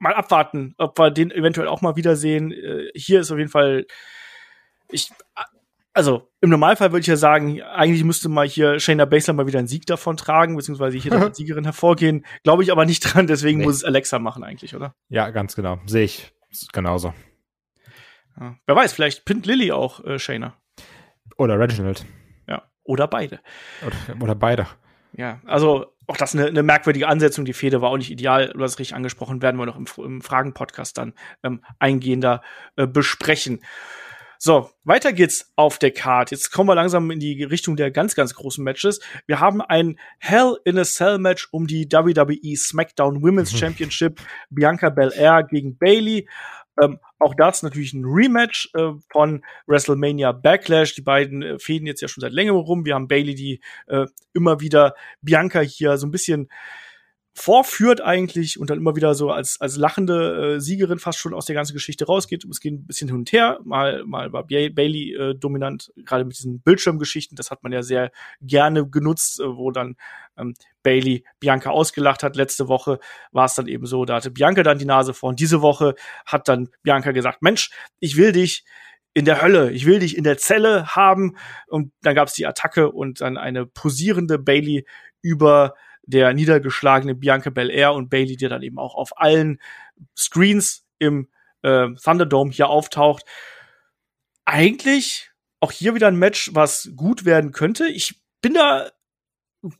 mal 0.00 0.14
abwarten, 0.14 0.74
ob 0.78 0.98
wir 0.98 1.10
den 1.10 1.30
eventuell 1.30 1.68
auch 1.68 1.82
mal 1.82 1.94
wiedersehen. 1.94 2.50
Äh, 2.50 2.90
hier 2.96 3.20
ist 3.20 3.30
auf 3.30 3.38
jeden 3.38 3.50
Fall, 3.50 3.86
ich, 4.88 5.10
also 5.92 6.30
im 6.40 6.50
Normalfall 6.50 6.92
würde 6.92 7.00
ich 7.00 7.06
ja 7.06 7.16
sagen, 7.16 7.60
eigentlich 7.62 8.04
müsste 8.04 8.28
mal 8.28 8.46
hier 8.46 8.78
Shayna 8.78 9.04
Baszler 9.04 9.34
mal 9.34 9.46
wieder 9.46 9.58
einen 9.58 9.68
Sieg 9.68 9.86
davon 9.86 10.16
tragen, 10.16 10.56
beziehungsweise 10.56 10.96
hier 10.98 11.12
als 11.20 11.36
Siegerin 11.36 11.64
hervorgehen. 11.64 12.24
Glaube 12.44 12.62
ich 12.62 12.72
aber 12.72 12.86
nicht 12.86 13.00
dran, 13.00 13.26
deswegen 13.26 13.58
nee. 13.58 13.64
muss 13.64 13.76
es 13.76 13.84
Alexa 13.84 14.18
machen 14.18 14.44
eigentlich, 14.44 14.74
oder? 14.74 14.94
Ja, 15.08 15.30
ganz 15.30 15.56
genau. 15.56 15.78
Sehe 15.86 16.04
ich 16.04 16.32
genauso. 16.72 17.12
Ja. 18.38 18.56
Wer 18.66 18.76
weiß, 18.76 18.92
vielleicht 18.92 19.24
pinnt 19.24 19.46
Lilly 19.46 19.72
auch 19.72 20.04
äh, 20.04 20.18
Shayna. 20.18 20.54
Oder 21.36 21.58
Reginald. 21.58 22.04
Ja, 22.48 22.62
oder 22.84 23.08
beide. 23.08 23.40
Oder, 23.86 24.22
oder 24.22 24.34
beide. 24.34 24.66
Ja, 25.12 25.40
also 25.44 25.86
auch 26.06 26.16
das 26.16 26.34
eine, 26.34 26.46
eine 26.46 26.62
merkwürdige 26.62 27.08
Ansetzung. 27.08 27.44
Die 27.44 27.52
Fehde 27.52 27.80
war 27.80 27.90
auch 27.90 27.96
nicht 27.96 28.10
ideal. 28.10 28.52
Du 28.54 28.62
hast 28.62 28.78
richtig 28.78 28.94
angesprochen, 28.94 29.42
werden 29.42 29.58
wir 29.58 29.66
noch 29.66 29.76
im, 29.76 29.86
im 30.04 30.20
Fragen-Podcast 30.20 30.98
dann 30.98 31.14
ähm, 31.42 31.64
eingehender 31.78 32.42
äh, 32.76 32.86
besprechen. 32.86 33.60
So, 34.42 34.70
weiter 34.84 35.12
geht's 35.12 35.52
auf 35.54 35.78
der 35.78 35.90
Card. 35.90 36.30
Jetzt 36.30 36.50
kommen 36.50 36.70
wir 36.70 36.74
langsam 36.74 37.10
in 37.10 37.20
die 37.20 37.44
Richtung 37.44 37.76
der 37.76 37.90
ganz, 37.90 38.14
ganz 38.14 38.32
großen 38.32 38.64
Matches. 38.64 39.00
Wir 39.26 39.38
haben 39.38 39.60
ein 39.60 39.98
Hell 40.18 40.56
in 40.64 40.78
a 40.78 40.84
Cell 40.84 41.18
Match 41.18 41.48
um 41.52 41.66
die 41.66 41.86
WWE 41.92 42.56
SmackDown 42.56 43.22
Women's 43.22 43.52
mhm. 43.52 43.56
Championship. 43.58 44.18
Bianca 44.48 44.88
Belair 44.88 45.42
gegen 45.42 45.76
Bailey. 45.76 46.26
Ähm, 46.82 47.00
auch 47.18 47.34
das 47.34 47.62
natürlich 47.62 47.92
ein 47.92 48.06
Rematch 48.06 48.70
äh, 48.72 48.92
von 49.12 49.44
WrestleMania 49.66 50.32
Backlash. 50.32 50.94
Die 50.94 51.02
beiden 51.02 51.42
äh, 51.42 51.58
fäden 51.58 51.86
jetzt 51.86 52.00
ja 52.00 52.08
schon 52.08 52.22
seit 52.22 52.32
längerem 52.32 52.60
rum. 52.60 52.86
Wir 52.86 52.94
haben 52.94 53.08
Bailey, 53.08 53.34
die 53.34 53.60
äh, 53.88 54.06
immer 54.32 54.60
wieder 54.60 54.94
Bianca 55.20 55.60
hier 55.60 55.98
so 55.98 56.06
ein 56.06 56.12
bisschen 56.12 56.48
vorführt 57.34 58.00
eigentlich 58.00 58.58
und 58.58 58.70
dann 58.70 58.78
immer 58.78 58.96
wieder 58.96 59.14
so 59.14 59.30
als, 59.30 59.60
als 59.60 59.76
lachende 59.76 60.56
äh, 60.56 60.60
Siegerin 60.60 60.98
fast 60.98 61.18
schon 61.18 61.32
aus 61.32 61.46
der 61.46 61.54
ganzen 61.54 61.74
Geschichte 61.74 62.06
rausgeht. 62.06 62.44
Es 62.44 62.60
geht 62.60 62.74
ein 62.74 62.86
bisschen 62.86 63.08
hin 63.08 63.18
und 63.18 63.32
her. 63.32 63.60
Mal, 63.64 64.04
mal 64.04 64.32
war 64.32 64.44
Bailey 64.44 65.14
äh, 65.14 65.34
dominant, 65.34 65.92
gerade 65.96 66.24
mit 66.24 66.36
diesen 66.36 66.60
Bildschirmgeschichten. 66.60 67.36
Das 67.36 67.50
hat 67.50 67.62
man 67.62 67.72
ja 67.72 67.82
sehr 67.82 68.10
gerne 68.40 68.88
genutzt, 68.88 69.40
äh, 69.40 69.44
wo 69.44 69.70
dann 69.70 69.96
ähm, 70.36 70.54
Bailey 70.82 71.24
Bianca 71.38 71.70
ausgelacht 71.70 72.22
hat. 72.22 72.36
Letzte 72.36 72.68
Woche 72.68 72.98
war 73.30 73.44
es 73.44 73.54
dann 73.54 73.68
eben 73.68 73.86
so, 73.86 74.04
da 74.04 74.16
hatte 74.16 74.30
Bianca 74.30 74.62
dann 74.62 74.78
die 74.78 74.84
Nase 74.84 75.14
vor. 75.14 75.28
Und 75.30 75.40
diese 75.40 75.62
Woche 75.62 75.94
hat 76.26 76.48
dann 76.48 76.68
Bianca 76.82 77.12
gesagt, 77.12 77.42
Mensch, 77.42 77.70
ich 78.00 78.16
will 78.16 78.32
dich 78.32 78.64
in 79.14 79.24
der 79.24 79.42
Hölle, 79.42 79.70
ich 79.72 79.86
will 79.86 79.98
dich 80.00 80.16
in 80.16 80.24
der 80.24 80.38
Zelle 80.38 80.86
haben. 80.88 81.36
Und 81.68 81.92
dann 82.02 82.14
gab 82.14 82.28
es 82.28 82.34
die 82.34 82.46
Attacke 82.46 82.90
und 82.90 83.20
dann 83.20 83.36
eine 83.36 83.66
posierende 83.66 84.38
Bailey 84.38 84.84
über 85.22 85.74
der 86.10 86.32
niedergeschlagene 86.34 87.14
Bianca 87.14 87.50
Belair 87.50 87.94
und 87.94 88.10
Bailey, 88.10 88.36
die 88.36 88.48
dann 88.48 88.62
eben 88.62 88.78
auch 88.78 88.94
auf 88.94 89.18
allen 89.18 89.60
Screens 90.16 90.86
im 90.98 91.28
äh, 91.62 91.88
Thunderdome 92.02 92.50
hier 92.50 92.68
auftaucht. 92.68 93.24
Eigentlich 94.44 95.30
auch 95.60 95.72
hier 95.72 95.94
wieder 95.94 96.08
ein 96.08 96.16
Match, 96.16 96.50
was 96.54 96.90
gut 96.96 97.24
werden 97.24 97.52
könnte. 97.52 97.86
Ich 97.88 98.20
bin 98.40 98.54
da 98.54 98.90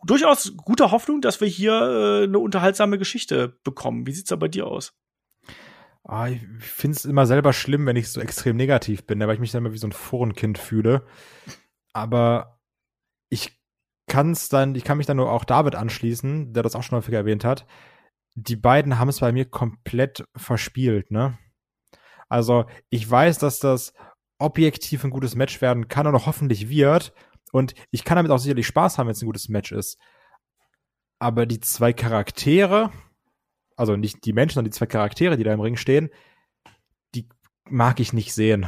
durchaus 0.04 0.54
guter 0.56 0.90
Hoffnung, 0.90 1.20
dass 1.20 1.40
wir 1.40 1.48
hier 1.48 1.72
äh, 1.72 2.24
eine 2.24 2.38
unterhaltsame 2.38 2.98
Geschichte 2.98 3.58
bekommen. 3.64 4.06
Wie 4.06 4.12
sieht's 4.12 4.28
da 4.28 4.36
bei 4.36 4.48
dir 4.48 4.66
aus? 4.66 4.92
Ah, 6.04 6.28
ich 6.28 6.40
finde 6.58 6.96
es 6.96 7.04
immer 7.04 7.26
selber 7.26 7.52
schlimm, 7.52 7.86
wenn 7.86 7.96
ich 7.96 8.08
so 8.10 8.20
extrem 8.20 8.56
negativ 8.56 9.06
bin, 9.06 9.20
weil 9.20 9.34
ich 9.34 9.40
mich 9.40 9.52
dann 9.52 9.64
immer 9.64 9.72
wie 9.72 9.78
so 9.78 9.86
ein 9.86 9.92
Forenkind 9.92 10.58
fühle. 10.58 11.06
Aber 11.92 12.60
ich 13.28 13.59
kann 14.10 14.32
es 14.32 14.48
dann, 14.48 14.74
ich 14.74 14.82
kann 14.82 14.98
mich 14.98 15.06
dann 15.06 15.18
nur 15.18 15.30
auch 15.30 15.44
David 15.44 15.76
anschließen, 15.76 16.52
der 16.52 16.64
das 16.64 16.74
auch 16.74 16.82
schon 16.82 16.96
häufiger 16.96 17.18
erwähnt 17.18 17.44
hat. 17.44 17.64
Die 18.34 18.56
beiden 18.56 18.98
haben 18.98 19.08
es 19.08 19.20
bei 19.20 19.30
mir 19.30 19.44
komplett 19.48 20.24
verspielt, 20.36 21.12
ne? 21.12 21.38
Also, 22.28 22.66
ich 22.90 23.08
weiß, 23.08 23.38
dass 23.38 23.60
das 23.60 23.94
objektiv 24.38 25.04
ein 25.04 25.10
gutes 25.10 25.36
Match 25.36 25.60
werden 25.60 25.86
kann 25.86 26.08
und 26.08 26.26
hoffentlich 26.26 26.68
wird. 26.68 27.12
Und 27.52 27.74
ich 27.92 28.04
kann 28.04 28.16
damit 28.16 28.32
auch 28.32 28.38
sicherlich 28.38 28.66
Spaß 28.66 28.98
haben, 28.98 29.06
wenn 29.06 29.12
es 29.12 29.22
ein 29.22 29.26
gutes 29.26 29.48
Match 29.48 29.70
ist. 29.70 29.96
Aber 31.20 31.46
die 31.46 31.60
zwei 31.60 31.92
Charaktere, 31.92 32.90
also 33.76 33.96
nicht 33.96 34.24
die 34.24 34.32
Menschen, 34.32 34.54
sondern 34.54 34.72
die 34.72 34.76
zwei 34.76 34.86
Charaktere, 34.86 35.36
die 35.36 35.44
da 35.44 35.52
im 35.52 35.60
Ring 35.60 35.76
stehen, 35.76 36.10
die 37.14 37.28
mag 37.68 38.00
ich 38.00 38.12
nicht 38.12 38.34
sehen. 38.34 38.66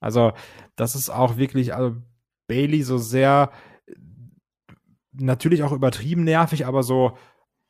Also, 0.00 0.32
das 0.74 0.94
ist 0.94 1.10
auch 1.10 1.36
wirklich, 1.36 1.74
also 1.74 1.96
Bailey 2.46 2.82
so 2.82 2.96
sehr 2.96 3.52
natürlich 5.12 5.62
auch 5.62 5.72
übertrieben 5.72 6.24
nervig, 6.24 6.66
aber 6.66 6.82
so 6.82 7.16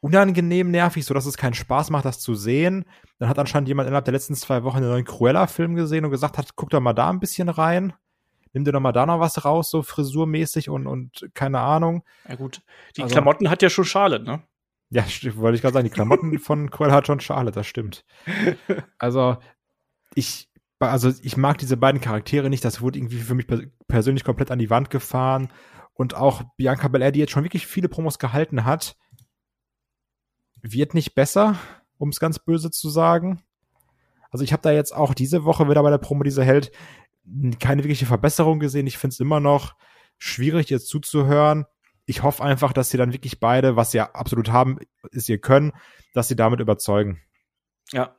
unangenehm 0.00 0.70
nervig, 0.70 1.04
so 1.04 1.14
dass 1.14 1.26
es 1.26 1.36
keinen 1.36 1.54
Spaß 1.54 1.90
macht, 1.90 2.04
das 2.04 2.18
zu 2.18 2.34
sehen. 2.34 2.84
Dann 3.18 3.28
hat 3.28 3.38
anscheinend 3.38 3.68
jemand 3.68 3.86
innerhalb 3.86 4.04
der 4.04 4.12
letzten 4.12 4.34
zwei 4.34 4.64
Wochen 4.64 4.78
einen 4.78 4.88
neuen 4.88 5.04
Cruella-Film 5.04 5.74
gesehen 5.76 6.04
und 6.04 6.10
gesagt 6.10 6.38
hat, 6.38 6.56
guck 6.56 6.70
doch 6.70 6.80
mal 6.80 6.92
da 6.92 7.08
ein 7.08 7.20
bisschen 7.20 7.48
rein. 7.48 7.92
Nimm 8.52 8.64
dir 8.64 8.72
doch 8.72 8.80
mal 8.80 8.92
da 8.92 9.06
noch 9.06 9.20
was 9.20 9.44
raus, 9.44 9.70
so 9.70 9.82
frisurmäßig 9.82 10.68
und, 10.68 10.86
und 10.86 11.30
keine 11.34 11.60
Ahnung. 11.60 12.04
Ja 12.28 12.34
gut, 12.34 12.62
die 12.96 13.02
also, 13.02 13.12
Klamotten 13.12 13.48
hat 13.48 13.62
ja 13.62 13.70
schon 13.70 13.84
Charlotte, 13.84 14.24
ne? 14.24 14.42
Ja, 14.90 15.04
wollte 15.36 15.56
ich 15.56 15.62
gerade 15.62 15.72
sagen, 15.72 15.86
die 15.86 15.94
Klamotten 15.94 16.38
von 16.38 16.68
Cruella 16.68 16.94
hat 16.94 17.06
schon 17.06 17.20
Charlotte, 17.20 17.54
das 17.54 17.66
stimmt. 17.66 18.04
Also, 18.98 19.38
ich, 20.14 20.50
also 20.80 21.12
ich 21.22 21.36
mag 21.36 21.58
diese 21.58 21.76
beiden 21.78 22.00
Charaktere 22.00 22.50
nicht, 22.50 22.64
das 22.64 22.82
wurde 22.82 22.98
irgendwie 22.98 23.20
für 23.20 23.34
mich 23.34 23.46
persönlich 23.88 24.24
komplett 24.24 24.50
an 24.50 24.58
die 24.58 24.68
Wand 24.68 24.90
gefahren 24.90 25.48
und 25.94 26.14
auch 26.14 26.42
Bianca 26.56 26.88
Belair, 26.88 27.12
die 27.12 27.20
jetzt 27.20 27.32
schon 27.32 27.44
wirklich 27.44 27.66
viele 27.66 27.88
Promos 27.88 28.18
gehalten 28.18 28.64
hat, 28.64 28.96
wird 30.62 30.94
nicht 30.94 31.14
besser, 31.14 31.56
um 31.98 32.08
es 32.10 32.20
ganz 32.20 32.38
böse 32.38 32.70
zu 32.70 32.88
sagen. 32.88 33.42
Also 34.30 34.44
ich 34.44 34.52
habe 34.52 34.62
da 34.62 34.72
jetzt 34.72 34.94
auch 34.94 35.14
diese 35.14 35.44
Woche 35.44 35.68
wieder 35.68 35.82
bei 35.82 35.90
der 35.90 35.98
Promo, 35.98 36.22
die 36.22 36.30
sie 36.30 36.44
hält, 36.44 36.72
keine 37.60 37.82
wirkliche 37.82 38.06
Verbesserung 38.06 38.60
gesehen. 38.60 38.86
Ich 38.86 38.98
finde 38.98 39.12
es 39.12 39.20
immer 39.20 39.40
noch 39.40 39.74
schwierig, 40.18 40.70
jetzt 40.70 40.88
zuzuhören. 40.88 41.66
Ich 42.06 42.22
hoffe 42.22 42.42
einfach, 42.42 42.72
dass 42.72 42.90
sie 42.90 42.96
dann 42.96 43.12
wirklich 43.12 43.40
beide, 43.40 43.76
was 43.76 43.90
sie 43.90 43.98
ja 43.98 44.12
absolut 44.12 44.50
haben, 44.50 44.78
ist 45.10 45.28
ihr 45.28 45.40
Können, 45.40 45.72
dass 46.14 46.28
sie 46.28 46.36
damit 46.36 46.60
überzeugen. 46.60 47.20
Ja. 47.92 48.16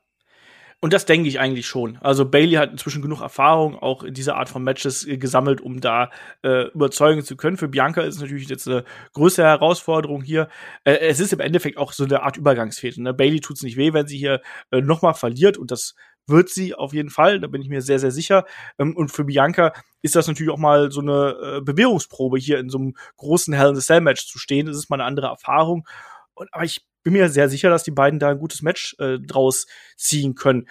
Und 0.84 0.91
das 0.91 1.06
denke 1.06 1.30
ich 1.30 1.39
eigentlich 1.39 1.65
schon. 1.65 1.98
Also 2.02 2.26
Bailey 2.26 2.56
hat 2.56 2.72
inzwischen 2.72 3.02
genug 3.02 3.22
Erfahrung 3.22 3.80
auch 3.80 4.04
in 4.04 4.13
dieser 4.13 4.36
Art 4.36 4.50
von 4.50 4.65
Matches 4.65 5.08
äh, 5.08 5.17
gesammelt, 5.17 5.62
um 5.62 5.80
da 5.80 6.12
äh, 6.41 6.67
überzeugen 6.74 7.24
zu 7.24 7.38
können. 7.38 7.56
Für 7.56 7.69
Bianca 7.69 8.02
ist 8.02 8.15
es 8.15 8.22
natürlich 8.22 8.50
jetzt 8.50 8.67
eine 8.67 8.84
größere 9.13 9.46
Herausforderung 9.46 10.24
hier. 10.24 10.50
Äh, 10.84 10.96
es 10.96 11.22
ist 11.22 11.32
im 11.32 11.39
Endeffekt 11.39 11.78
auch 11.78 11.93
so 11.93 12.04
eine 12.04 12.24
Art 12.24 12.36
Übergangsfehde. 12.36 13.02
Ne? 13.02 13.13
Bailey 13.13 13.39
tut's 13.39 13.63
nicht 13.63 13.78
weh, 13.78 13.93
wenn 13.93 14.08
sie 14.08 14.17
hier 14.17 14.41
äh, 14.72 14.82
nochmal 14.82 15.13
verliert 15.13 15.58
und 15.58 15.72
das 15.72 15.96
wird 16.28 16.50
sie 16.50 16.76
auf 16.76 16.93
jeden 16.93 17.10
Fall, 17.10 17.39
da 17.39 17.48
bin 17.48 17.62
ich 17.62 17.69
mir 17.69 17.82
sehr, 17.82 18.00
sehr 18.00 18.12
sicher. 18.12 18.43
Ähm, 18.78 18.93
und 18.93 19.10
für 19.10 19.24
Bianca 19.24 19.72
ist 20.02 20.17
das 20.17 20.28
natürlich 20.28 20.52
auch 20.52 20.58
mal 20.58 20.91
so 20.91 21.00
eine 21.00 21.60
äh, 21.60 21.62
Bewährungsprobe, 21.62 22.38
hier 22.38 22.60
in 22.60 22.67
so 22.67 22.78
einem 22.78 22.96
großen 23.15 23.54
Hell 23.54 23.69
in 23.69 23.76
the 23.76 23.82
Cell 23.82 24.02
Match 24.02 24.28
zu 24.28 24.38
stehen. 24.38 24.65
Das 24.65 24.76
ist 24.76 24.89
mal 24.89 24.98
eine 24.98 25.06
andere 25.06 25.28
Erfahrung. 25.28 25.88
Und, 26.34 26.50
aber 26.54 26.63
ich 26.63 26.86
bin 27.04 27.13
mir 27.13 27.30
sehr 27.30 27.50
sicher, 27.50 27.69
dass 27.69 27.84
die 27.84 27.91
beiden 27.91 28.19
da 28.19 28.30
ein 28.30 28.39
gutes 28.39 28.62
Match 28.62 28.96
äh, 29.00 29.19
draus 29.19 29.67
ziehen 29.98 30.36
können. 30.36 30.67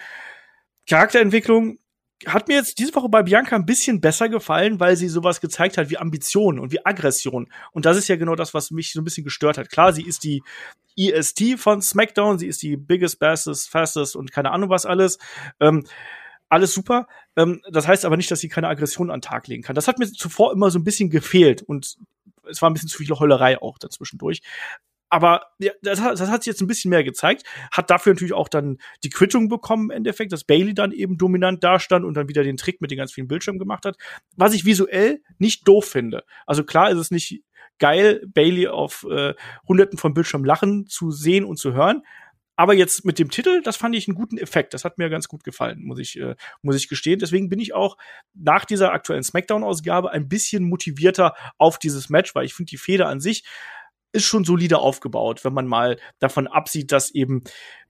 Charakterentwicklung 0.87 1.77
hat 2.25 2.47
mir 2.47 2.55
jetzt 2.55 2.79
diese 2.79 2.95
Woche 2.95 3.09
bei 3.09 3.23
Bianca 3.23 3.55
ein 3.55 3.65
bisschen 3.65 4.01
besser 4.01 4.29
gefallen, 4.29 4.79
weil 4.79 4.95
sie 4.95 5.09
sowas 5.09 5.41
gezeigt 5.41 5.77
hat 5.77 5.89
wie 5.89 5.97
Ambition 5.97 6.59
und 6.59 6.71
wie 6.71 6.85
Aggression. 6.85 7.51
Und 7.71 7.85
das 7.85 7.97
ist 7.97 8.07
ja 8.07 8.15
genau 8.15 8.35
das, 8.35 8.53
was 8.53 8.71
mich 8.71 8.93
so 8.93 9.01
ein 9.01 9.03
bisschen 9.03 9.23
gestört 9.23 9.57
hat. 9.57 9.69
Klar, 9.69 9.93
sie 9.93 10.05
ist 10.05 10.23
die 10.23 10.41
EST 10.97 11.57
von 11.57 11.81
SmackDown, 11.81 12.39
sie 12.39 12.47
ist 12.47 12.61
die 12.61 12.77
biggest, 12.77 13.19
bestest, 13.19 13.69
fastest 13.69 14.15
und 14.15 14.31
keine 14.31 14.51
Ahnung 14.51 14.69
was 14.69 14.85
alles. 14.85 15.17
Ähm, 15.59 15.85
alles 16.49 16.73
super. 16.73 17.07
Ähm, 17.35 17.61
das 17.71 17.87
heißt 17.87 18.05
aber 18.05 18.15
nicht, 18.15 18.29
dass 18.29 18.39
sie 18.39 18.49
keine 18.49 18.67
Aggression 18.67 19.09
an 19.09 19.19
den 19.19 19.23
Tag 19.23 19.47
legen 19.47 19.63
kann. 19.63 19.75
Das 19.75 19.87
hat 19.87 19.99
mir 19.99 20.11
zuvor 20.11 20.53
immer 20.53 20.69
so 20.69 20.79
ein 20.79 20.83
bisschen 20.83 21.09
gefehlt 21.09 21.61
und 21.63 21.97
es 22.49 22.61
war 22.61 22.69
ein 22.69 22.73
bisschen 22.73 22.89
zu 22.89 22.99
viel 22.99 23.09
Heulerei 23.09 23.61
auch 23.61 23.79
dazwischendurch 23.79 24.41
aber 25.13 25.45
ja, 25.59 25.71
das, 25.83 26.01
hat, 26.01 26.19
das 26.19 26.27
hat 26.31 26.41
sich 26.41 26.51
jetzt 26.51 26.61
ein 26.61 26.67
bisschen 26.67 26.89
mehr 26.89 27.03
gezeigt. 27.03 27.43
Hat 27.71 27.91
dafür 27.91 28.13
natürlich 28.13 28.33
auch 28.33 28.49
dann 28.49 28.79
die 29.03 29.11
Quittung 29.11 29.47
bekommen 29.47 29.91
im 29.91 29.97
Endeffekt, 29.97 30.31
dass 30.31 30.43
Bailey 30.43 30.73
dann 30.73 30.91
eben 30.91 31.19
dominant 31.19 31.63
dastand 31.63 32.03
und 32.03 32.15
dann 32.15 32.29
wieder 32.29 32.41
den 32.41 32.57
Trick 32.57 32.81
mit 32.81 32.89
den 32.89 32.97
ganz 32.97 33.13
vielen 33.13 33.27
Bildschirmen 33.27 33.59
gemacht 33.59 33.85
hat. 33.85 33.95
Was 34.37 34.55
ich 34.55 34.65
visuell 34.65 35.21
nicht 35.37 35.67
doof 35.67 35.85
finde. 35.85 36.23
Also 36.47 36.63
klar 36.63 36.89
ist 36.89 36.97
es 36.97 37.11
nicht 37.11 37.43
geil, 37.77 38.23
Bailey 38.25 38.69
auf 38.69 39.05
äh, 39.07 39.35
hunderten 39.67 39.99
von 39.99 40.15
Bildschirmen 40.15 40.47
lachen 40.47 40.87
zu 40.87 41.11
sehen 41.11 41.45
und 41.45 41.57
zu 41.57 41.73
hören. 41.73 42.01
Aber 42.55 42.73
jetzt 42.73 43.05
mit 43.05 43.19
dem 43.19 43.29
Titel, 43.29 43.61
das 43.61 43.77
fand 43.77 43.95
ich 43.95 44.07
einen 44.07 44.15
guten 44.15 44.39
Effekt. 44.39 44.73
Das 44.73 44.83
hat 44.83 44.97
mir 44.97 45.11
ganz 45.11 45.27
gut 45.27 45.43
gefallen, 45.43 45.83
muss 45.83 45.99
ich, 45.99 46.19
äh, 46.19 46.33
muss 46.63 46.75
ich 46.75 46.89
gestehen. 46.89 47.19
Deswegen 47.19 47.49
bin 47.49 47.59
ich 47.59 47.75
auch 47.75 47.97
nach 48.33 48.65
dieser 48.65 48.93
aktuellen 48.93 49.21
Smackdown-Ausgabe 49.21 50.09
ein 50.09 50.27
bisschen 50.27 50.63
motivierter 50.63 51.35
auf 51.59 51.77
dieses 51.77 52.09
Match, 52.09 52.33
weil 52.33 52.45
ich 52.45 52.55
finde 52.55 52.71
die 52.71 52.77
Feder 52.77 53.09
an 53.09 53.19
sich 53.19 53.43
ist 54.13 54.25
schon 54.25 54.45
solide 54.45 54.77
aufgebaut, 54.77 55.43
wenn 55.43 55.53
man 55.53 55.67
mal 55.67 55.97
davon 56.19 56.47
absieht, 56.47 56.91
dass 56.91 57.11
eben 57.11 57.43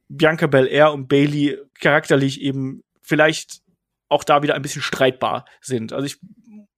Bianca 0.07 0.47
Belair 0.47 0.91
und 0.93 1.07
Bailey 1.07 1.59
charakterlich 1.79 2.41
eben 2.41 2.83
vielleicht 3.01 3.61
auch 4.09 4.23
da 4.23 4.41
wieder 4.41 4.55
ein 4.55 4.61
bisschen 4.61 4.81
streitbar 4.81 5.45
sind. 5.61 5.93
Also 5.93 6.05
ich 6.05 6.19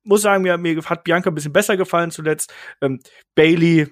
muss 0.04 0.22
sagen, 0.22 0.44
mir, 0.44 0.58
mir 0.58 0.82
hat 0.84 1.04
Bianca 1.04 1.30
ein 1.30 1.36
bisschen 1.36 1.54
besser 1.54 1.78
gefallen 1.78 2.12
zuletzt. 2.12 2.54
Ähm, 2.82 3.00
Bailey, 3.36 3.88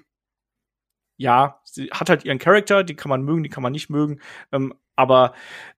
ja, 1.16 1.60
sie 1.64 1.90
hat 1.90 2.08
halt 2.08 2.24
ihren 2.24 2.38
Charakter, 2.38 2.84
die 2.84 2.96
kann 2.96 3.10
man 3.10 3.22
mögen, 3.22 3.42
die 3.42 3.48
kann 3.50 3.62
man 3.62 3.72
nicht 3.72 3.90
mögen. 3.90 4.20
Ähm, 4.52 4.74
aber 4.96 5.34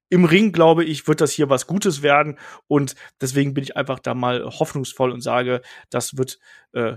im 0.09 0.25
Ring, 0.25 0.53
glaube 0.53 0.85
ich, 0.85 1.09
wird 1.09 1.21
das 1.21 1.33
hier 1.33 1.51
was 1.51 1.67
Gutes 1.67 2.03
werden. 2.03 2.39
Und 2.69 2.95
deswegen 3.21 3.55
bin 3.55 3.65
ich 3.65 3.77
einfach 3.77 3.99
da 3.99 4.15
mal 4.15 4.45
hoffnungsvoll 4.45 5.11
und 5.11 5.21
sage, 5.21 5.63
das 5.91 6.17
wird 6.17 6.39
äh, 6.73 6.97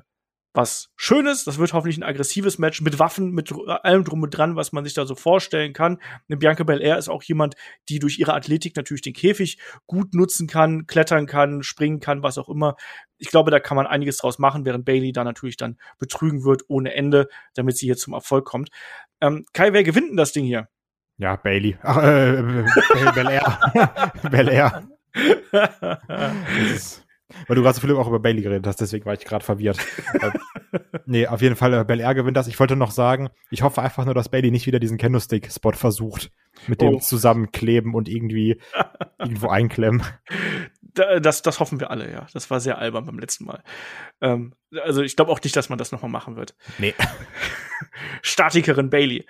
was 0.59 0.91
Schönes. 0.97 1.45
Das 1.45 1.57
wird 1.57 1.71
hoffentlich 1.73 1.97
ein 1.97 2.03
aggressives 2.03 2.59
Match 2.59 2.81
mit 2.81 2.99
Waffen, 2.99 3.31
mit 3.31 3.53
allem 3.67 4.03
drum 4.03 4.21
und 4.21 4.31
dran, 4.31 4.57
was 4.57 4.73
man 4.73 4.83
sich 4.83 4.93
da 4.93 5.05
so 5.05 5.15
vorstellen 5.15 5.71
kann. 5.71 5.99
Eine 6.27 6.37
Bianca 6.37 6.63
Belair 6.63 6.97
ist 6.97 7.07
auch 7.07 7.23
jemand, 7.23 7.55
die 7.87 7.99
durch 7.99 8.19
ihre 8.19 8.33
Athletik 8.33 8.75
natürlich 8.75 9.01
den 9.01 9.13
Käfig 9.13 9.57
gut 9.87 10.13
nutzen 10.13 10.47
kann, 10.47 10.85
klettern 10.85 11.25
kann, 11.27 11.63
springen 11.63 12.01
kann, 12.01 12.23
was 12.23 12.37
auch 12.37 12.49
immer. 12.49 12.75
Ich 13.17 13.29
glaube, 13.29 13.51
da 13.51 13.59
kann 13.59 13.77
man 13.77 13.87
einiges 13.87 14.17
draus 14.17 14.37
machen, 14.37 14.65
während 14.65 14.83
Bailey 14.83 15.13
da 15.13 15.23
natürlich 15.23 15.55
dann 15.55 15.77
betrügen 15.97 16.43
wird 16.43 16.63
ohne 16.67 16.93
Ende, 16.93 17.29
damit 17.55 17.77
sie 17.77 17.85
hier 17.85 17.97
zum 17.97 18.13
Erfolg 18.13 18.45
kommt. 18.45 18.69
Ähm, 19.21 19.45
Kai, 19.53 19.71
wer 19.71 19.83
gewinnt 19.83 20.09
denn 20.09 20.17
das 20.17 20.33
Ding 20.33 20.45
hier? 20.45 20.67
Ja, 21.17 21.37
Bailey. 21.37 21.77
Ach, 21.81 21.97
äh, 22.03 22.65
Belair. 23.13 23.59
Belair. 24.29 24.87
Weil 27.47 27.55
du 27.55 27.61
gerade 27.61 27.75
so 27.75 27.81
viel 27.81 27.95
auch 27.95 28.07
über 28.07 28.19
Bailey 28.19 28.41
geredet 28.41 28.65
hast, 28.65 28.81
deswegen 28.81 29.05
war 29.05 29.13
ich 29.13 29.25
gerade 29.25 29.43
verwirrt. 29.45 29.77
äh, 30.21 30.31
nee, 31.05 31.27
auf 31.27 31.41
jeden 31.41 31.55
Fall, 31.55 31.73
äh, 31.73 31.83
Bel 31.83 31.99
Air 31.99 32.15
gewinnt 32.15 32.37
das. 32.37 32.47
Ich 32.47 32.59
wollte 32.59 32.75
noch 32.75 32.91
sagen, 32.91 33.29
ich 33.51 33.61
hoffe 33.61 33.81
einfach 33.81 34.05
nur, 34.05 34.13
dass 34.13 34.29
Bailey 34.29 34.51
nicht 34.51 34.67
wieder 34.67 34.79
diesen 34.79 34.97
Candlestick-Spot 34.97 35.73
versucht. 35.73 36.31
Mit 36.67 36.81
dem 36.81 36.95
oh. 36.95 36.99
zusammenkleben 36.99 37.93
und 37.93 38.09
irgendwie 38.09 38.59
irgendwo 39.19 39.47
einklemmen. 39.47 40.03
Das, 40.93 41.41
das 41.41 41.59
hoffen 41.59 41.79
wir 41.79 41.91
alle, 41.91 42.11
ja. 42.11 42.27
Das 42.33 42.49
war 42.49 42.59
sehr 42.59 42.79
albern 42.79 43.05
beim 43.05 43.19
letzten 43.19 43.45
Mal. 43.45 43.63
Ähm, 44.21 44.53
also 44.83 45.01
ich 45.01 45.15
glaube 45.15 45.31
auch 45.31 45.41
nicht, 45.41 45.55
dass 45.55 45.69
man 45.69 45.77
das 45.77 45.91
nochmal 45.91 46.11
machen 46.11 46.35
wird. 46.35 46.55
Nee. 46.77 46.93
Statikerin 48.21 48.89
Bailey. 48.89 49.25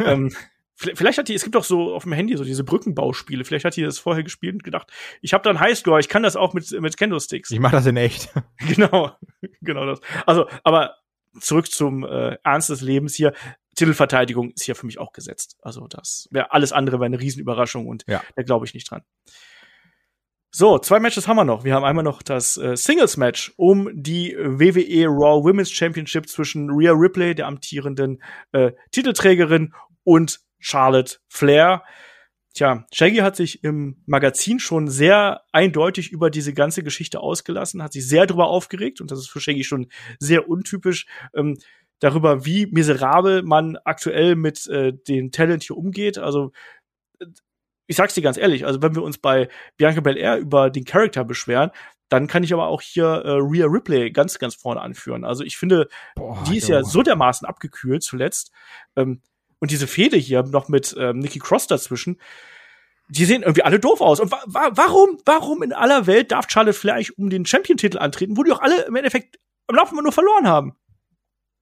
ähm, 0.00 0.34
Vielleicht 0.82 1.18
hat 1.18 1.28
die, 1.28 1.34
es 1.34 1.44
gibt 1.44 1.56
auch 1.56 1.64
so 1.64 1.94
auf 1.94 2.02
dem 2.02 2.12
Handy 2.12 2.36
so 2.36 2.44
diese 2.44 2.64
Brückenbauspiele. 2.64 3.44
Vielleicht 3.44 3.64
hat 3.64 3.76
die 3.76 3.82
das 3.82 3.98
vorher 3.98 4.22
gespielt 4.22 4.54
und 4.54 4.64
gedacht, 4.64 4.90
ich 5.20 5.32
habe 5.32 5.44
da 5.44 5.50
einen 5.50 5.60
Highscore, 5.60 6.00
ich 6.00 6.08
kann 6.08 6.22
das 6.22 6.36
auch 6.36 6.54
mit, 6.54 6.70
mit 6.72 6.96
Candlesticks. 6.96 7.50
Ich 7.50 7.60
mache 7.60 7.76
das 7.76 7.86
in 7.86 7.96
echt. 7.96 8.32
genau, 8.58 9.12
genau 9.60 9.86
das. 9.86 10.00
Also, 10.26 10.48
aber 10.64 10.96
zurück 11.40 11.70
zum 11.70 12.04
äh, 12.04 12.36
Ernst 12.44 12.70
des 12.70 12.80
Lebens 12.80 13.14
hier. 13.14 13.32
Titelverteidigung 13.74 14.50
ist 14.50 14.64
hier 14.64 14.74
für 14.74 14.84
mich 14.84 14.98
auch 14.98 15.12
gesetzt. 15.12 15.56
Also 15.62 15.86
das 15.88 16.28
wäre 16.30 16.52
alles 16.52 16.72
andere 16.72 16.96
wäre 16.96 17.06
eine 17.06 17.20
Riesenüberraschung 17.20 17.86
und 17.86 18.04
ja. 18.06 18.22
da 18.36 18.42
glaube 18.42 18.66
ich 18.66 18.74
nicht 18.74 18.90
dran. 18.90 19.02
So, 20.54 20.78
zwei 20.78 21.00
Matches 21.00 21.26
haben 21.26 21.38
wir 21.38 21.46
noch. 21.46 21.64
Wir 21.64 21.74
haben 21.74 21.84
einmal 21.84 22.04
noch 22.04 22.20
das 22.22 22.58
äh, 22.58 22.76
Singles-Match 22.76 23.54
um 23.56 23.88
die 23.94 24.36
WWE 24.36 25.06
Raw 25.06 25.42
Women's 25.42 25.72
Championship 25.72 26.28
zwischen 26.28 26.68
Rhea 26.68 26.92
Ripley, 26.92 27.34
der 27.34 27.46
amtierenden 27.46 28.22
äh, 28.52 28.72
Titelträgerin, 28.90 29.72
und 30.04 30.40
Charlotte 30.62 31.18
Flair. 31.28 31.82
Tja, 32.54 32.86
Shaggy 32.92 33.18
hat 33.18 33.36
sich 33.36 33.64
im 33.64 34.02
Magazin 34.06 34.58
schon 34.58 34.88
sehr 34.88 35.42
eindeutig 35.52 36.12
über 36.12 36.30
diese 36.30 36.52
ganze 36.52 36.82
Geschichte 36.82 37.20
ausgelassen, 37.20 37.82
hat 37.82 37.94
sich 37.94 38.06
sehr 38.06 38.26
darüber 38.26 38.48
aufgeregt 38.48 39.00
und 39.00 39.10
das 39.10 39.18
ist 39.18 39.30
für 39.30 39.40
Shaggy 39.40 39.64
schon 39.64 39.88
sehr 40.18 40.48
untypisch. 40.48 41.06
Ähm, 41.34 41.56
darüber, 41.98 42.44
wie 42.44 42.66
miserabel 42.66 43.42
man 43.42 43.78
aktuell 43.84 44.34
mit 44.34 44.66
äh, 44.66 44.92
dem 44.92 45.30
Talent 45.30 45.62
hier 45.62 45.76
umgeht. 45.76 46.18
Also 46.18 46.52
äh, 47.20 47.26
ich 47.86 47.96
sag's 47.96 48.14
dir 48.14 48.22
ganz 48.22 48.36
ehrlich, 48.36 48.66
also 48.66 48.82
wenn 48.82 48.94
wir 48.94 49.02
uns 49.02 49.18
bei 49.18 49.48
Bianca 49.76 50.00
Belair 50.00 50.38
über 50.38 50.70
den 50.70 50.84
Charakter 50.84 51.24
beschweren, 51.24 51.70
dann 52.08 52.26
kann 52.26 52.44
ich 52.44 52.52
aber 52.52 52.66
auch 52.66 52.82
hier 52.82 53.06
äh, 53.06 53.38
Rhea 53.40 53.66
Ripley 53.66 54.10
ganz, 54.10 54.38
ganz 54.38 54.54
vorne 54.54 54.80
anführen. 54.80 55.24
Also 55.24 55.44
ich 55.44 55.56
finde, 55.56 55.88
Boah, 56.14 56.42
die 56.46 56.58
ist 56.58 56.68
ja 56.68 56.82
so 56.82 57.02
dermaßen 57.02 57.46
abgekühlt 57.46 58.02
zuletzt. 58.02 58.52
Ähm, 58.96 59.22
und 59.62 59.70
diese 59.70 59.86
Fehde 59.86 60.16
hier 60.16 60.42
noch 60.42 60.68
mit 60.68 60.92
ähm, 60.98 61.20
Nikki 61.20 61.38
Cross 61.38 61.68
dazwischen, 61.68 62.20
die 63.08 63.24
sehen 63.24 63.42
irgendwie 63.42 63.62
alle 63.62 63.78
doof 63.78 64.00
aus. 64.00 64.18
Und 64.18 64.32
wa 64.32 64.42
wa 64.46 64.70
warum, 64.74 65.18
warum 65.24 65.62
in 65.62 65.72
aller 65.72 66.08
Welt 66.08 66.32
darf 66.32 66.46
Charlotte 66.48 66.76
Flair 66.76 66.96
eigentlich 66.96 67.16
um 67.16 67.30
den 67.30 67.46
Champion-Titel 67.46 67.98
antreten, 67.98 68.36
wo 68.36 68.42
die 68.42 68.50
auch 68.50 68.60
alle 68.60 68.86
im 68.86 68.96
Endeffekt 68.96 69.38
am 69.68 69.76
Laufen 69.76 69.96
nur 70.02 70.10
verloren 70.10 70.48
haben? 70.48 70.72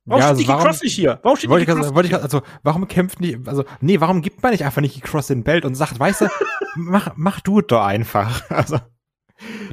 Warum 0.06 0.20
ja, 0.20 0.28
steht 0.28 0.30
also 0.30 0.38
Nikki 0.38 0.48
warum, 0.48 0.64
Cross 0.64 0.82
nicht 0.82 0.94
hier? 0.94 1.20
Warum 1.22 1.36
steht 1.36 1.50
Nikki 1.50 1.66
Cross 1.66 1.94
wollte 1.94 2.08
ich, 2.08 2.14
also, 2.14 2.40
warum 2.62 2.88
kämpft 2.88 3.22
die, 3.22 3.38
also, 3.44 3.66
nee, 3.82 4.00
warum 4.00 4.22
gibt 4.22 4.42
man 4.42 4.52
nicht 4.52 4.64
einfach 4.64 4.80
Nikki 4.80 5.00
Cross 5.00 5.26
den 5.26 5.44
Belt 5.44 5.66
und 5.66 5.74
sagt, 5.74 6.00
weißt 6.00 6.22
du, 6.22 6.28
mach, 6.76 7.12
mach 7.16 7.40
du 7.40 7.60
es 7.60 7.66
doch 7.66 7.84
einfach. 7.84 8.42
Also, 8.50 8.78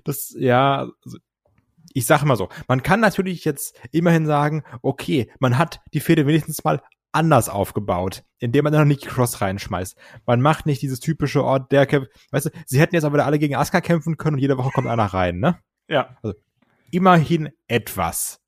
das, 0.04 0.36
ja, 0.38 0.90
also, 1.06 1.18
ich 1.94 2.06
sage 2.06 2.26
mal 2.26 2.36
so, 2.36 2.50
man 2.68 2.84
kann 2.84 3.00
natürlich 3.00 3.46
jetzt 3.46 3.80
immerhin 3.94 4.26
sagen, 4.26 4.66
okay, 4.82 5.32
man 5.40 5.58
hat 5.58 5.80
die 5.94 6.02
Fehde 6.02 6.28
wenigstens 6.28 6.66
mal 6.66 6.82
anders 7.12 7.50
aufgebaut, 7.50 8.24
indem 8.40 8.64
man 8.64 8.74
da 8.74 8.80
noch 8.80 8.86
nicht 8.86 9.06
Cross 9.06 9.42
reinschmeißt. 9.42 9.98
Man 10.26 10.42
macht 10.42 10.66
nicht 10.66 10.82
dieses 10.82 11.00
typische 11.00 11.44
Ort, 11.44 11.64
oh, 11.64 11.68
der 11.72 11.86
kämpft, 11.86 12.12
weißt 12.32 12.48
du, 12.48 12.50
sie 12.66 12.80
hätten 12.80 12.96
jetzt 12.96 13.06
aber 13.06 13.26
alle 13.26 13.40
gegen 13.40 13.56
Asuka 13.56 13.82
kämpfen 13.82 14.18
können 14.18 14.36
und 14.36 14.42
jede 14.42 14.58
Woche 14.58 14.72
kommt 14.72 14.88
einer 14.88 15.06
rein, 15.06 15.40
ne? 15.40 15.60
Ja. 15.88 16.18
Also, 16.22 16.38
immerhin 16.92 17.50
etwas. 17.68 18.40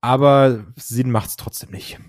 Aber 0.00 0.66
Sinn 0.76 1.10
macht's 1.10 1.36
trotzdem 1.36 1.70
nicht. 1.70 2.00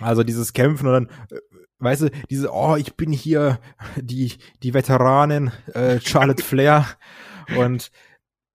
Also 0.00 0.22
dieses 0.22 0.52
Kämpfen 0.54 0.86
und 0.86 0.92
dann, 0.92 1.06
äh, 1.30 1.40
weißt 1.78 2.02
du, 2.02 2.10
diese, 2.30 2.50
oh, 2.52 2.76
ich 2.76 2.96
bin 2.96 3.12
hier 3.12 3.60
die, 3.96 4.38
die 4.62 4.72
Veteranin, 4.72 5.52
äh, 5.74 6.00
Charlotte 6.00 6.42
Flair 6.42 6.86
und 7.58 7.90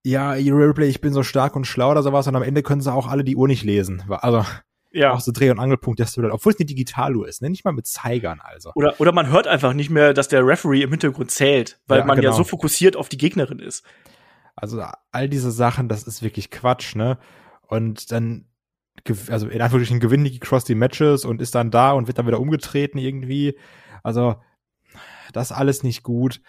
ja, 0.04 0.36
ihr 0.36 0.56
Replay, 0.56 0.88
ich 0.88 1.02
bin 1.02 1.14
so 1.14 1.24
stark 1.24 1.56
und 1.56 1.66
schlau 1.66 1.92
oder 1.92 2.04
sowas 2.04 2.28
und 2.28 2.36
am 2.36 2.44
Ende 2.44 2.64
können 2.64 2.82
sie 2.82 2.94
auch 2.94 3.08
alle 3.08 3.24
die 3.24 3.36
Uhr 3.36 3.48
nicht 3.48 3.64
lesen. 3.64 4.04
Also, 4.10 4.46
ja. 4.96 5.12
auch 5.12 5.20
so 5.20 5.32
Dreh- 5.32 5.50
und 5.50 5.60
Angelpunkt 5.60 6.00
der 6.00 6.08
Storyline, 6.08 6.34
obwohl 6.34 6.54
es 6.54 6.60
eine 6.60 6.66
Digitaluhr 6.66 7.28
ist, 7.28 7.42
ne? 7.42 7.50
nicht 7.50 7.66
mal 7.66 7.72
mit 7.72 7.86
Zeigern 7.86 8.40
also. 8.42 8.72
Oder, 8.76 9.00
oder 9.00 9.12
man 9.12 9.30
hört 9.30 9.48
einfach 9.48 9.74
nicht 9.74 9.90
mehr, 9.90 10.14
dass 10.14 10.28
der 10.28 10.46
Referee 10.46 10.82
im 10.82 10.92
Hintergrund 10.92 11.32
zählt, 11.32 11.80
weil 11.88 12.00
ja, 12.00 12.06
man 12.06 12.16
genau. 12.16 12.30
ja 12.30 12.36
so 12.36 12.44
fokussiert 12.44 12.96
auf 12.96 13.10
die 13.10 13.18
Gegnerin 13.18 13.60
ist. 13.60 13.84
Also 14.56 14.84
all 15.12 15.30
diese 15.30 15.52
Sachen, 15.52 15.90
das 15.90 16.04
ist 16.04 16.24
wirklich 16.24 16.50
Quatsch, 16.50 16.96
ne? 16.96 17.18
Und 17.68 18.12
dann, 18.12 18.46
also 19.30 19.48
in 19.48 19.62
Anführungsstrichen 19.62 20.00
gewinnt 20.00 20.24
Nikki 20.24 20.40
Cross 20.40 20.64
die 20.64 20.76
Matches 20.76 21.26
und 21.26 21.42
ist 21.42 21.56
dann 21.56 21.72
da 21.72 21.92
und 21.92 22.08
wird 22.08 22.18
dann 22.18 22.28
wieder 22.28 22.40
umgetreten 22.40 22.98
irgendwie. 22.98 23.58
Also 24.04 24.36
das 25.34 25.52
alles 25.52 25.84
nicht 25.84 26.04
gut. 26.04 26.42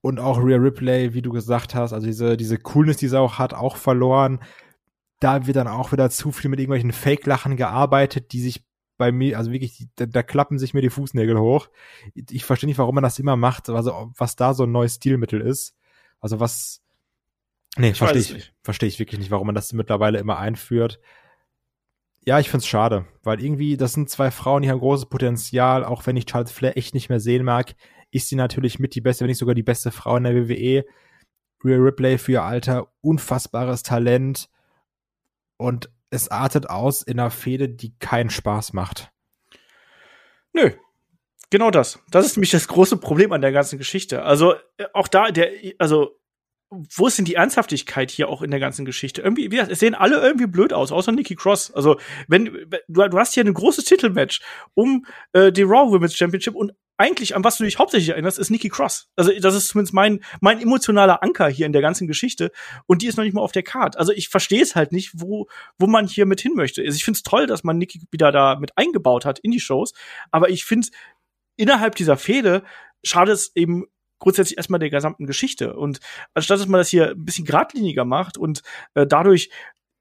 Und 0.00 0.18
auch 0.18 0.38
Rhea 0.38 0.56
Ripley, 0.56 1.14
wie 1.14 1.22
du 1.22 1.30
gesagt 1.30 1.74
hast, 1.74 1.92
also 1.92 2.06
diese, 2.06 2.36
diese 2.36 2.58
Coolness, 2.58 2.96
die 2.96 3.08
sie 3.08 3.18
auch 3.18 3.38
hat, 3.38 3.54
auch 3.54 3.76
verloren. 3.76 4.40
Da 5.24 5.46
wird 5.46 5.56
dann 5.56 5.68
auch 5.68 5.90
wieder 5.90 6.10
zu 6.10 6.32
viel 6.32 6.50
mit 6.50 6.60
irgendwelchen 6.60 6.92
Fake-Lachen 6.92 7.56
gearbeitet, 7.56 8.32
die 8.32 8.42
sich 8.42 8.62
bei 8.98 9.10
mir, 9.10 9.38
also 9.38 9.52
wirklich, 9.52 9.88
da, 9.96 10.04
da 10.04 10.22
klappen 10.22 10.58
sich 10.58 10.74
mir 10.74 10.82
die 10.82 10.90
Fußnägel 10.90 11.38
hoch. 11.38 11.70
Ich 12.14 12.44
verstehe 12.44 12.68
nicht, 12.68 12.76
warum 12.76 12.94
man 12.94 13.04
das 13.04 13.18
immer 13.18 13.34
macht, 13.34 13.70
also 13.70 14.12
was 14.18 14.36
da 14.36 14.52
so 14.52 14.64
ein 14.64 14.72
neues 14.72 14.96
Stilmittel 14.96 15.40
ist. 15.40 15.74
Also 16.20 16.40
was, 16.40 16.82
nee, 17.78 17.94
verstehe 17.94 18.20
ich, 18.20 18.52
verstehe 18.62 18.86
ich 18.86 18.98
wirklich 18.98 19.18
nicht, 19.18 19.30
warum 19.30 19.46
man 19.46 19.54
das 19.54 19.72
mittlerweile 19.72 20.18
immer 20.18 20.36
einführt. 20.36 21.00
Ja, 22.26 22.38
ich 22.38 22.50
find's 22.50 22.66
schade, 22.66 23.06
weil 23.22 23.42
irgendwie, 23.42 23.78
das 23.78 23.94
sind 23.94 24.10
zwei 24.10 24.30
Frauen, 24.30 24.60
die 24.60 24.68
haben 24.68 24.78
großes 24.78 25.06
Potenzial, 25.06 25.84
auch 25.86 26.06
wenn 26.06 26.18
ich 26.18 26.26
Charles 26.26 26.52
Flair 26.52 26.76
echt 26.76 26.92
nicht 26.92 27.08
mehr 27.08 27.20
sehen 27.20 27.46
mag, 27.46 27.74
ist 28.10 28.28
sie 28.28 28.36
natürlich 28.36 28.78
mit 28.78 28.94
die 28.94 29.00
beste, 29.00 29.24
wenn 29.24 29.28
nicht 29.28 29.38
sogar 29.38 29.54
die 29.54 29.62
beste 29.62 29.90
Frau 29.90 30.18
in 30.18 30.24
der 30.24 30.34
WWE. 30.34 30.84
Rhea 31.64 31.78
Ripley 31.78 32.18
für 32.18 32.32
ihr 32.32 32.42
Alter, 32.42 32.92
unfassbares 33.00 33.82
Talent 33.82 34.50
und 35.56 35.90
es 36.10 36.30
artet 36.30 36.68
aus 36.70 37.02
in 37.02 37.18
einer 37.18 37.30
Fehde, 37.30 37.68
die 37.68 37.96
keinen 37.98 38.30
Spaß 38.30 38.72
macht. 38.72 39.10
Nö. 40.52 40.70
Genau 41.50 41.70
das. 41.70 42.00
Das 42.10 42.26
ist 42.26 42.36
nämlich 42.36 42.50
das 42.50 42.68
große 42.68 42.96
Problem 42.96 43.32
an 43.32 43.40
der 43.40 43.52
ganzen 43.52 43.78
Geschichte. 43.78 44.22
Also 44.22 44.54
äh, 44.76 44.86
auch 44.92 45.08
da, 45.08 45.30
der, 45.30 45.50
also 45.78 46.18
wo 46.94 47.06
ist 47.06 47.18
denn 47.18 47.24
die 47.24 47.34
Ernsthaftigkeit 47.34 48.10
hier 48.10 48.28
auch 48.28 48.42
in 48.42 48.50
der 48.50 48.60
ganzen 48.60 48.84
Geschichte? 48.84 49.22
Irgendwie, 49.22 49.50
wie, 49.50 49.58
es 49.58 49.78
sehen 49.78 49.94
alle 49.94 50.20
irgendwie 50.20 50.46
blöd 50.46 50.72
aus, 50.72 50.92
außer 50.92 51.12
Nikki 51.12 51.34
Cross. 51.34 51.72
Also, 51.72 51.98
wenn, 52.28 52.46
du, 52.88 53.08
du 53.08 53.18
hast 53.18 53.34
hier 53.34 53.44
ein 53.44 53.54
großes 53.54 53.84
Titelmatch 53.84 54.40
um 54.74 55.06
äh, 55.32 55.52
die 55.52 55.62
Raw 55.62 55.90
Women's 55.90 56.16
Championship 56.16 56.54
und 56.54 56.72
eigentlich, 56.96 57.34
an 57.34 57.42
was 57.42 57.58
du 57.58 57.64
dich 57.64 57.78
hauptsächlich 57.78 58.10
erinnerst, 58.10 58.38
ist 58.38 58.50
Nikki 58.50 58.68
Cross. 58.68 59.08
Also, 59.16 59.32
das 59.40 59.54
ist 59.54 59.68
zumindest 59.68 59.94
mein, 59.94 60.20
mein 60.40 60.60
emotionaler 60.60 61.22
Anker 61.22 61.48
hier 61.48 61.66
in 61.66 61.72
der 61.72 61.82
ganzen 61.82 62.06
Geschichte. 62.06 62.52
Und 62.86 63.02
die 63.02 63.06
ist 63.06 63.16
noch 63.16 63.24
nicht 63.24 63.34
mal 63.34 63.42
auf 63.42 63.52
der 63.52 63.64
Card. 63.64 63.96
Also, 63.96 64.12
ich 64.12 64.28
verstehe 64.28 64.62
es 64.62 64.76
halt 64.76 64.92
nicht, 64.92 65.12
wo, 65.14 65.48
wo 65.78 65.86
man 65.86 66.06
hier 66.06 66.26
mit 66.26 66.40
hin 66.40 66.52
möchte. 66.54 66.82
Also, 66.82 66.94
ich 66.94 67.04
finde 67.04 67.18
es 67.18 67.22
toll, 67.22 67.46
dass 67.46 67.64
man 67.64 67.78
Nikki 67.78 68.02
wieder 68.10 68.30
da 68.30 68.56
mit 68.56 68.76
eingebaut 68.78 69.24
hat 69.24 69.40
in 69.40 69.50
die 69.50 69.60
Shows. 69.60 69.92
Aber 70.30 70.50
ich 70.50 70.64
finde, 70.64 70.88
innerhalb 71.56 71.96
dieser 71.96 72.16
Fehde 72.16 72.62
schade 73.02 73.32
es 73.32 73.54
eben 73.54 73.86
grundsätzlich 74.24 74.56
erstmal 74.56 74.80
der 74.80 74.90
gesamten 74.90 75.26
Geschichte. 75.26 75.76
Und 75.76 76.00
anstatt 76.32 76.58
dass 76.58 76.66
man 76.66 76.78
das 76.78 76.88
hier 76.88 77.10
ein 77.10 77.24
bisschen 77.24 77.44
geradliniger 77.44 78.06
macht 78.06 78.38
und 78.38 78.62
äh, 78.94 79.06
dadurch 79.06 79.50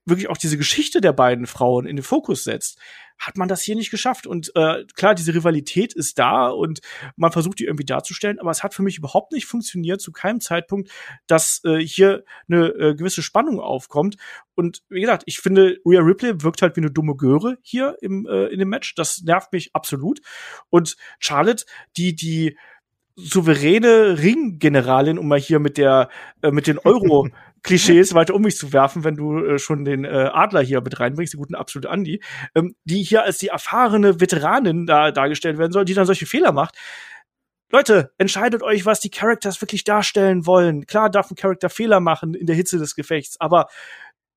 wirklich 0.06 0.30
auch 0.30 0.38
diese 0.38 0.58
Geschichte 0.58 1.02
der 1.02 1.14
beiden 1.14 1.46
Frauen 1.46 1.86
in 1.86 1.96
den 1.96 2.04
Fokus 2.04 2.44
setzt, 2.44 2.80
hat 3.20 3.38
man 3.38 3.48
das 3.48 3.62
hier 3.62 3.76
nicht 3.76 3.92
geschafft. 3.92 4.28
Und 4.28 4.52
äh, 4.56 4.86
klar, 4.96 5.14
diese 5.14 5.34
Rivalität 5.34 5.94
ist 5.94 6.20
da 6.20 6.48
und 6.48 6.80
man 7.16 7.32
versucht 7.32 7.60
die 7.60 7.66
irgendwie 7.66 7.86
darzustellen, 7.86 8.40
aber 8.40 8.52
es 8.52 8.64
hat 8.64 8.74
für 8.74 8.82
mich 8.82 8.98
überhaupt 8.98 9.32
nicht 9.34 9.46
funktioniert, 9.46 10.02
zu 10.02 10.12
keinem 10.12 10.42
Zeitpunkt, 10.42 10.90
dass 11.28 11.62
äh, 11.64 11.80
hier 11.80 12.24
eine 12.50 12.68
äh, 12.68 12.96
gewisse 12.96 13.22
Spannung 13.22 13.60
aufkommt. 13.60 14.16
Und 14.56 14.84
wie 14.90 15.02
gesagt, 15.02 15.24
ich 15.26 15.40
finde, 15.40 15.78
Rhea 15.86 16.02
Ripley 16.02 16.42
wirkt 16.44 16.62
halt 16.62 16.76
wie 16.76 16.82
eine 16.82 16.92
dumme 16.92 17.16
Göre 17.16 17.58
hier 17.62 17.98
im, 18.02 18.26
äh, 18.26 18.48
in 18.48 18.60
dem 18.60 18.70
Match. 18.70 18.96
Das 18.96 19.22
nervt 19.22 19.52
mich 19.54 19.74
absolut. 19.74 20.20
Und 20.70 20.96
Charlotte, 21.20 21.66
die, 21.98 22.16
die 22.16 22.58
souveräne 23.16 24.18
Ringgeneralin, 24.20 25.20
um 25.20 25.28
mal 25.28 25.40
hier 25.40 25.60
mit 25.60 25.78
der 25.78 26.10
äh, 26.42 26.52
mit 26.52 26.68
den 26.68 26.80
Euro 26.80 27.30
Klischees 27.62 28.14
weiter 28.16 28.34
um 28.34 28.42
mich 28.42 28.58
zu 28.58 28.74
werfen, 28.74 29.04
wenn 29.04 29.16
du 29.16 29.38
äh, 29.38 29.60
schon 29.60 29.86
den 29.86 30.04
äh, 30.06 30.30
Adler 30.34 30.62
hier 30.62 30.82
mit 30.82 31.00
reinbringst, 31.00 31.34
den 31.34 31.40
guten 31.40 31.56
absolut 31.56 31.86
Andi, 31.86 32.22
ähm, 32.56 32.76
die 32.86 33.04
hier 33.04 33.24
als 33.24 33.38
die 33.38 33.50
erfahrene 33.50 34.20
Veteranin 34.20 34.86
da 34.86 35.12
dargestellt 35.12 35.58
werden 35.58 35.72
soll, 35.72 35.86
die 35.86 35.94
dann 35.94 36.06
solche 36.06 36.26
Fehler 36.26 36.52
macht. 36.52 36.76
Leute, 37.72 38.12
entscheidet 38.18 38.62
euch, 38.62 38.86
was 38.86 39.00
die 39.00 39.10
Characters 39.10 39.60
wirklich 39.62 39.84
darstellen 39.84 40.46
wollen. 40.46 40.86
Klar 40.86 41.10
darf 41.10 41.32
ein 41.32 41.36
Charakter 41.36 41.70
Fehler 41.70 42.00
machen 42.00 42.36
in 42.36 42.46
der 42.46 42.56
Hitze 42.56 42.78
des 42.78 42.96
Gefechts, 42.96 43.40
aber 43.40 43.68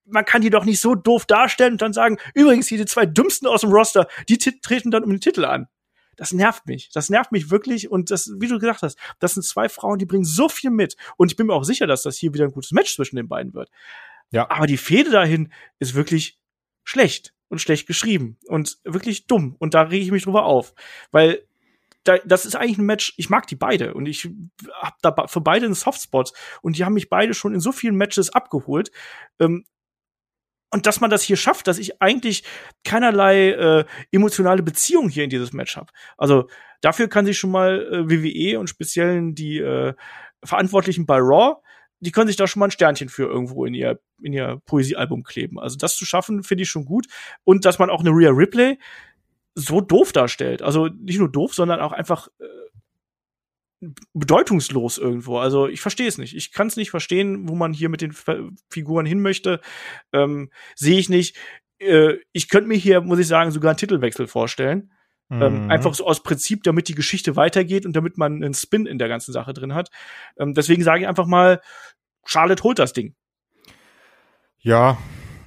man 0.07 0.25
kann 0.25 0.41
die 0.41 0.51
doch 0.51 0.65
nicht 0.65 0.81
so 0.81 0.95
doof 0.95 1.27
darstellen 1.27 1.73
und 1.73 1.83
dann 1.83 1.93
sagen, 1.93 2.19
übrigens, 2.35 2.69
hier 2.69 2.79
die 2.79 2.87
zwei 2.87 3.07
dümmsten 3.07 3.49
aus 3.49 3.63
dem 3.63 3.71
Roster, 3.71 4.07
die 4.29 4.39
treten 4.39 4.91
dann 4.91 5.05
um 5.05 5.11
den 5.11 5.21
Titel 5.21 5.45
an 5.45 5.69
das 6.17 6.33
nervt 6.33 6.67
mich. 6.67 6.91
Das 6.93 7.11
nervt 7.11 7.33
mich 7.33 7.51
wirklich. 7.51 7.91
Und 7.91 8.11
das, 8.11 8.31
wie 8.39 8.49
du 8.49 8.59
gesagt 8.59 8.83
hast, 8.83 8.99
das 9.19 9.35
sind 9.35 9.43
zwei 9.43 9.69
Frauen, 9.69 9.99
die 9.99 10.07
bringen 10.07 10.25
so 10.25 10.49
viel 10.49 10.71
mit. 10.71 10.97
Und 11.17 11.31
ich 11.31 11.37
bin 11.37 11.47
mir 11.47 11.55
auch 11.55 11.65
sicher, 11.65 11.87
dass 11.87 12.03
das 12.03 12.17
hier 12.17 12.35
wieder 12.35 12.45
ein 12.45 12.53
gutes 12.53 12.73
Match 12.73 12.95
zwischen 12.95 13.17
den 13.17 13.29
beiden 13.29 13.55
wird. 13.55 13.71
Ja. 14.31 14.51
Aber 14.51 14.67
die 14.67 14.79
Fehde 14.79 15.11
dahin 15.11 15.53
ist 15.79 15.95
wirklich 15.95 16.39
schlecht 16.85 17.35
und 17.49 17.61
schlecht 17.61 17.87
geschrieben 17.87 18.39
und 18.47 18.79
wirklich 18.85 19.27
dumm. 19.27 19.57
Und 19.59 19.75
da 19.75 19.83
rege 19.83 20.05
ich 20.05 20.11
mich 20.11 20.25
drüber 20.25 20.45
auf. 20.45 20.75
Weil 21.11 21.47
da, 22.05 22.19
das 22.19 22.47
ist 22.47 22.57
eigentlich 22.57 22.79
ein 22.79 22.87
Match, 22.87 23.15
ich 23.17 23.31
mag 23.31 23.47
die 23.47 23.57
beide 23.57 23.95
und 23.95 24.07
ich 24.07 24.29
habe 24.81 24.97
da 25.03 25.27
für 25.27 25.41
beide 25.41 25.67
einen 25.67 25.75
Softspot 25.75 26.33
und 26.63 26.77
die 26.77 26.85
haben 26.85 26.95
mich 26.95 27.09
beide 27.09 27.35
schon 27.35 27.55
in 27.55 27.61
so 27.61 27.73
vielen 27.73 27.97
Matches 27.97 28.31
abgeholt. 28.31 28.91
Ähm, 29.41 29.65
und 30.77 30.85
dass 30.85 31.01
man 31.01 31.09
das 31.09 31.23
hier 31.23 31.37
schafft, 31.37 31.69
dass 31.69 31.79
ich 31.79 32.03
eigentlich 32.03 32.45
keinerlei 32.85 33.49
äh, 33.53 33.85
emotionale 34.13 34.63
Beziehung 34.63 35.09
hier 35.09 35.25
in 35.25 35.31
dieses 35.31 35.55
Match 35.55 35.75
habe. 35.75 35.91
Also 36.19 36.51
dafür 36.83 37.09
kann 37.09 37.25
sich 37.25 37.39
schon 37.39 37.51
mal 37.51 37.81
äh, 37.91 38.11
WWE 38.11 38.61
und 38.61 38.69
speziell 38.69 39.33
die 39.33 39.57
äh, 39.57 39.95
Verantwortlichen 40.45 41.07
bei 41.07 41.17
Raw, 41.17 41.63
die 42.01 42.13
können 42.13 42.27
sich 42.27 42.37
da 42.37 42.47
schon 42.47 42.61
mal 42.61 42.67
ein 42.67 42.73
Sternchen 42.73 43.09
für 43.09 43.23
irgendwo 43.23 43.65
in 43.65 43.73
ihr 43.73 43.99
in 44.21 44.35
ihr 44.35 44.61
Poesiealbum 44.67 45.23
kleben. 45.23 45.59
Also 45.59 45.79
das 45.79 45.97
zu 45.97 46.05
schaffen, 46.05 46.43
finde 46.43 46.65
ich 46.65 46.69
schon 46.69 46.85
gut 46.85 47.07
und 47.45 47.65
dass 47.65 47.79
man 47.79 47.89
auch 47.89 48.01
eine 48.01 48.11
Rhea 48.11 48.31
Ripley 48.31 48.79
so 49.55 49.81
doof 49.81 50.13
darstellt. 50.13 50.61
Also 50.61 50.89
nicht 50.89 51.19
nur 51.19 51.33
doof, 51.33 51.55
sondern 51.55 51.81
auch 51.81 51.93
einfach 51.93 52.29
äh, 52.39 52.45
bedeutungslos 54.15 54.99
irgendwo. 54.99 55.39
Also 55.39 55.69
ich 55.69 55.81
verstehe 55.81 56.09
es 56.09 56.19
nicht. 56.19 56.35
Ich 56.35 56.53
kann 56.53 56.67
es 56.67 56.77
nicht 56.77 56.91
verstehen, 56.91 57.49
wo 57.49 57.55
man 57.55 57.73
hier 57.73 57.89
mit 57.89 58.01
den 58.01 58.11
F 58.11 58.27
Figuren 58.71 59.07
hin 59.07 59.21
möchte. 59.21 59.61
Ähm, 60.13 60.51
Sehe 60.75 60.99
ich 60.99 61.09
nicht. 61.09 61.37
Äh, 61.79 62.15
ich 62.33 62.49
könnte 62.49 62.69
mir 62.69 62.77
hier, 62.77 63.01
muss 63.01 63.19
ich 63.19 63.27
sagen, 63.27 63.51
sogar 63.51 63.71
einen 63.71 63.79
Titelwechsel 63.79 64.27
vorstellen. 64.27 64.93
Ähm, 65.31 65.39
mhm. 65.39 65.43
Ähm, 65.43 65.71
einfach 65.71 65.95
so 65.95 66.07
aus 66.07 66.23
Prinzip, 66.23 66.63
damit 66.63 66.89
die 66.89 66.95
Geschichte 66.95 67.37
weitergeht 67.37 67.85
und 67.85 67.95
damit 67.95 68.17
man 68.17 68.37
einen 68.37 68.55
Spin 68.55 68.87
in 68.87 68.99
der 68.99 69.09
ganzen 69.09 69.33
Sache 69.33 69.53
drin 69.53 69.75
hat. 69.75 69.91
Ähm, 70.39 70.55
deswegen 70.55 70.83
sage 70.83 71.03
ich 71.03 71.09
einfach 71.09 71.27
mal, 71.27 71.61
Charlotte 72.25 72.63
holt 72.63 72.79
das 72.79 72.93
Ding. 72.93 73.15
Ja, 74.59 74.99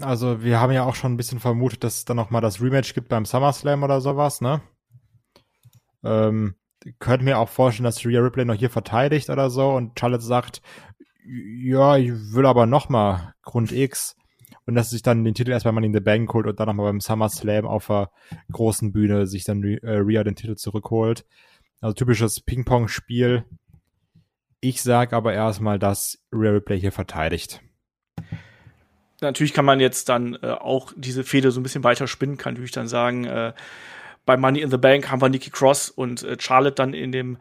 also 0.01 0.43
wir 0.43 0.59
haben 0.59 0.71
ja 0.71 0.83
auch 0.83 0.95
schon 0.95 1.13
ein 1.13 1.17
bisschen 1.17 1.39
vermutet, 1.39 1.83
dass 1.83 1.97
es 1.97 2.05
dann 2.05 2.17
noch 2.17 2.29
mal 2.29 2.41
das 2.41 2.61
Rematch 2.61 2.93
gibt 2.93 3.09
beim 3.09 3.25
SummerSlam 3.25 3.83
oder 3.83 4.01
sowas, 4.01 4.41
ne? 4.41 4.61
Ähm, 6.03 6.55
könnte 6.99 7.25
mir 7.25 7.37
auch 7.37 7.49
vorstellen, 7.49 7.85
dass 7.85 8.05
Rhea 8.05 8.21
Ripley 8.21 8.45
noch 8.45 8.55
hier 8.55 8.69
verteidigt 8.69 9.29
oder 9.29 9.49
so 9.49 9.71
und 9.71 9.99
Charlotte 9.99 10.23
sagt, 10.23 10.61
ja, 11.25 11.97
ich 11.97 12.11
will 12.33 12.45
aber 12.45 12.65
noch 12.65 12.89
mal 12.89 13.33
Grund 13.43 13.71
X 13.71 14.15
und 14.65 14.75
dass 14.75 14.91
sich 14.91 15.01
dann 15.01 15.23
den 15.23 15.33
Titel 15.33 15.51
erstmal 15.51 15.73
mal 15.73 15.83
in 15.83 15.93
the 15.93 15.99
Bank 15.99 16.33
holt 16.33 16.47
und 16.47 16.59
dann 16.59 16.67
nochmal 16.67 16.87
beim 16.87 17.01
SummerSlam 17.01 17.65
auf 17.65 17.87
der 17.87 18.11
großen 18.51 18.91
Bühne 18.91 19.27
sich 19.27 19.43
dann 19.43 19.63
äh, 19.63 19.97
Rhea 19.97 20.23
den 20.23 20.35
Titel 20.35 20.55
zurückholt. 20.55 21.25
Also 21.81 21.93
typisches 21.93 22.41
Ping-Pong-Spiel. 22.41 23.45
Ich 24.61 24.81
sag 24.81 25.13
aber 25.13 25.33
erstmal, 25.33 25.79
dass 25.79 26.19
Rhea 26.31 26.51
Ripley 26.51 26.79
hier 26.79 26.91
verteidigt. 26.91 27.61
Natürlich 29.21 29.53
kann 29.53 29.65
man 29.65 29.79
jetzt 29.79 30.09
dann 30.09 30.37
äh, 30.41 30.51
auch 30.51 30.93
diese 30.95 31.23
Fehde 31.23 31.51
so 31.51 31.59
ein 31.59 31.63
bisschen 31.63 31.83
weiter 31.83 32.07
spinnen, 32.07 32.37
kann 32.37 32.53
natürlich 32.53 32.71
dann 32.71 32.87
sagen, 32.87 33.25
äh, 33.25 33.53
bei 34.29 34.37
Money 34.37 34.61
in 34.61 34.69
the 34.69 34.77
Bank 34.77 35.09
haben 35.09 35.23
wir 35.23 35.29
Nikki 35.29 35.49
Cross 35.49 35.89
und 35.89 36.21
äh, 36.21 36.37
Charlotte 36.39 36.75
dann 36.75 36.93
in 36.93 37.11
dem 37.11 37.39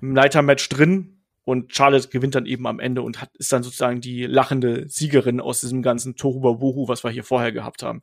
Leitermatch 0.00 0.66
drin. 0.70 1.20
Und 1.44 1.74
Charlotte 1.74 2.08
gewinnt 2.08 2.34
dann 2.34 2.46
eben 2.46 2.66
am 2.66 2.80
Ende 2.80 3.02
und 3.02 3.20
hat, 3.20 3.28
ist 3.36 3.52
dann 3.52 3.62
sozusagen 3.62 4.00
die 4.00 4.24
lachende 4.24 4.88
Siegerin 4.88 5.38
aus 5.38 5.60
diesem 5.60 5.82
ganzen 5.82 6.16
Tohuwabohu, 6.16 6.88
was 6.88 7.04
wir 7.04 7.10
hier 7.10 7.24
vorher 7.24 7.52
gehabt 7.52 7.82
haben. 7.82 8.02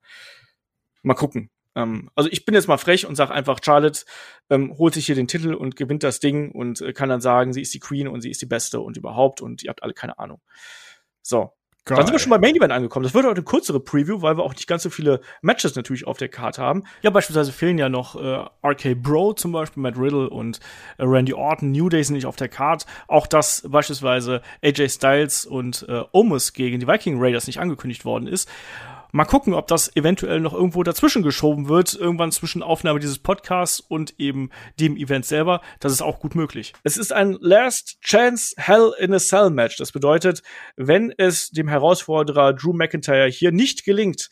Mal 1.01 1.15
gucken. 1.15 1.49
Ähm, 1.73 2.11
also 2.13 2.29
ich 2.31 2.45
bin 2.45 2.53
jetzt 2.53 2.67
mal 2.67 2.77
frech 2.77 3.07
und 3.07 3.15
sag 3.15 3.31
einfach, 3.31 3.57
Charlotte 3.65 4.01
ähm, 4.51 4.77
holt 4.77 4.93
sich 4.93 5.07
hier 5.07 5.15
den 5.15 5.27
Titel 5.27 5.55
und 5.55 5.75
gewinnt 5.75 6.03
das 6.03 6.19
Ding 6.19 6.51
und 6.51 6.81
äh, 6.81 6.93
kann 6.93 7.09
dann 7.09 7.21
sagen, 7.21 7.53
sie 7.53 7.61
ist 7.63 7.73
die 7.73 7.79
Queen 7.79 8.07
und 8.07 8.21
sie 8.21 8.29
ist 8.29 8.39
die 8.39 8.45
Beste 8.45 8.81
und 8.81 8.97
überhaupt 8.97 9.41
und 9.41 9.63
ihr 9.63 9.69
habt 9.71 9.81
alle 9.81 9.95
keine 9.95 10.19
Ahnung. 10.19 10.41
So, 11.23 11.53
Geil. 11.87 11.97
Dann 11.97 12.07
sind 12.07 12.15
wir 12.15 12.19
schon 12.19 12.31
beim 12.31 12.41
Main 12.41 12.55
Event 12.55 12.71
angekommen. 12.71 13.03
Das 13.03 13.13
wird 13.13 13.25
heute 13.25 13.35
eine 13.35 13.43
kürzere 13.43 13.79
Preview, 13.79 14.23
weil 14.23 14.37
wir 14.37 14.43
auch 14.43 14.55
nicht 14.55 14.65
ganz 14.65 14.81
so 14.81 14.89
viele 14.89 15.21
Matches 15.43 15.75
natürlich 15.75 16.07
auf 16.07 16.17
der 16.17 16.29
Karte 16.29 16.59
haben. 16.59 16.83
Ja, 17.03 17.11
beispielsweise 17.11 17.51
fehlen 17.51 17.77
ja 17.77 17.89
noch 17.89 18.15
äh, 18.15 18.67
RK 18.67 18.95
Bro 18.95 19.33
zum 19.33 19.51
Beispiel, 19.51 19.83
Matt 19.83 19.95
Riddle 19.95 20.31
und 20.31 20.59
äh, 20.97 21.03
Randy 21.03 21.35
Orton. 21.35 21.71
New 21.71 21.87
Day 21.89 22.03
sind 22.03 22.15
nicht 22.15 22.25
auf 22.25 22.37
der 22.37 22.49
Karte. 22.49 22.87
Auch 23.07 23.27
dass 23.27 23.63
beispielsweise 23.69 24.41
AJ 24.63 24.89
Styles 24.89 25.45
und 25.45 25.85
äh, 25.87 26.01
Omos 26.11 26.53
gegen 26.53 26.79
die 26.79 26.87
Viking 26.87 27.21
Raiders 27.21 27.45
nicht 27.45 27.59
angekündigt 27.59 28.03
worden 28.03 28.25
ist. 28.25 28.49
Mal 29.15 29.23
gucken, 29.23 29.53
ob 29.53 29.67
das 29.67 29.95
eventuell 29.95 30.41
noch 30.41 30.53
irgendwo 30.53 30.83
dazwischen 30.83 31.23
geschoben 31.23 31.69
wird, 31.69 31.93
irgendwann 31.93 32.33
zwischen 32.33 32.61
Aufnahme 32.61 32.99
dieses 32.99 33.17
Podcasts 33.17 33.79
und 33.79 34.19
eben 34.19 34.49
dem 34.77 34.97
Event 34.97 35.25
selber. 35.25 35.61
Das 35.79 35.93
ist 35.93 36.01
auch 36.01 36.19
gut 36.19 36.35
möglich. 36.35 36.73
Es 36.83 36.97
ist 36.97 37.13
ein 37.13 37.37
Last 37.39 37.97
Chance 38.01 38.55
Hell 38.57 38.91
in 38.99 39.13
a 39.13 39.17
Cell 39.19 39.51
Match. 39.51 39.77
Das 39.77 39.93
bedeutet, 39.93 40.43
wenn 40.75 41.13
es 41.17 41.49
dem 41.51 41.69
Herausforderer 41.69 42.51
Drew 42.51 42.73
McIntyre 42.73 43.29
hier 43.29 43.53
nicht 43.53 43.85
gelingt, 43.85 44.29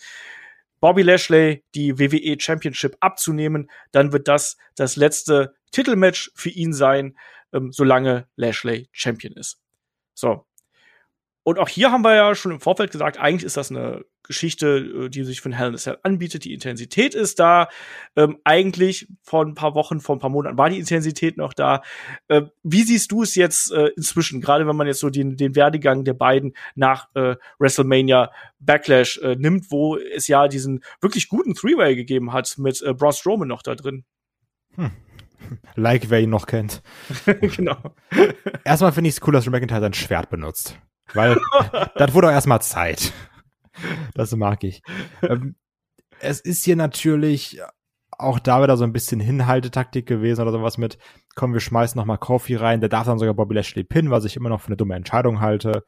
Bobby 0.81 1.03
Lashley 1.03 1.63
die 1.75 1.97
WWE 1.97 2.35
Championship 2.37 2.97
abzunehmen, 2.99 3.71
dann 3.93 4.11
wird 4.11 4.27
das 4.27 4.57
das 4.75 4.97
letzte 4.97 5.53
Titelmatch 5.71 6.29
für 6.35 6.49
ihn 6.49 6.73
sein. 6.73 7.15
ähm, 7.53 7.71
solange 7.71 8.27
Lashley 8.35 8.89
Champion 8.91 9.31
ist. 9.37 9.61
So. 10.13 10.45
Und 11.43 11.59
auch 11.59 11.67
hier 11.67 11.91
haben 11.91 12.03
wir 12.03 12.15
ja 12.15 12.35
schon 12.35 12.53
im 12.53 12.59
Vorfeld 12.59 12.91
gesagt, 12.91 13.19
eigentlich 13.19 13.43
ist 13.43 13.57
das 13.57 13.69
eine 13.69 14.05
Geschichte, 14.23 14.77
äh, 15.05 15.09
die 15.09 15.23
sich 15.23 15.41
von 15.41 15.51
Hell 15.51 15.69
in 15.69 15.75
a 15.75 15.77
Cell 15.77 15.97
anbietet. 16.01 16.45
Die 16.45 16.53
Intensität 16.53 17.13
ist 17.13 17.39
da. 17.39 17.67
Ähm, 18.15 18.37
eigentlich 18.45 19.07
vor 19.21 19.45
ein 19.45 19.53
paar 19.53 19.75
Wochen, 19.75 19.99
vor 19.99 20.15
ein 20.15 20.19
paar 20.19 20.29
Monaten 20.29 20.57
war 20.57 20.69
die 20.69 20.79
Intensität 20.79 21.37
noch 21.37 21.53
da. 21.53 21.81
Äh, 22.29 22.43
wie 22.63 22.83
siehst 22.83 23.11
du 23.11 23.23
es 23.23 23.35
jetzt 23.35 23.71
äh, 23.73 23.89
inzwischen, 23.97 24.39
gerade 24.39 24.65
wenn 24.67 24.75
man 24.77 24.87
jetzt 24.87 25.01
so 25.01 25.09
den, 25.09 25.35
den 25.35 25.55
Werdegang 25.55 26.05
der 26.05 26.13
beiden 26.13 26.53
nach 26.75 27.09
äh, 27.15 27.35
WrestleMania 27.59 28.31
Backlash 28.59 29.17
äh, 29.17 29.35
nimmt, 29.35 29.69
wo 29.69 29.97
es 29.97 30.27
ja 30.27 30.47
diesen 30.47 30.81
wirklich 31.01 31.27
guten 31.27 31.53
Three-Way 31.55 31.95
gegeben 31.97 32.31
hat 32.31 32.57
mit 32.57 32.81
äh, 32.81 32.93
Braun 32.93 33.11
Strowman 33.11 33.49
noch 33.49 33.63
da 33.63 33.75
drin? 33.75 34.05
Hm. 34.75 34.91
Like, 35.75 36.09
wer 36.09 36.21
ihn 36.21 36.29
noch 36.29 36.47
kennt. 36.47 36.81
genau. 37.25 37.77
Erstmal 38.63 38.93
finde 38.93 39.09
ich 39.09 39.17
es 39.17 39.27
cool, 39.27 39.33
dass 39.33 39.43
Drew 39.43 39.51
McIntyre 39.51 39.81
sein 39.81 39.93
Schwert 39.93 40.29
benutzt. 40.29 40.79
Weil 41.13 41.39
das 41.95 42.13
wurde 42.13 42.29
auch 42.29 42.33
erstmal 42.33 42.61
Zeit. 42.61 43.11
Das 44.13 44.35
mag 44.35 44.63
ich. 44.63 44.81
Ähm, 45.21 45.55
es 46.19 46.39
ist 46.39 46.63
hier 46.63 46.75
natürlich 46.75 47.59
auch 48.11 48.39
da 48.39 48.61
wieder 48.61 48.77
so 48.77 48.83
ein 48.83 48.93
bisschen 48.93 49.19
Hinhaltetaktik 49.19 50.05
gewesen 50.05 50.41
oder 50.41 50.51
sowas 50.51 50.77
mit, 50.77 50.97
komm, 51.35 51.53
wir 51.53 51.59
schmeißen 51.59 51.97
nochmal 51.97 52.17
Kofi 52.17 52.55
rein, 52.55 52.79
der 52.79 52.89
darf 52.89 53.07
dann 53.07 53.19
sogar 53.19 53.33
Bobby 53.33 53.55
Lashley 53.55 53.83
pinnen, 53.83 54.11
was 54.11 54.25
ich 54.25 54.35
immer 54.35 54.49
noch 54.49 54.61
für 54.61 54.67
eine 54.67 54.77
dumme 54.77 54.95
Entscheidung 54.95 55.41
halte. 55.41 55.83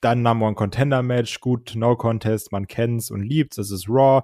Dann 0.00 0.22
Number 0.22 0.46
One 0.46 0.54
Contender 0.54 1.02
Match, 1.02 1.40
gut, 1.40 1.72
No 1.74 1.96
Contest, 1.96 2.52
man 2.52 2.66
kennt's 2.66 3.10
und 3.10 3.22
liebt's, 3.22 3.58
es 3.58 3.70
ist 3.70 3.88
Raw. 3.88 4.22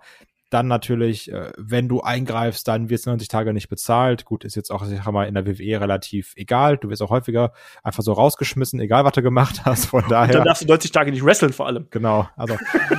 Dann 0.51 0.67
natürlich, 0.67 1.31
äh, 1.31 1.53
wenn 1.57 1.89
du 1.89 2.01
eingreifst, 2.01 2.67
dann 2.67 2.91
wirst 2.91 3.07
90 3.07 3.29
Tage 3.29 3.53
nicht 3.53 3.69
bezahlt. 3.69 4.25
Gut, 4.25 4.45
ist 4.45 4.57
jetzt 4.57 4.71
auch, 4.71 4.83
ich 4.83 4.89
sag 4.97 5.13
mal, 5.13 5.29
in 5.29 5.35
der 5.35 5.47
WWE 5.47 5.81
relativ 5.81 6.33
egal. 6.37 6.77
Du 6.77 6.91
wirst 6.91 7.03
auch 7.03 7.11
häufiger 7.11 7.53
einfach 7.85 8.03
so 8.03 8.13
rausgeschmissen, 8.13 8.81
egal 8.81 9.05
was 9.05 9.13
du 9.13 9.23
gemacht 9.23 9.61
hast. 9.65 9.87
Von 9.87 10.05
daher. 10.09 10.35
dann 10.35 10.45
darfst 10.45 10.63
du 10.63 10.67
90 10.67 10.91
Tage 10.91 11.13
nicht 11.13 11.25
wresteln 11.25 11.53
vor 11.53 11.67
allem. 11.67 11.87
Genau. 11.91 12.29
Also, 12.37 12.57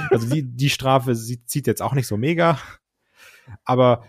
also 0.10 0.34
die, 0.34 0.44
die 0.44 0.70
Strafe 0.70 1.14
sie, 1.14 1.46
zieht 1.46 1.68
jetzt 1.68 1.82
auch 1.82 1.94
nicht 1.94 2.08
so 2.08 2.16
mega. 2.16 2.58
Aber 3.66 4.06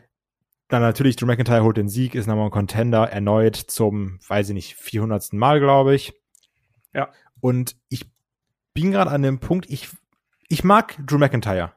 dann 0.68 0.82
natürlich, 0.82 1.16
Drew 1.16 1.26
McIntyre 1.26 1.64
holt 1.64 1.76
den 1.76 1.88
Sieg, 1.88 2.14
ist 2.14 2.28
nochmal 2.28 2.47
ein 2.47 2.53
Contender 2.53 3.11
erneut 3.11 3.57
zum, 3.57 4.20
weiß 4.28 4.51
ich 4.51 4.55
nicht, 4.55 4.76
400. 4.76 5.32
Mal, 5.32 5.59
glaube 5.59 5.97
ich. 5.97 6.14
Ja. 6.95 7.11
Und 7.40 7.76
ich 7.88 8.09
bin 8.72 8.93
gerade 8.93 9.11
an 9.11 9.22
dem 9.22 9.40
Punkt, 9.40 9.68
ich, 9.68 9.88
ich 10.49 10.62
mag 10.62 10.97
Drew 11.05 11.18
McIntyre 11.18 11.72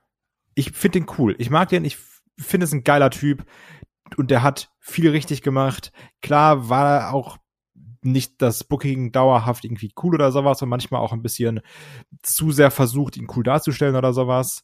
ich 0.55 0.71
finde 0.71 0.99
den 0.99 1.07
cool. 1.17 1.35
Ich 1.37 1.49
mag 1.49 1.69
den, 1.69 1.85
ich 1.85 1.97
finde 2.39 2.65
es 2.65 2.73
ein 2.73 2.83
geiler 2.83 3.11
Typ 3.11 3.45
und 4.17 4.31
der 4.31 4.41
hat 4.43 4.71
viel 4.79 5.09
richtig 5.09 5.41
gemacht. 5.41 5.91
Klar 6.21 6.69
war 6.69 7.13
auch 7.13 7.37
nicht 8.01 8.41
das 8.41 8.63
Booking 8.63 9.11
dauerhaft 9.11 9.65
irgendwie 9.65 9.91
cool 10.01 10.15
oder 10.15 10.31
sowas 10.31 10.61
und 10.61 10.69
manchmal 10.69 11.01
auch 11.01 11.11
ein 11.11 11.23
bisschen 11.23 11.61
zu 12.21 12.51
sehr 12.51 12.71
versucht, 12.71 13.17
ihn 13.17 13.27
cool 13.35 13.43
darzustellen 13.43 13.95
oder 13.95 14.13
sowas. 14.13 14.63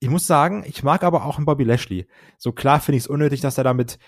Ich 0.00 0.10
muss 0.10 0.26
sagen, 0.26 0.64
ich 0.66 0.82
mag 0.82 1.04
aber 1.04 1.24
auch 1.24 1.36
einen 1.36 1.46
Bobby 1.46 1.62
Lashley. 1.62 2.08
So 2.36 2.52
klar 2.52 2.80
finde 2.80 2.96
ich 2.96 3.04
es 3.04 3.08
unnötig, 3.08 3.40
dass 3.40 3.58
er 3.58 3.64
da 3.64 3.72
mit 3.72 3.98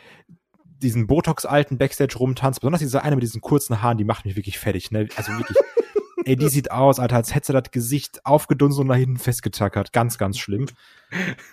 diesen 0.64 1.07
Botox-alten 1.07 1.78
Backstage 1.78 2.18
rumtanzt. 2.18 2.61
Besonders 2.61 2.80
diese 2.80 3.05
eine 3.05 3.14
mit 3.14 3.22
diesen 3.22 3.41
kurzen 3.41 3.80
Haaren, 3.80 3.97
die 3.97 4.05
macht 4.05 4.24
mich 4.24 4.35
wirklich 4.35 4.59
fertig. 4.59 4.91
Ne? 4.91 5.09
Also 5.16 5.32
wirklich 5.32 5.57
Ey, 6.25 6.37
die 6.37 6.49
sieht 6.49 6.70
aus, 6.70 6.99
Alter, 6.99 7.16
als 7.16 7.35
hätte 7.35 7.49
sie 7.49 7.53
das 7.53 7.70
Gesicht 7.70 8.25
aufgedunsen 8.25 8.83
und 8.83 8.87
nach 8.89 8.97
hinten 8.97 9.18
festgetackert. 9.18 9.93
Ganz, 9.93 10.18
ganz 10.18 10.39
schlimm. 10.39 10.66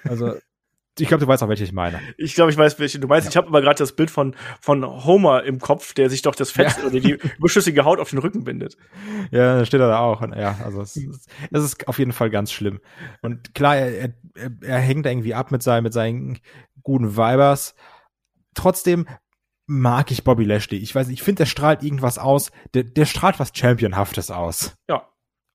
Also, 0.03 0.35
ich 0.99 1.07
glaube, 1.07 1.23
du 1.23 1.27
weißt 1.27 1.41
auch, 1.41 1.47
welche 1.47 1.63
ich 1.63 1.71
meine. 1.71 1.99
Ich 2.17 2.35
glaube, 2.35 2.51
ich 2.51 2.57
weiß, 2.57 2.77
welche 2.79 2.99
du 2.99 3.07
meinst. 3.07 3.25
Ja. 3.25 3.29
Ich 3.29 3.37
habe 3.37 3.47
aber 3.47 3.61
gerade 3.61 3.77
das 3.77 3.93
Bild 3.93 4.11
von, 4.11 4.35
von 4.59 4.85
Homer 4.85 5.43
im 5.43 5.59
Kopf, 5.59 5.93
der 5.93 6.09
sich 6.09 6.21
doch 6.21 6.35
das 6.35 6.51
Fett 6.51 6.75
ja. 6.77 6.85
oder 6.85 6.99
die 6.99 7.11
überschüssige 7.37 7.85
Haut 7.85 7.99
auf 7.99 8.09
den 8.09 8.19
Rücken 8.19 8.43
bindet. 8.43 8.77
Ja, 9.31 9.59
da 9.59 9.65
steht 9.65 9.79
er 9.79 9.87
da 9.87 9.99
auch. 9.99 10.21
Und 10.21 10.35
ja, 10.35 10.57
also 10.63 10.81
es, 10.81 10.97
es, 10.97 11.27
es 11.49 11.63
ist 11.63 11.87
auf 11.87 11.97
jeden 11.97 12.11
Fall 12.11 12.29
ganz 12.29 12.51
schlimm. 12.51 12.81
Und 13.21 13.55
klar, 13.55 13.77
er, 13.77 14.13
er, 14.35 14.51
er 14.61 14.79
hängt 14.79 15.05
irgendwie 15.05 15.33
ab 15.33 15.51
mit 15.51 15.63
seinen, 15.63 15.83
mit 15.83 15.93
seinen 15.93 16.39
guten 16.83 17.15
Vibers. 17.15 17.73
Trotzdem 18.53 19.07
mag 19.67 20.11
ich 20.11 20.23
Bobby 20.23 20.43
Lashley. 20.43 20.77
Ich 20.77 20.93
weiß, 20.93 21.09
ich 21.09 21.23
finde, 21.23 21.39
der 21.39 21.45
strahlt 21.45 21.83
irgendwas 21.83 22.17
aus. 22.17 22.51
Der, 22.73 22.83
der 22.83 23.05
strahlt 23.05 23.39
was 23.39 23.51
Championhaftes 23.53 24.31
aus. 24.31 24.75
Ja. 24.89 25.07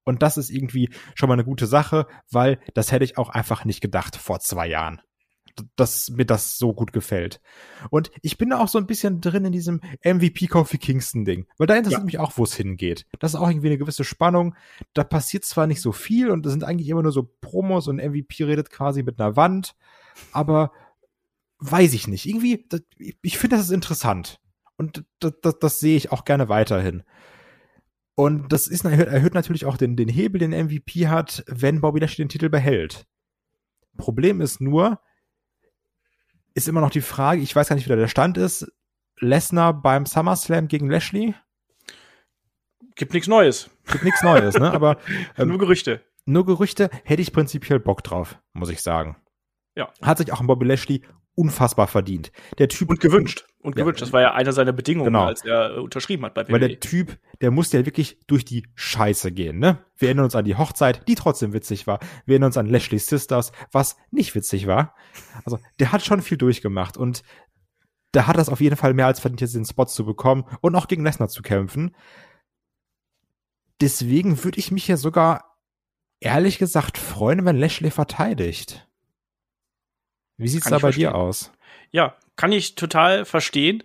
Und 0.04 0.22
das 0.22 0.36
ist 0.36 0.50
irgendwie 0.50 0.90
schon 1.14 1.28
mal 1.28 1.34
eine 1.34 1.44
gute 1.44 1.66
Sache, 1.66 2.06
weil 2.30 2.60
das 2.74 2.92
hätte 2.92 3.04
ich 3.04 3.18
auch 3.18 3.28
einfach 3.28 3.64
nicht 3.64 3.80
gedacht 3.80 4.16
vor 4.16 4.38
zwei 4.40 4.68
Jahren. 4.68 5.02
Dass 5.74 6.10
mir 6.10 6.26
das 6.26 6.58
so 6.58 6.74
gut 6.74 6.92
gefällt. 6.92 7.40
Und 7.90 8.10
ich 8.20 8.38
bin 8.38 8.50
da 8.50 8.58
auch 8.58 8.68
so 8.68 8.78
ein 8.78 8.86
bisschen 8.86 9.20
drin 9.20 9.46
in 9.46 9.52
diesem 9.52 9.80
MVP 10.04 10.48
Kofi 10.48 10.78
Kingston 10.78 11.24
Ding, 11.24 11.46
weil 11.56 11.66
da 11.66 11.74
interessiert 11.74 12.02
ja. 12.02 12.04
mich 12.04 12.18
auch, 12.18 12.32
wo 12.36 12.44
es 12.44 12.54
hingeht. 12.54 13.06
Das 13.18 13.32
ist 13.32 13.40
auch 13.40 13.48
irgendwie 13.48 13.68
eine 13.68 13.78
gewisse 13.78 14.04
Spannung. 14.04 14.54
Da 14.92 15.02
passiert 15.02 15.44
zwar 15.44 15.66
nicht 15.66 15.80
so 15.80 15.92
viel 15.92 16.30
und 16.30 16.44
das 16.44 16.52
sind 16.52 16.62
eigentlich 16.62 16.88
immer 16.88 17.02
nur 17.02 17.12
so 17.12 17.34
Promos 17.40 17.88
und 17.88 17.96
MVP 17.96 18.44
redet 18.44 18.70
quasi 18.70 19.02
mit 19.02 19.18
einer 19.18 19.34
Wand, 19.34 19.74
aber 20.30 20.72
weiß 21.58 21.94
ich 21.94 22.08
nicht. 22.08 22.26
Irgendwie, 22.26 22.64
das, 22.68 22.82
ich 22.98 23.38
finde, 23.38 23.56
das 23.56 23.66
ist 23.66 23.72
interessant. 23.72 24.40
Und 24.76 25.04
das, 25.20 25.32
das, 25.42 25.58
das 25.58 25.80
sehe 25.80 25.96
ich 25.96 26.12
auch 26.12 26.24
gerne 26.24 26.48
weiterhin. 26.48 27.02
Und 28.14 28.52
das 28.52 28.66
ist 28.66 28.84
erhöht, 28.84 29.34
natürlich 29.34 29.66
auch 29.66 29.76
den, 29.76 29.96
den 29.96 30.08
Hebel, 30.08 30.38
den 30.38 30.52
MVP 30.52 31.08
hat, 31.08 31.44
wenn 31.46 31.80
Bobby 31.80 32.00
Lashley 32.00 32.24
den 32.24 32.30
Titel 32.30 32.48
behält. 32.48 33.06
Problem 33.98 34.40
ist 34.40 34.60
nur, 34.60 35.00
ist 36.54 36.68
immer 36.68 36.80
noch 36.80 36.90
die 36.90 37.02
Frage, 37.02 37.42
ich 37.42 37.54
weiß 37.54 37.68
gar 37.68 37.76
nicht, 37.76 37.88
wie 37.88 37.94
der 37.94 38.08
Stand 38.08 38.38
ist, 38.38 38.72
Lesnar 39.18 39.74
beim 39.74 40.06
SummerSlam 40.06 40.68
gegen 40.68 40.90
Lashley? 40.90 41.34
Gibt 42.94 43.12
nichts 43.12 43.28
Neues. 43.28 43.70
Gibt 43.90 44.04
nichts 44.04 44.22
Neues, 44.22 44.56
ne? 44.58 44.72
Aber 44.72 44.98
ähm, 45.36 45.48
nur 45.48 45.58
Gerüchte. 45.58 46.02
Nur 46.24 46.46
Gerüchte 46.46 46.90
hätte 47.04 47.22
ich 47.22 47.32
prinzipiell 47.32 47.78
Bock 47.78 48.02
drauf, 48.02 48.38
muss 48.52 48.70
ich 48.70 48.82
sagen. 48.82 49.16
Ja. 49.74 49.92
Hat 50.02 50.18
sich 50.18 50.32
auch 50.32 50.40
ein 50.40 50.46
Bobby 50.46 50.66
Lashley 50.66 51.02
unfassbar 51.36 51.86
verdient. 51.86 52.32
Der 52.58 52.68
Typ 52.68 52.90
und 52.90 52.98
gewünscht 52.98 53.46
und 53.60 53.76
ja, 53.76 53.84
gewünscht. 53.84 54.02
Das 54.02 54.12
war 54.12 54.22
ja 54.22 54.32
einer 54.32 54.52
seiner 54.52 54.72
Bedingungen, 54.72 55.12
genau. 55.12 55.26
als 55.26 55.44
er 55.44 55.76
äh, 55.76 55.78
unterschrieben 55.78 56.24
hat 56.24 56.34
bei 56.34 56.48
WWE. 56.48 56.52
Weil 56.52 56.60
der 56.60 56.80
Typ, 56.80 57.18
der 57.40 57.50
musste 57.52 57.78
ja 57.78 57.86
wirklich 57.86 58.18
durch 58.26 58.44
die 58.44 58.66
Scheiße 58.74 59.30
gehen, 59.30 59.58
ne? 59.58 59.84
Wir 59.96 60.08
erinnern 60.08 60.24
uns 60.24 60.34
an 60.34 60.44
die 60.44 60.56
Hochzeit, 60.56 61.06
die 61.06 61.14
trotzdem 61.14 61.52
witzig 61.52 61.86
war. 61.86 62.00
Wir 62.24 62.34
erinnern 62.34 62.48
uns 62.48 62.56
an 62.56 62.66
Lashley 62.66 62.98
Sisters, 62.98 63.52
was 63.70 63.96
nicht 64.10 64.34
witzig 64.34 64.66
war. 64.66 64.94
Also 65.44 65.58
der 65.78 65.92
hat 65.92 66.04
schon 66.04 66.22
viel 66.22 66.38
durchgemacht 66.38 66.96
und 66.96 67.22
der 68.14 68.26
hat 68.26 68.36
das 68.38 68.48
auf 68.48 68.60
jeden 68.60 68.76
Fall 68.76 68.94
mehr 68.94 69.06
als 69.06 69.20
verdient, 69.20 69.42
jetzt 69.42 69.54
den 69.54 69.66
Spot 69.66 69.84
zu 69.84 70.06
bekommen 70.06 70.44
und 70.62 70.74
auch 70.74 70.88
gegen 70.88 71.04
Lesnar 71.04 71.28
zu 71.28 71.42
kämpfen. 71.42 71.94
Deswegen 73.80 74.42
würde 74.42 74.58
ich 74.58 74.70
mich 74.70 74.88
ja 74.88 74.96
sogar 74.96 75.58
ehrlich 76.20 76.58
gesagt 76.58 76.96
freuen, 76.96 77.44
wenn 77.44 77.56
Lashley 77.56 77.90
verteidigt. 77.90 78.85
Wie 80.38 80.48
sieht's 80.48 80.66
da 80.66 80.76
bei 80.76 80.80
verstehen. 80.80 81.10
dir 81.10 81.14
aus? 81.14 81.52
Ja, 81.90 82.16
kann 82.36 82.52
ich 82.52 82.74
total 82.74 83.24
verstehen, 83.24 83.82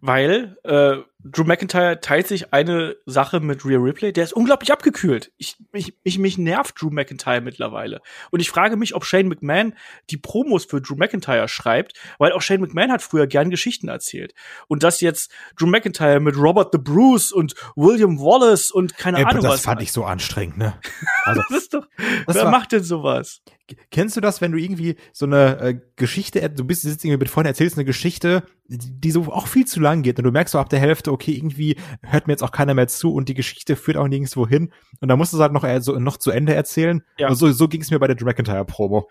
weil 0.00 0.56
äh, 0.64 0.98
Drew 1.24 1.44
McIntyre 1.44 2.00
teilt 2.00 2.26
sich 2.26 2.52
eine 2.52 2.96
Sache 3.06 3.40
mit 3.40 3.64
Rhea 3.64 3.78
Ripley, 3.78 4.12
der 4.12 4.24
ist 4.24 4.32
unglaublich 4.32 4.72
abgekühlt. 4.72 5.32
Ich, 5.36 5.56
mich, 5.72 5.96
mich, 6.04 6.18
mich 6.18 6.38
nervt 6.38 6.80
Drew 6.80 6.90
McIntyre 6.90 7.40
mittlerweile. 7.40 8.00
Und 8.30 8.40
ich 8.40 8.50
frage 8.50 8.76
mich, 8.76 8.94
ob 8.94 9.04
Shane 9.04 9.28
McMahon 9.28 9.74
die 10.10 10.16
Promos 10.16 10.64
für 10.64 10.80
Drew 10.80 10.96
McIntyre 10.96 11.48
schreibt, 11.48 11.98
weil 12.18 12.32
auch 12.32 12.42
Shane 12.42 12.60
McMahon 12.60 12.90
hat 12.90 13.02
früher 13.02 13.26
gern 13.26 13.50
Geschichten 13.50 13.88
erzählt. 13.88 14.34
Und 14.66 14.82
dass 14.82 15.00
jetzt 15.00 15.30
Drew 15.56 15.66
McIntyre 15.66 16.20
mit 16.20 16.36
Robert 16.36 16.70
the 16.72 16.78
Bruce 16.78 17.30
und 17.30 17.54
William 17.76 18.18
Wallace 18.18 18.70
und 18.70 18.96
keine 18.96 19.18
Ey, 19.18 19.24
Ahnung 19.24 19.42
das 19.42 19.44
was. 19.44 19.56
Das 19.60 19.64
fand 19.64 19.76
hat. 19.76 19.82
ich 19.82 19.92
so 19.92 20.04
anstrengend, 20.04 20.58
ne? 20.58 20.74
Also, 21.24 21.42
das 21.48 21.58
ist 21.62 21.74
doch, 21.74 21.86
wer 22.26 22.34
war, 22.34 22.50
macht 22.50 22.72
denn 22.72 22.82
sowas? 22.82 23.42
Kennst 23.90 24.16
du 24.16 24.20
das, 24.20 24.40
wenn 24.40 24.50
du 24.50 24.58
irgendwie 24.58 24.96
so 25.12 25.24
eine 25.24 25.60
äh, 25.60 25.80
Geschichte, 25.96 26.48
du 26.50 26.64
bist 26.64 26.82
sitzt 26.82 27.04
irgendwie 27.04 27.20
mit 27.20 27.30
Freunden, 27.30 27.48
erzählst 27.48 27.76
eine 27.76 27.84
Geschichte, 27.84 28.42
die 28.66 29.10
so 29.10 29.32
auch 29.32 29.46
viel 29.46 29.66
zu 29.66 29.80
lang 29.80 30.02
geht 30.02 30.18
und 30.18 30.24
du 30.24 30.32
merkst 30.32 30.52
so 30.52 30.58
ab 30.58 30.68
der 30.68 30.80
Hälfte, 30.80 31.11
okay, 31.12 31.32
irgendwie 31.32 31.76
hört 32.02 32.26
mir 32.26 32.32
jetzt 32.32 32.42
auch 32.42 32.50
keiner 32.50 32.74
mehr 32.74 32.88
zu 32.88 33.12
und 33.14 33.28
die 33.28 33.34
Geschichte 33.34 33.76
führt 33.76 33.96
auch 33.96 34.08
nirgendwo 34.08 34.46
hin 34.46 34.72
und 35.00 35.08
da 35.08 35.16
musst 35.16 35.32
du 35.32 35.36
es 35.36 35.42
halt 35.42 35.52
noch, 35.52 35.64
äh, 35.64 35.80
so, 35.80 35.98
noch 35.98 36.16
zu 36.16 36.30
Ende 36.30 36.54
erzählen. 36.54 37.02
Ja. 37.18 37.28
Und 37.28 37.36
so, 37.36 37.50
so 37.52 37.68
ging 37.68 37.82
es 37.82 37.90
mir 37.90 37.98
bei 37.98 38.08
der 38.08 38.16
McIntyre 38.24 38.64
Promo. 38.64 39.08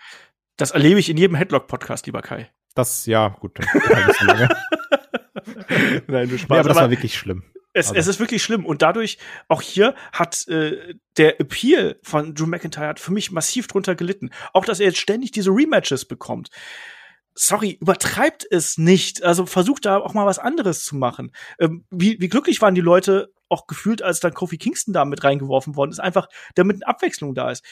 Das 0.57 0.71
erlebe 0.71 0.99
ich 0.99 1.09
in 1.09 1.17
jedem 1.17 1.35
Headlock-Podcast, 1.35 2.05
lieber 2.05 2.21
Kai. 2.21 2.49
Das, 2.75 3.05
ja, 3.05 3.29
gut. 3.29 3.57
Nein, 6.07 6.29
du 6.29 6.37
Spaß. 6.37 6.49
Nee, 6.49 6.59
aber 6.59 6.69
das 6.69 6.77
war 6.77 6.89
wirklich 6.89 7.17
schlimm. 7.17 7.43
Es, 7.73 7.87
also. 7.87 7.99
es 7.99 8.07
ist 8.07 8.19
wirklich 8.19 8.43
schlimm. 8.43 8.65
Und 8.65 8.81
dadurch, 8.81 9.17
auch 9.47 9.61
hier 9.61 9.95
hat 10.11 10.47
äh, 10.47 10.95
der 11.17 11.39
Appeal 11.39 11.99
von 12.03 12.35
Drew 12.35 12.45
McIntyre 12.45 12.87
hat 12.87 12.99
für 12.99 13.13
mich 13.13 13.31
massiv 13.31 13.67
drunter 13.67 13.95
gelitten. 13.95 14.29
Auch, 14.53 14.65
dass 14.65 14.79
er 14.79 14.87
jetzt 14.87 14.99
ständig 14.99 15.31
diese 15.31 15.51
Rematches 15.51 16.05
bekommt. 16.05 16.49
Sorry, 17.33 17.77
übertreibt 17.79 18.45
es 18.49 18.77
nicht. 18.77 19.23
Also 19.23 19.45
versucht 19.45 19.85
da 19.85 19.97
auch 19.97 20.13
mal 20.13 20.25
was 20.25 20.39
anderes 20.39 20.83
zu 20.83 20.95
machen. 20.95 21.31
Ähm, 21.59 21.85
wie, 21.89 22.19
wie 22.19 22.29
glücklich 22.29 22.61
waren 22.61 22.75
die 22.75 22.81
Leute 22.81 23.33
auch 23.49 23.67
gefühlt, 23.67 24.01
als 24.01 24.19
dann 24.19 24.33
Kofi 24.33 24.57
Kingston 24.57 24.93
da 24.93 25.05
mit 25.05 25.23
reingeworfen 25.23 25.75
worden 25.75 25.91
ist, 25.91 25.99
einfach 25.99 26.27
damit 26.55 26.77
eine 26.77 26.87
Abwechslung 26.87 27.33
da 27.33 27.51
ist. 27.51 27.63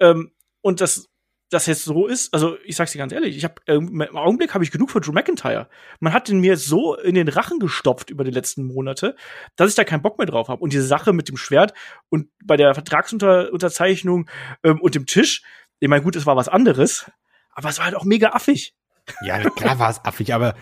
Ähm, 0.00 0.32
und 0.60 0.80
das 0.80 1.08
das 1.50 1.66
jetzt 1.66 1.84
so 1.84 2.06
ist, 2.06 2.32
also 2.34 2.56
ich 2.64 2.76
sag's 2.76 2.92
dir 2.92 2.98
ganz 2.98 3.12
ehrlich, 3.12 3.36
ich 3.36 3.44
habe 3.44 3.54
äh, 3.66 3.74
im 3.74 4.16
Augenblick 4.16 4.54
habe 4.54 4.64
ich 4.64 4.70
genug 4.70 4.90
für 4.90 5.00
Drew 5.00 5.12
McIntyre. 5.12 5.68
Man 6.00 6.12
hat 6.12 6.28
den 6.28 6.40
mir 6.40 6.56
so 6.56 6.96
in 6.96 7.14
den 7.14 7.28
Rachen 7.28 7.60
gestopft 7.60 8.10
über 8.10 8.24
die 8.24 8.30
letzten 8.30 8.64
Monate, 8.66 9.14
dass 9.56 9.70
ich 9.70 9.76
da 9.76 9.84
keinen 9.84 10.02
Bock 10.02 10.18
mehr 10.18 10.26
drauf 10.26 10.48
habe. 10.48 10.62
Und 10.62 10.72
diese 10.72 10.86
Sache 10.86 11.12
mit 11.12 11.28
dem 11.28 11.36
Schwert 11.36 11.72
und 12.08 12.28
bei 12.42 12.56
der 12.56 12.74
Vertragsunterzeichnung 12.74 14.28
ähm, 14.64 14.80
und 14.80 14.94
dem 14.94 15.06
Tisch, 15.06 15.42
ich 15.80 15.88
meine, 15.88 16.02
gut, 16.02 16.16
es 16.16 16.26
war 16.26 16.36
was 16.36 16.48
anderes, 16.48 17.10
aber 17.52 17.68
es 17.68 17.78
war 17.78 17.86
halt 17.86 17.94
auch 17.94 18.04
mega 18.04 18.30
affig. 18.30 18.74
Ja, 19.22 19.38
klar 19.50 19.78
war 19.78 19.90
es 19.90 20.04
affig, 20.04 20.32
aber, 20.32 20.54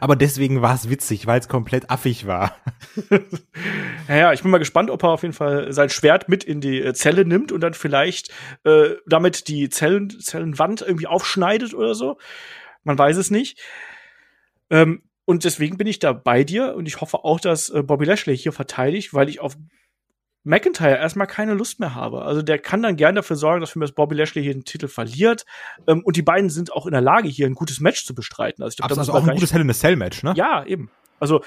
aber 0.00 0.16
deswegen 0.16 0.60
war 0.60 0.74
es 0.74 0.90
witzig, 0.90 1.26
weil 1.26 1.40
es 1.40 1.48
komplett 1.48 1.90
affig 1.90 2.26
war. 2.26 2.56
naja, 4.08 4.32
ich 4.32 4.42
bin 4.42 4.50
mal 4.50 4.58
gespannt, 4.58 4.90
ob 4.90 5.02
er 5.02 5.10
auf 5.10 5.22
jeden 5.22 5.34
Fall 5.34 5.72
sein 5.72 5.88
Schwert 5.88 6.28
mit 6.28 6.44
in 6.44 6.60
die 6.60 6.80
äh, 6.80 6.92
Zelle 6.92 7.24
nimmt 7.24 7.52
und 7.52 7.60
dann 7.60 7.74
vielleicht 7.74 8.30
äh, 8.64 8.90
damit 9.06 9.48
die 9.48 9.70
Zellen, 9.70 10.10
Zellenwand 10.10 10.82
irgendwie 10.82 11.06
aufschneidet 11.06 11.72
oder 11.72 11.94
so. 11.94 12.18
Man 12.84 12.98
weiß 12.98 13.16
es 13.16 13.30
nicht. 13.30 13.60
Ähm, 14.68 15.02
und 15.24 15.44
deswegen 15.44 15.76
bin 15.76 15.86
ich 15.86 15.98
da 15.98 16.12
bei 16.12 16.44
dir 16.44 16.74
und 16.74 16.86
ich 16.86 17.00
hoffe 17.00 17.24
auch, 17.24 17.40
dass 17.40 17.70
äh, 17.70 17.82
Bobby 17.82 18.04
Lashley 18.04 18.36
hier 18.36 18.52
verteidigt, 18.52 19.14
weil 19.14 19.28
ich 19.28 19.40
auf 19.40 19.56
McIntyre 20.46 20.96
erstmal 20.96 21.26
keine 21.26 21.54
Lust 21.54 21.80
mehr 21.80 21.94
habe. 21.94 22.22
Also 22.22 22.40
der 22.40 22.58
kann 22.58 22.82
dann 22.82 22.96
gern 22.96 23.16
dafür 23.16 23.36
sorgen, 23.36 23.60
dass 23.60 23.70
für 23.70 23.78
mich 23.80 23.94
Bobby 23.94 24.14
Lashley 24.14 24.42
hier 24.42 24.54
den 24.54 24.64
Titel 24.64 24.88
verliert. 24.88 25.44
Ähm, 25.86 26.02
und 26.04 26.16
die 26.16 26.22
beiden 26.22 26.50
sind 26.50 26.72
auch 26.72 26.86
in 26.86 26.92
der 26.92 27.00
Lage, 27.00 27.28
hier 27.28 27.46
ein 27.46 27.54
gutes 27.54 27.80
Match 27.80 28.04
zu 28.06 28.14
bestreiten. 28.14 28.62
Also, 28.62 28.74
ich 28.74 28.76
glaub, 28.78 28.96
also 28.96 29.12
auch 29.12 29.26
ein 29.26 29.34
gutes 29.34 29.52
Hell 29.52 29.60
in 29.60 29.70
a 29.70 29.74
Cell 29.74 29.96
Match, 29.96 30.22
ne? 30.22 30.34
Ja, 30.36 30.64
eben. 30.64 30.90
Also 31.18 31.42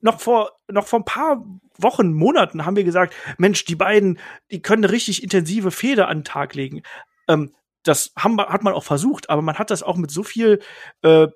noch 0.00 0.20
vor 0.20 0.52
noch 0.68 0.86
vor 0.86 1.00
ein 1.00 1.04
paar 1.04 1.44
Wochen, 1.78 2.12
Monaten 2.12 2.66
haben 2.66 2.76
wir 2.76 2.84
gesagt, 2.84 3.14
Mensch, 3.38 3.64
die 3.64 3.74
beiden, 3.74 4.18
die 4.50 4.60
können 4.62 4.84
eine 4.84 4.92
richtig 4.92 5.22
intensive 5.22 5.70
Feder 5.70 6.08
an 6.08 6.18
den 6.18 6.24
Tag 6.24 6.54
legen. 6.54 6.82
Ähm, 7.28 7.54
das 7.82 8.12
haben, 8.16 8.38
hat 8.38 8.62
man 8.62 8.74
auch 8.74 8.84
versucht, 8.84 9.30
aber 9.30 9.40
man 9.40 9.58
hat 9.58 9.70
das 9.70 9.82
auch 9.82 9.96
mit 9.96 10.10
so 10.10 10.22
viel 10.22 10.60
äh, 11.02 11.28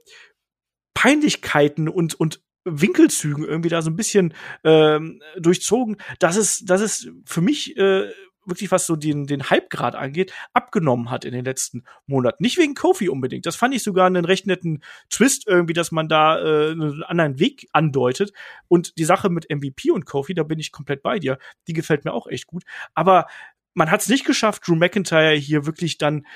Peinlichkeiten 0.92 1.88
und 1.88 2.14
und 2.14 2.43
Winkelzügen 2.64 3.44
irgendwie 3.44 3.68
da 3.68 3.82
so 3.82 3.90
ein 3.90 3.96
bisschen 3.96 4.34
ähm, 4.64 5.22
durchzogen, 5.38 5.96
dass 6.18 6.36
es, 6.36 6.64
dass 6.64 6.80
es 6.80 7.08
für 7.24 7.40
mich 7.40 7.76
äh, 7.76 8.10
wirklich 8.46 8.70
was 8.70 8.86
so 8.86 8.96
den, 8.96 9.26
den 9.26 9.50
Hypegrad 9.50 9.94
angeht, 9.94 10.32
abgenommen 10.52 11.10
hat 11.10 11.24
in 11.24 11.32
den 11.32 11.44
letzten 11.44 11.84
Monaten. 12.06 12.42
Nicht 12.42 12.58
wegen 12.58 12.74
Kofi 12.74 13.08
unbedingt. 13.08 13.46
Das 13.46 13.56
fand 13.56 13.74
ich 13.74 13.82
sogar 13.82 14.06
einen 14.06 14.24
recht 14.24 14.46
netten 14.46 14.82
Twist 15.10 15.46
irgendwie, 15.46 15.72
dass 15.72 15.92
man 15.92 16.08
da 16.08 16.38
äh, 16.38 16.70
einen 16.72 17.02
anderen 17.04 17.38
Weg 17.38 17.68
andeutet. 17.72 18.32
Und 18.68 18.98
die 18.98 19.04
Sache 19.04 19.30
mit 19.30 19.48
MVP 19.50 19.90
und 19.90 20.06
Kofi, 20.06 20.34
da 20.34 20.42
bin 20.42 20.58
ich 20.58 20.72
komplett 20.72 21.02
bei 21.02 21.18
dir. 21.18 21.38
Die 21.68 21.72
gefällt 21.72 22.04
mir 22.04 22.12
auch 22.12 22.26
echt 22.26 22.46
gut. 22.46 22.64
Aber 22.94 23.26
man 23.74 23.90
hat 23.90 24.02
es 24.02 24.08
nicht 24.08 24.24
geschafft, 24.24 24.66
Drew 24.66 24.76
McIntyre 24.76 25.34
hier 25.34 25.66
wirklich 25.66 25.98
dann 25.98 26.26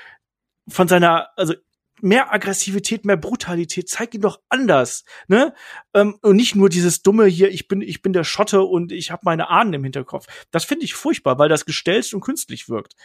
von 0.67 0.87
seiner, 0.87 1.29
also 1.35 1.53
mehr 2.01 2.33
Aggressivität, 2.33 3.05
mehr 3.05 3.17
Brutalität, 3.17 3.89
zeig 3.89 4.13
ihn 4.13 4.21
doch 4.21 4.39
anders, 4.49 5.03
ne? 5.27 5.53
Ähm, 5.93 6.17
und 6.21 6.35
nicht 6.35 6.55
nur 6.55 6.69
dieses 6.69 7.01
dumme 7.01 7.25
hier, 7.25 7.49
ich 7.49 7.67
bin, 7.67 7.81
ich 7.81 8.01
bin 8.01 8.13
der 8.13 8.23
Schotte 8.23 8.61
und 8.61 8.91
ich 8.91 9.11
habe 9.11 9.21
meine 9.25 9.49
Ahnen 9.49 9.73
im 9.73 9.83
Hinterkopf. 9.83 10.27
Das 10.51 10.65
finde 10.65 10.85
ich 10.85 10.93
furchtbar, 10.93 11.37
weil 11.39 11.49
das 11.49 11.65
gestelzt 11.65 12.13
und 12.13 12.21
künstlich 12.21 12.69
wirkt. 12.69 12.95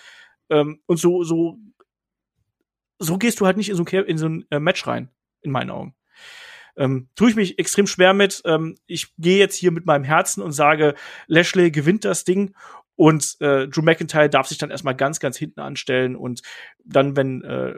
Ähm, 0.51 0.81
und 0.87 0.99
so, 0.99 1.23
so, 1.25 1.59
so 2.99 3.19
gehst 3.19 3.41
du 3.41 3.47
halt 3.47 3.57
nicht 3.57 3.71
in 3.71 3.77
so, 3.77 3.85
in 3.85 4.19
so 4.19 4.29
ein 4.29 4.45
äh, 4.51 4.61
Match 4.61 4.87
rein, 4.87 5.11
in 5.43 5.51
meinen 5.51 5.71
Augen. 5.71 5.95
Ähm, 6.77 7.09
tue 7.15 7.31
ich 7.31 7.37
mich 7.37 7.59
extrem 7.59 7.87
schwer 7.87 8.15
mit. 8.15 8.43
Ähm, 8.45 8.77
ich 8.87 9.15
gehe 9.17 9.39
jetzt 9.39 9.57
hier 9.57 9.71
mit 9.71 9.87
meinem 9.87 10.05
Herzen 10.05 10.43
und 10.43 10.53
sage, 10.53 10.95
Lashley 11.27 11.71
gewinnt 11.71 12.05
das 12.05 12.25
Ding 12.25 12.55
und 12.97 13.37
äh, 13.41 13.69
Drew 13.69 13.83
McIntyre 13.83 14.31
darf 14.31 14.49
sich 14.49 14.59
dann 14.59 14.71
erstmal 14.71 14.95
ganz, 14.95 15.21
ganz 15.21 15.37
hinten 15.37 15.61
anstellen 15.61 16.17
und 16.17 16.43
dann, 16.85 17.17
wenn 17.17 17.43
äh, 17.43 17.75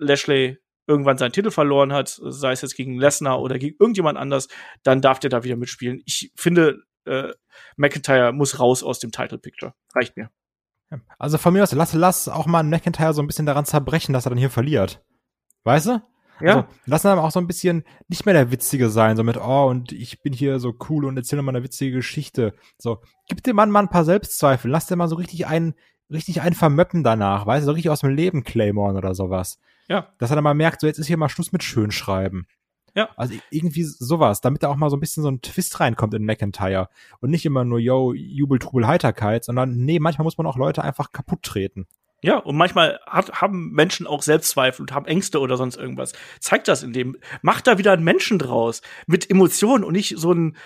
Lashley 0.00 0.58
irgendwann 0.86 1.18
seinen 1.18 1.32
Titel 1.32 1.50
verloren 1.50 1.92
hat, 1.92 2.08
sei 2.20 2.52
es 2.52 2.62
jetzt 2.62 2.74
gegen 2.74 2.98
Lesnar 2.98 3.40
oder 3.40 3.58
gegen 3.58 3.76
irgendjemand 3.78 4.18
anders, 4.18 4.48
dann 4.82 5.00
darf 5.00 5.20
der 5.20 5.30
da 5.30 5.44
wieder 5.44 5.56
mitspielen. 5.56 6.02
Ich 6.04 6.32
finde, 6.34 6.82
äh, 7.04 7.32
McIntyre 7.76 8.32
muss 8.32 8.58
raus 8.58 8.82
aus 8.82 8.98
dem 8.98 9.12
Title 9.12 9.38
Picture. 9.38 9.74
Reicht 9.94 10.16
mir. 10.16 10.30
Also 11.18 11.38
von 11.38 11.52
mir 11.52 11.62
aus, 11.62 11.72
lass, 11.72 11.92
lass 11.92 12.28
auch 12.28 12.46
mal 12.46 12.64
McIntyre 12.64 13.14
so 13.14 13.22
ein 13.22 13.28
bisschen 13.28 13.46
daran 13.46 13.64
zerbrechen, 13.64 14.12
dass 14.12 14.26
er 14.26 14.30
dann 14.30 14.38
hier 14.38 14.50
verliert. 14.50 15.00
Weißt 15.62 15.86
du? 15.86 16.02
Ja. 16.40 16.56
Also, 16.56 16.68
lass 16.86 17.04
ihn 17.04 17.08
aber 17.08 17.22
auch 17.22 17.30
so 17.30 17.38
ein 17.38 17.46
bisschen 17.46 17.84
nicht 18.08 18.24
mehr 18.24 18.34
der 18.34 18.50
Witzige 18.50 18.90
sein, 18.90 19.16
so 19.16 19.22
mit, 19.22 19.36
oh, 19.36 19.66
und 19.68 19.92
ich 19.92 20.22
bin 20.22 20.32
hier 20.32 20.58
so 20.58 20.74
cool 20.88 21.04
und 21.04 21.16
erzähle 21.16 21.42
mal 21.42 21.54
eine 21.54 21.62
witzige 21.62 21.96
Geschichte. 21.96 22.54
So, 22.78 23.02
gib 23.28 23.42
dem 23.44 23.56
Mann 23.56 23.70
mal 23.70 23.80
ein 23.80 23.90
paar 23.90 24.04
Selbstzweifel, 24.04 24.70
lass 24.70 24.86
den 24.86 24.98
mal 24.98 25.08
so 25.08 25.16
richtig 25.16 25.46
einen, 25.46 25.74
richtig 26.10 26.40
einen 26.40 26.54
vermöppen 26.54 27.04
danach, 27.04 27.46
weißt 27.46 27.62
du, 27.62 27.66
so 27.66 27.72
richtig 27.72 27.90
aus 27.90 28.00
dem 28.00 28.10
Leben 28.10 28.42
Claymore 28.42 28.96
oder 28.96 29.14
sowas. 29.14 29.58
Ja. 29.90 30.14
Dass 30.18 30.30
er 30.30 30.36
dann 30.36 30.44
mal 30.44 30.54
merkt, 30.54 30.80
so 30.80 30.86
jetzt 30.86 30.98
ist 30.98 31.08
hier 31.08 31.16
mal 31.16 31.28
Schluss 31.28 31.50
mit 31.50 31.64
Schönschreiben. 31.64 32.46
Ja. 32.94 33.08
Also 33.16 33.34
irgendwie 33.50 33.82
sowas, 33.82 34.40
damit 34.40 34.62
da 34.62 34.68
auch 34.68 34.76
mal 34.76 34.88
so 34.88 34.96
ein 34.96 35.00
bisschen 35.00 35.24
so 35.24 35.28
ein 35.28 35.42
Twist 35.42 35.80
reinkommt 35.80 36.14
in 36.14 36.24
McIntyre. 36.24 36.88
Und 37.20 37.30
nicht 37.30 37.44
immer 37.44 37.64
nur, 37.64 37.80
yo, 37.80 38.14
Jubel, 38.14 38.60
Trubel, 38.60 38.86
Heiterkeit, 38.86 39.44
sondern 39.44 39.76
nee, 39.76 39.98
manchmal 39.98 40.24
muss 40.24 40.38
man 40.38 40.46
auch 40.46 40.56
Leute 40.56 40.82
einfach 40.84 41.10
kaputt 41.10 41.42
treten. 41.42 41.88
Ja, 42.22 42.36
und 42.36 42.56
manchmal 42.56 43.00
hat, 43.06 43.40
haben 43.40 43.70
Menschen 43.72 44.06
auch 44.06 44.22
Selbstzweifel 44.22 44.82
und 44.82 44.92
haben 44.92 45.06
Ängste 45.06 45.40
oder 45.40 45.56
sonst 45.56 45.76
irgendwas. 45.76 46.12
Zeigt 46.38 46.68
das 46.68 46.84
in 46.84 46.92
dem, 46.92 47.16
macht 47.42 47.66
da 47.66 47.78
wieder 47.78 47.92
einen 47.92 48.04
Menschen 48.04 48.38
draus. 48.38 48.82
Mit 49.06 49.28
Emotionen 49.28 49.82
und 49.82 49.94
nicht 49.94 50.14
so 50.18 50.32
ein, 50.32 50.56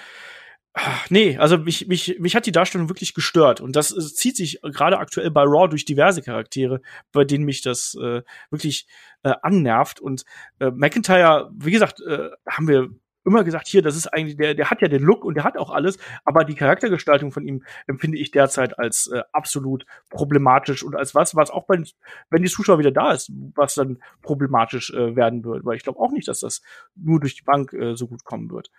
Nee, 1.09 1.39
also 1.39 1.57
mich, 1.57 1.87
mich, 1.87 2.17
mich 2.19 2.35
hat 2.35 2.47
die 2.47 2.53
Darstellung 2.53 2.89
wirklich 2.89 3.15
gestört. 3.15 3.61
Und 3.61 3.77
das 3.77 3.93
äh, 3.93 4.01
zieht 4.01 4.37
sich 4.37 4.61
gerade 4.63 4.99
aktuell 4.99 5.31
bei 5.31 5.43
Raw 5.43 5.69
durch 5.69 5.85
diverse 5.85 6.21
Charaktere, 6.21 6.81
bei 7.13 7.25
denen 7.25 7.45
mich 7.45 7.63
das 7.63 7.97
äh, 8.01 8.23
wirklich 8.51 8.87
äh, 9.23 9.35
annervt. 9.43 10.01
Und 10.01 10.25
äh, 10.59 10.71
McIntyre, 10.71 11.51
wie 11.57 11.71
gesagt, 11.71 12.01
äh, 12.01 12.31
haben 12.49 12.67
wir 12.67 12.91
immer 13.25 13.45
gesagt, 13.45 13.69
hier, 13.69 13.83
das 13.83 13.97
ist 13.97 14.07
eigentlich, 14.09 14.37
der, 14.37 14.55
der 14.55 14.71
hat 14.71 14.83
ja 14.83 14.89
den 14.89 15.03
Look 15.03 15.25
und 15.25 15.35
der 15.35 15.45
hat 15.45 15.57
auch 15.57 15.71
alles, 15.71 15.99
aber 16.25 16.45
die 16.45 16.55
Charaktergestaltung 16.55 17.33
von 17.33 17.47
ihm 17.47 17.65
empfinde 17.87 18.19
ich 18.19 18.31
derzeit 18.31 18.79
als 18.79 19.07
äh, 19.07 19.23
absolut 19.33 19.87
problematisch 20.11 20.83
und 20.83 20.95
als 20.95 21.15
was, 21.15 21.35
was 21.35 21.51
auch 21.51 21.65
bei, 21.67 21.83
wenn 22.31 22.43
die 22.43 22.51
Zuschauer 22.51 22.79
wieder 22.79 22.93
da 22.93 23.13
ist, 23.13 23.33
was 23.55 23.75
dann 23.75 23.99
problematisch 24.23 24.93
äh, 24.93 25.17
werden 25.17 25.45
wird. 25.45 25.65
Weil 25.65 25.77
ich 25.77 25.85
glaube 25.85 26.01
auch 26.01 26.13
nicht, 26.13 26.29
dass 26.29 26.41
das 26.41 26.61
nur 26.95 27.21
durch 27.21 27.35
die 27.35 27.45
Bank 27.45 27.73
äh, 27.73 27.97
so 27.97 28.09
gut 28.09 28.25
kommen 28.25 28.51
wird. 28.51 28.71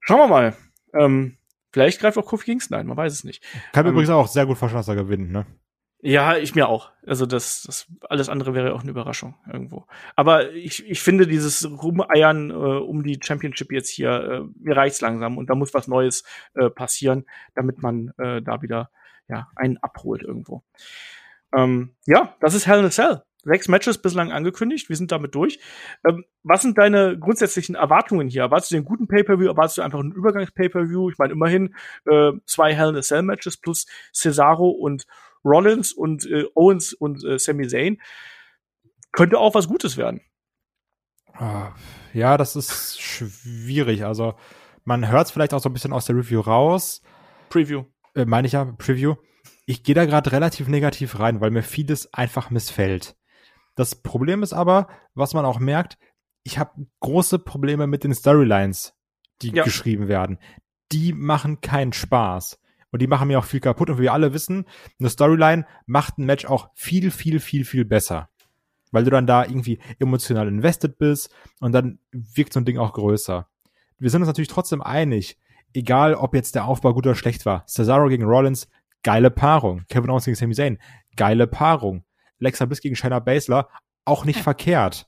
Schauen 0.00 0.18
wir 0.18 0.28
mal. 0.28 0.56
Ähm, 0.94 1.36
vielleicht 1.72 2.00
greift 2.00 2.18
auch 2.18 2.26
Kofi 2.26 2.44
Kingston 2.44 2.78
ein, 2.78 2.86
man 2.86 2.96
weiß 2.96 3.12
es 3.12 3.24
nicht. 3.24 3.44
Kann 3.72 3.86
ähm, 3.86 3.92
übrigens 3.92 4.10
auch 4.10 4.28
sehr 4.28 4.46
gut 4.46 4.58
vorstellen, 4.58 4.80
dass 4.80 4.88
er 4.88 4.96
gewinnt, 4.96 5.30
ne? 5.30 5.46
Ja, 6.02 6.38
ich 6.38 6.54
mir 6.54 6.68
auch. 6.68 6.90
Also 7.06 7.26
das, 7.26 7.64
das 7.66 7.86
alles 8.08 8.30
andere 8.30 8.54
wäre 8.54 8.72
auch 8.72 8.80
eine 8.80 8.90
Überraschung 8.90 9.34
irgendwo. 9.46 9.86
Aber 10.16 10.50
ich, 10.52 10.88
ich 10.88 11.02
finde 11.02 11.26
dieses 11.26 11.68
Rumeiern 11.70 12.50
äh, 12.50 12.54
um 12.54 13.02
die 13.02 13.20
Championship 13.22 13.70
jetzt 13.70 13.90
hier, 13.90 14.10
äh, 14.10 14.40
mir 14.58 14.76
reicht's 14.76 15.02
langsam 15.02 15.36
und 15.36 15.50
da 15.50 15.54
muss 15.54 15.74
was 15.74 15.88
Neues 15.88 16.24
äh, 16.54 16.70
passieren, 16.70 17.26
damit 17.54 17.82
man 17.82 18.12
äh, 18.16 18.40
da 18.40 18.62
wieder 18.62 18.90
ja 19.28 19.48
einen 19.56 19.76
abholt 19.76 20.22
irgendwo. 20.22 20.62
Ähm, 21.54 21.94
ja, 22.06 22.34
das 22.40 22.54
ist 22.54 22.66
Hell 22.66 22.78
in 22.78 22.86
a 22.86 22.90
Cell. 22.90 23.22
Sechs 23.42 23.68
Matches 23.68 23.98
bislang 23.98 24.32
angekündigt, 24.32 24.88
wir 24.88 24.96
sind 24.96 25.12
damit 25.12 25.34
durch. 25.34 25.60
Ähm, 26.06 26.24
was 26.42 26.62
sind 26.62 26.76
deine 26.76 27.18
grundsätzlichen 27.18 27.74
Erwartungen 27.74 28.28
hier? 28.28 28.42
Erwartest 28.42 28.72
du 28.72 28.76
einen 28.76 28.84
guten 28.84 29.08
Pay-Per-View? 29.08 29.48
Erwartest 29.48 29.78
du 29.78 29.82
einfach 29.82 29.98
einen 29.98 30.12
Übergangs-Pay-Per-View? 30.12 31.10
Ich 31.10 31.18
meine, 31.18 31.32
immerhin 31.32 31.74
äh, 32.06 32.32
zwei 32.44 32.74
Hell 32.74 32.90
in 32.90 32.96
a 32.96 33.02
Cell 33.02 33.22
Matches 33.22 33.56
plus 33.56 33.86
Cesaro 34.12 34.68
und 34.68 35.06
Rollins 35.44 35.92
und 35.92 36.26
äh, 36.26 36.44
Owens 36.54 36.92
und 36.92 37.24
äh, 37.24 37.38
Sami 37.38 37.66
Zayn. 37.66 38.00
Könnte 39.12 39.38
auch 39.38 39.54
was 39.54 39.68
Gutes 39.68 39.96
werden. 39.96 40.20
Ah, 41.32 41.72
ja, 42.12 42.36
das 42.36 42.56
ist 42.56 43.00
schwierig. 43.00 44.04
Also, 44.04 44.34
man 44.84 45.10
hört 45.10 45.26
es 45.26 45.32
vielleicht 45.32 45.54
auch 45.54 45.60
so 45.60 45.70
ein 45.70 45.72
bisschen 45.72 45.92
aus 45.92 46.04
der 46.04 46.16
Review 46.16 46.40
raus. 46.40 47.00
Preview. 47.48 47.84
Äh, 48.14 48.26
meine 48.26 48.46
ich 48.46 48.52
ja, 48.52 48.64
Preview. 48.64 49.14
Ich 49.64 49.82
gehe 49.82 49.94
da 49.94 50.04
gerade 50.04 50.32
relativ 50.32 50.68
negativ 50.68 51.18
rein, 51.18 51.40
weil 51.40 51.50
mir 51.50 51.62
vieles 51.62 52.12
einfach 52.12 52.50
missfällt. 52.50 53.16
Das 53.80 53.94
Problem 53.94 54.42
ist 54.42 54.52
aber, 54.52 54.88
was 55.14 55.32
man 55.32 55.46
auch 55.46 55.58
merkt, 55.58 55.96
ich 56.42 56.58
habe 56.58 56.86
große 57.00 57.38
Probleme 57.38 57.86
mit 57.86 58.04
den 58.04 58.12
Storylines, 58.12 58.94
die 59.40 59.52
ja. 59.52 59.64
geschrieben 59.64 60.06
werden. 60.06 60.38
Die 60.92 61.14
machen 61.14 61.62
keinen 61.62 61.94
Spaß. 61.94 62.60
Und 62.90 63.00
die 63.00 63.06
machen 63.06 63.28
mir 63.28 63.38
auch 63.38 63.46
viel 63.46 63.60
kaputt. 63.60 63.88
Und 63.88 63.96
wie 63.96 64.02
wir 64.02 64.12
alle 64.12 64.34
wissen, 64.34 64.66
eine 64.98 65.08
Storyline 65.08 65.64
macht 65.86 66.18
ein 66.18 66.26
Match 66.26 66.44
auch 66.44 66.68
viel, 66.74 67.10
viel, 67.10 67.40
viel, 67.40 67.64
viel 67.64 67.86
besser. 67.86 68.28
Weil 68.90 69.04
du 69.04 69.10
dann 69.10 69.26
da 69.26 69.46
irgendwie 69.46 69.80
emotional 69.98 70.46
invested 70.46 70.98
bist 70.98 71.34
und 71.60 71.72
dann 71.72 72.00
wirkt 72.12 72.52
so 72.52 72.60
ein 72.60 72.66
Ding 72.66 72.76
auch 72.76 72.92
größer. 72.92 73.48
Wir 73.98 74.10
sind 74.10 74.20
uns 74.20 74.28
natürlich 74.28 74.48
trotzdem 74.48 74.82
einig, 74.82 75.38
egal 75.72 76.14
ob 76.16 76.34
jetzt 76.34 76.54
der 76.54 76.66
Aufbau 76.66 76.92
gut 76.92 77.06
oder 77.06 77.16
schlecht 77.16 77.46
war. 77.46 77.66
Cesaro 77.66 78.08
gegen 78.08 78.24
Rollins, 78.24 78.68
geile 79.02 79.30
Paarung. 79.30 79.84
Kevin 79.88 80.10
Owens 80.10 80.26
gegen 80.26 80.34
Sami 80.34 80.54
Zayn, 80.54 80.78
geile 81.16 81.46
Paarung. 81.46 82.04
Alexa 82.40 82.64
Bliss 82.64 82.80
gegen 82.80 82.96
Shayna 82.96 83.18
Baszler, 83.18 83.68
auch 84.04 84.24
nicht 84.24 84.40
verkehrt. 84.40 85.06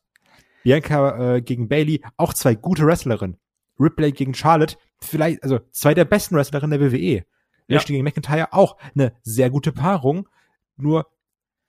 Bianca 0.63 1.37
äh, 1.37 1.43
gegen 1.43 1.69
Bailey, 1.69 2.03
auch 2.17 2.35
zwei 2.35 2.55
gute 2.55 2.87
Wrestlerinnen. 2.87 3.37
Ripley 3.79 4.13
gegen 4.13 4.35
Charlotte, 4.35 4.77
vielleicht, 5.01 5.43
also 5.43 5.61
zwei 5.73 5.95
der 5.95 6.05
besten 6.05 6.37
Wrestlerinnen 6.37 6.79
der 6.79 6.93
WWE. 6.93 7.17
Ja. 7.17 7.25
Lashley 7.69 7.95
gegen 7.95 8.05
McIntyre, 8.05 8.53
auch 8.53 8.77
eine 8.95 9.13
sehr 9.23 9.51
gute 9.51 9.73
Paarung. 9.73 10.29
Nur 10.77 11.07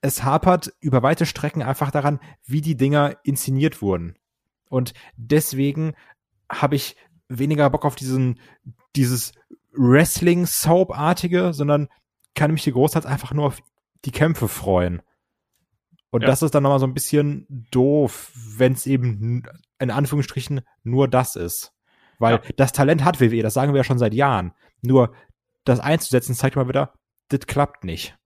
es 0.00 0.22
hapert 0.22 0.72
über 0.80 1.02
weite 1.02 1.26
Strecken 1.26 1.62
einfach 1.62 1.90
daran, 1.90 2.20
wie 2.44 2.60
die 2.60 2.76
Dinger 2.76 3.16
inszeniert 3.24 3.80
wurden. 3.80 4.16
Und 4.68 4.92
deswegen 5.16 5.94
habe 6.50 6.76
ich 6.76 6.96
weniger 7.28 7.70
Bock 7.70 7.84
auf 7.84 7.94
diesen, 7.94 8.38
dieses 8.96 9.32
Wrestling-Soap-artige, 9.72 11.52
sondern 11.52 11.88
kann 12.34 12.52
mich 12.52 12.64
hier 12.64 12.72
großteils 12.72 13.06
einfach 13.06 13.32
nur 13.32 13.46
auf 13.46 13.60
die 14.04 14.12
Kämpfe 14.12 14.48
freuen. 14.48 15.00
Und 16.14 16.20
ja. 16.20 16.28
das 16.28 16.42
ist 16.42 16.54
dann 16.54 16.62
nochmal 16.62 16.78
so 16.78 16.86
ein 16.86 16.94
bisschen 16.94 17.44
doof, 17.72 18.30
wenn 18.56 18.74
es 18.74 18.86
eben 18.86 19.42
in 19.80 19.90
Anführungsstrichen 19.90 20.60
nur 20.84 21.08
das 21.08 21.34
ist. 21.34 21.72
Weil 22.20 22.34
ja. 22.34 22.40
das 22.54 22.70
Talent 22.70 23.02
hat 23.02 23.20
WWE, 23.20 23.42
das 23.42 23.54
sagen 23.54 23.72
wir 23.72 23.78
ja 23.78 23.84
schon 23.84 23.98
seit 23.98 24.14
Jahren. 24.14 24.52
Nur 24.80 25.12
das 25.64 25.80
einzusetzen 25.80 26.36
zeigt 26.36 26.54
mal 26.54 26.68
wieder, 26.68 26.94
das 27.30 27.40
klappt 27.48 27.82
nicht. 27.82 28.16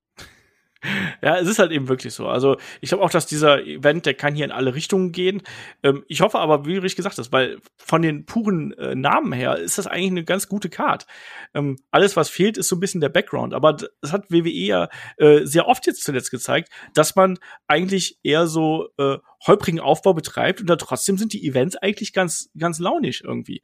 Ja, 1.20 1.38
es 1.38 1.48
ist 1.48 1.58
halt 1.58 1.72
eben 1.72 1.88
wirklich 1.88 2.14
so. 2.14 2.28
Also 2.28 2.56
ich 2.80 2.90
glaube 2.90 3.02
auch, 3.02 3.10
dass 3.10 3.26
dieser 3.26 3.64
Event, 3.64 4.06
der 4.06 4.14
kann 4.14 4.34
hier 4.34 4.44
in 4.44 4.52
alle 4.52 4.74
Richtungen 4.74 5.10
gehen. 5.10 5.42
Ähm, 5.82 6.04
ich 6.06 6.20
hoffe 6.20 6.38
aber, 6.38 6.64
wie 6.64 6.74
du 6.74 6.82
richtig 6.82 6.96
gesagt 6.96 7.18
hast, 7.18 7.32
weil 7.32 7.58
von 7.76 8.02
den 8.02 8.24
puren 8.24 8.72
äh, 8.74 8.94
Namen 8.94 9.32
her 9.32 9.56
ist 9.56 9.78
das 9.78 9.86
eigentlich 9.88 10.10
eine 10.12 10.24
ganz 10.24 10.48
gute 10.48 10.68
Card. 10.68 11.06
Ähm, 11.54 11.76
alles, 11.90 12.16
was 12.16 12.28
fehlt, 12.28 12.56
ist 12.56 12.68
so 12.68 12.76
ein 12.76 12.80
bisschen 12.80 13.00
der 13.00 13.08
Background. 13.08 13.54
Aber 13.54 13.72
das 13.72 14.12
hat 14.12 14.30
WWE 14.30 14.50
ja 14.50 14.88
äh, 15.16 15.44
sehr 15.44 15.66
oft 15.66 15.86
jetzt 15.86 16.04
zuletzt 16.04 16.30
gezeigt, 16.30 16.70
dass 16.94 17.16
man 17.16 17.38
eigentlich 17.66 18.18
eher 18.22 18.46
so 18.46 18.88
äh, 18.98 19.18
holprigen 19.46 19.80
Aufbau 19.80 20.14
betreibt 20.14 20.60
und 20.60 20.68
da 20.68 20.76
trotzdem 20.76 21.16
sind 21.16 21.32
die 21.32 21.46
Events 21.46 21.76
eigentlich 21.76 22.12
ganz, 22.12 22.50
ganz 22.56 22.78
launisch 22.78 23.22
irgendwie. 23.22 23.62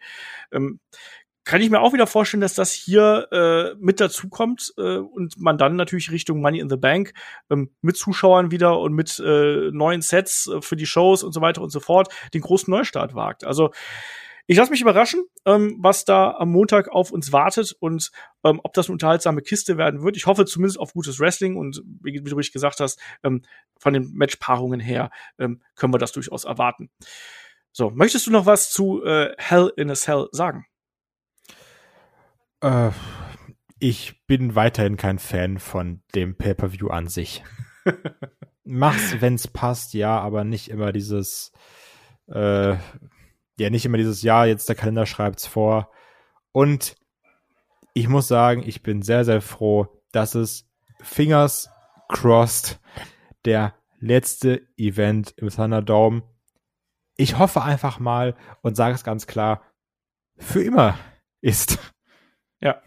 Ähm, 0.53 0.81
kann 1.45 1.61
ich 1.61 1.71
mir 1.71 1.81
auch 1.81 1.93
wieder 1.93 2.07
vorstellen, 2.07 2.41
dass 2.41 2.55
das 2.55 2.73
hier 2.73 3.29
äh, 3.31 3.77
mit 3.79 4.01
dazu 4.01 4.29
kommt 4.29 4.73
äh, 4.79 4.97
und 4.97 5.39
man 5.39 5.59
dann 5.59 5.77
natürlich 5.77 6.11
Richtung 6.11 6.41
Money 6.41 6.59
in 6.59 6.71
the 6.71 6.77
Bank 6.77 7.13
ähm, 7.51 7.71
mit 7.83 7.97
Zuschauern 7.97 8.51
wieder 8.51 8.81
und 8.81 8.95
mit 8.95 9.19
äh, 9.19 9.71
neuen 9.71 10.01
Sets 10.01 10.49
äh, 10.49 10.63
für 10.63 10.77
die 10.77 10.87
Shows 10.87 11.23
und 11.23 11.33
so 11.33 11.41
weiter 11.41 11.61
und 11.61 11.71
so 11.71 11.81
fort 11.81 12.09
den 12.33 12.41
großen 12.41 12.71
Neustart 12.71 13.15
wagt. 13.15 13.45
Also 13.45 13.73
ich 14.47 14.59
lasse 14.59 14.71
mich 14.71 14.83
überraschen, 14.83 15.25
ähm, 15.47 15.77
was 15.81 16.05
da 16.05 16.33
am 16.33 16.51
Montag 16.51 16.89
auf 16.89 17.13
uns 17.13 17.33
wartet 17.33 17.75
und 17.79 18.11
ähm, 18.45 18.61
ob 18.63 18.75
das 18.75 18.87
eine 18.87 18.95
unterhaltsame 18.95 19.41
Kiste 19.41 19.79
werden 19.79 20.03
wird. 20.03 20.17
Ich 20.17 20.27
hoffe 20.27 20.45
zumindest 20.45 20.79
auf 20.79 20.93
gutes 20.93 21.19
Wrestling 21.19 21.57
und 21.57 21.83
wie, 22.03 22.13
wie 22.13 22.31
du 22.31 22.37
richtig 22.37 22.53
gesagt 22.53 22.81
hast, 22.81 23.01
ähm, 23.23 23.43
von 23.79 23.95
den 23.95 24.13
Matchpaarungen 24.15 24.81
her 24.81 25.11
ähm, 25.39 25.63
können 25.77 25.95
wir 25.95 25.99
das 25.99 26.13
durchaus 26.13 26.45
erwarten. 26.45 26.91
So, 27.73 27.91
möchtest 27.91 28.27
du 28.27 28.31
noch 28.31 28.47
was 28.47 28.71
zu 28.71 29.03
äh, 29.03 29.35
Hell 29.39 29.73
in 29.77 29.91
a 29.91 29.95
Cell 29.95 30.29
sagen? 30.33 30.67
Äh, 32.65 32.93
ich 33.79 34.27
bin 34.27 34.55
weiterhin 34.55 34.97
kein 34.97 35.19
Fan 35.19 35.59
von 35.59 36.03
dem 36.15 36.37
Pay-per-View 36.37 36.89
an 36.89 37.09
sich. 37.09 37.45
Mach's, 38.65 39.21
wenn's 39.21 39.47
passt, 39.47 39.93
ja, 39.93 40.19
aber 40.19 40.45
nicht 40.45 40.71
immer 40.71 40.91
dieses, 40.91 41.53
äh, 42.29 42.71
ja, 43.59 43.71
nicht 43.71 43.85
immer 43.85 43.99
dieses, 43.99 44.23
ja, 44.23 44.47
jetzt 44.47 44.69
der 44.71 44.77
Kalender 44.77 45.05
schreibt's 45.05 45.47
vor. 45.47 45.91
Und 46.53 46.97
ich 47.93 48.09
muss 48.09 48.27
sagen, 48.27 48.63
ich 48.65 48.83
bin 48.83 49.03
sehr, 49.03 49.27
sehr 49.27 49.43
froh, 49.43 50.03
dass 50.13 50.35
es 50.35 50.67
Fingers 51.03 51.69
crossed 52.09 52.81
der 53.45 53.75
letzte 53.99 54.67
Event 54.79 55.35
im 55.37 55.51
Thunderdome. 55.51 56.23
Ich 57.17 57.39
hoffe 57.39 57.63
einfach 57.63 57.99
mal 57.99 58.35
und 58.63 58.77
sage 58.77 58.95
es 58.95 59.05
ganz 59.05 59.27
klar, 59.27 59.63
für 60.39 60.63
immer 60.63 60.99
ist. 61.43 61.79
Ja. 62.65 62.83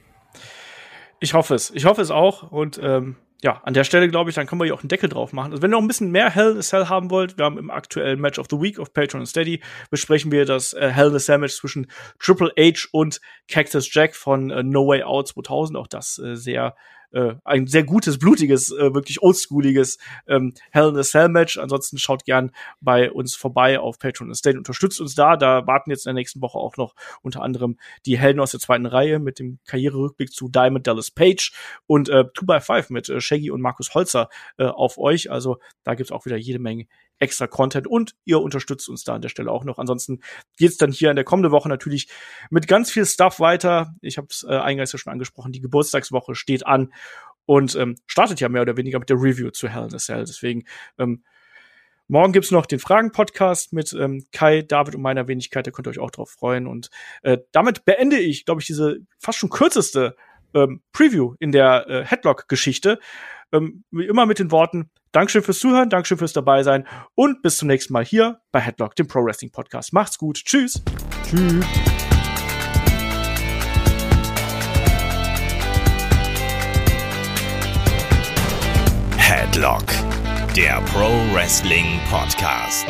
Ich 1.19 1.33
hoffe 1.33 1.55
es. 1.55 1.71
Ich 1.71 1.85
hoffe 1.85 2.01
es 2.01 2.11
auch. 2.11 2.51
Und 2.51 2.79
ähm, 2.83 3.15
ja, 3.41 3.61
an 3.63 3.73
der 3.73 3.83
Stelle 3.83 4.09
glaube 4.09 4.29
ich, 4.29 4.35
dann 4.35 4.47
können 4.47 4.59
wir 4.59 4.65
hier 4.65 4.73
auch 4.73 4.81
einen 4.81 4.89
Deckel 4.89 5.09
drauf 5.09 5.31
machen. 5.31 5.51
Also 5.51 5.61
wenn 5.61 5.69
ihr 5.69 5.77
noch 5.77 5.81
ein 5.81 5.87
bisschen 5.87 6.11
mehr 6.11 6.29
Hell 6.31 6.51
in 6.51 6.57
a 6.57 6.61
Cell 6.61 6.89
haben 6.89 7.11
wollt, 7.11 7.37
wir 7.37 7.45
haben 7.45 7.57
im 7.57 7.69
aktuellen 7.69 8.19
Match 8.19 8.39
of 8.39 8.47
the 8.49 8.59
Week 8.59 8.79
auf 8.79 8.93
Patreon 8.93 9.21
und 9.21 9.27
Steady 9.27 9.61
besprechen 9.91 10.31
wir 10.31 10.45
das 10.45 10.73
äh, 10.73 10.89
Hell 10.89 11.09
in 11.09 11.15
a 11.15 11.19
Cell 11.19 11.37
Match 11.37 11.55
zwischen 11.55 11.87
Triple 12.19 12.51
H 12.59 12.87
und 12.91 13.21
Cactus 13.47 13.93
Jack 13.93 14.15
von 14.15 14.49
äh, 14.49 14.63
No 14.63 14.87
Way 14.87 15.03
Out 15.03 15.27
2000. 15.29 15.77
Auch 15.77 15.87
das 15.87 16.17
äh, 16.19 16.35
sehr 16.35 16.75
äh, 17.11 17.35
ein 17.43 17.67
sehr 17.67 17.83
gutes, 17.83 18.19
blutiges, 18.19 18.71
äh, 18.71 18.93
wirklich 18.93 19.21
oldschooliges 19.21 19.97
ähm, 20.27 20.53
Hell 20.71 20.89
in 20.89 20.97
a 20.97 21.03
Cell 21.03 21.29
Match. 21.29 21.57
Ansonsten 21.57 21.97
schaut 21.97 22.25
gern 22.25 22.51
bei 22.81 23.11
uns 23.11 23.35
vorbei 23.35 23.79
auf 23.79 23.99
Patreon 23.99 24.33
State, 24.33 24.57
unterstützt 24.57 24.99
uns 25.01 25.15
da. 25.15 25.37
Da 25.37 25.65
warten 25.67 25.89
jetzt 25.89 26.05
in 26.05 26.09
der 26.09 26.21
nächsten 26.21 26.41
Woche 26.41 26.57
auch 26.57 26.77
noch 26.77 26.95
unter 27.21 27.41
anderem 27.41 27.77
die 28.05 28.17
Helden 28.17 28.39
aus 28.39 28.51
der 28.51 28.59
zweiten 28.59 28.85
Reihe 28.85 29.19
mit 29.19 29.39
dem 29.39 29.59
Karriererückblick 29.65 30.31
zu 30.31 30.49
Diamond 30.49 30.87
Dallas 30.87 31.11
Page 31.11 31.53
und 31.85 32.09
äh, 32.09 32.25
2x5 32.35 32.91
mit 32.91 33.09
äh, 33.09 33.21
Shaggy 33.21 33.51
und 33.51 33.61
Markus 33.61 33.93
Holzer 33.93 34.29
äh, 34.57 34.65
auf 34.65 34.97
euch. 34.97 35.31
Also 35.31 35.57
da 35.83 35.95
gibt's 35.95 36.11
auch 36.11 36.25
wieder 36.25 36.37
jede 36.37 36.59
Menge 36.59 36.87
extra 37.19 37.47
Content 37.47 37.87
und 37.87 38.15
ihr 38.25 38.39
unterstützt 38.39 38.89
uns 38.89 39.03
da 39.03 39.15
an 39.15 39.21
der 39.21 39.29
Stelle 39.29 39.51
auch 39.51 39.63
noch. 39.63 39.77
Ansonsten 39.79 40.21
geht's 40.57 40.77
dann 40.77 40.91
hier 40.91 41.09
in 41.09 41.15
der 41.15 41.25
kommenden 41.25 41.51
Woche 41.51 41.69
natürlich 41.69 42.07
mit 42.49 42.67
ganz 42.67 42.91
viel 42.91 43.05
Stuff 43.05 43.39
weiter. 43.39 43.95
Ich 44.01 44.17
habe 44.17 44.27
es 44.29 44.45
äh, 44.47 44.55
eingangs 44.55 44.91
ja 44.91 44.99
schon 44.99 45.13
angesprochen, 45.13 45.51
die 45.51 45.61
Geburtstagswoche 45.61 46.35
steht 46.35 46.65
an 46.65 46.93
und 47.45 47.75
ähm, 47.75 47.95
startet 48.05 48.39
ja 48.39 48.49
mehr 48.49 48.61
oder 48.61 48.77
weniger 48.77 48.99
mit 48.99 49.09
der 49.09 49.17
Review 49.17 49.51
zu 49.51 49.69
Hell 49.69 49.87
in 49.87 49.95
a 49.95 49.97
Cell. 49.97 50.25
Deswegen 50.25 50.65
ähm, 50.97 51.23
Morgen 52.09 52.31
gibt's 52.31 52.51
noch 52.51 52.65
den 52.65 52.79
Fragen-Podcast 52.79 53.73
mit 53.73 53.91
ähm, 53.91 54.25
Kai, 54.31 54.61
David 54.61 54.95
und 54.95 55.01
meiner 55.01 55.27
Wenigkeit. 55.27 55.67
Da 55.67 55.71
könnt 55.71 55.87
ihr 55.87 55.91
euch 55.91 55.99
auch 55.99 56.11
drauf 56.11 56.29
freuen. 56.29 56.65
Und 56.65 56.89
äh, 57.21 57.39
damit 57.51 57.83
beende 57.83 58.17
ich, 58.17 58.45
glaube 58.45 58.61
ich, 58.61 58.67
diese 58.67 58.99
fast 59.19 59.39
schon 59.39 59.49
kürzeste 59.49 60.15
ähm, 60.53 60.81
Preview 60.93 61.35
in 61.39 61.51
der 61.51 61.87
äh, 61.87 62.05
Headlock-Geschichte. 62.05 62.99
Ähm, 63.51 63.83
wie 63.91 64.05
immer 64.05 64.25
mit 64.25 64.39
den 64.39 64.51
Worten, 64.51 64.89
Dankeschön 65.13 65.41
fürs 65.41 65.59
Zuhören, 65.59 65.89
Dankeschön 65.89 66.17
fürs 66.17 66.33
dabei 66.33 66.63
sein 66.63 66.85
und 67.15 67.41
bis 67.41 67.57
zum 67.57 67.69
nächsten 67.69 67.93
Mal 67.93 68.03
hier 68.03 68.41
bei 68.51 68.59
Headlock, 68.59 68.95
dem 68.95 69.07
Pro 69.07 69.23
Wrestling 69.23 69.51
Podcast. 69.51 69.93
Macht's 69.93 70.17
gut. 70.17 70.37
Tschüss. 70.43 70.83
Tschüss. 71.23 71.65
Headlock, 79.17 79.85
der 80.55 80.81
Pro 80.81 81.09
Wrestling 81.33 81.99
Podcast. 82.09 82.85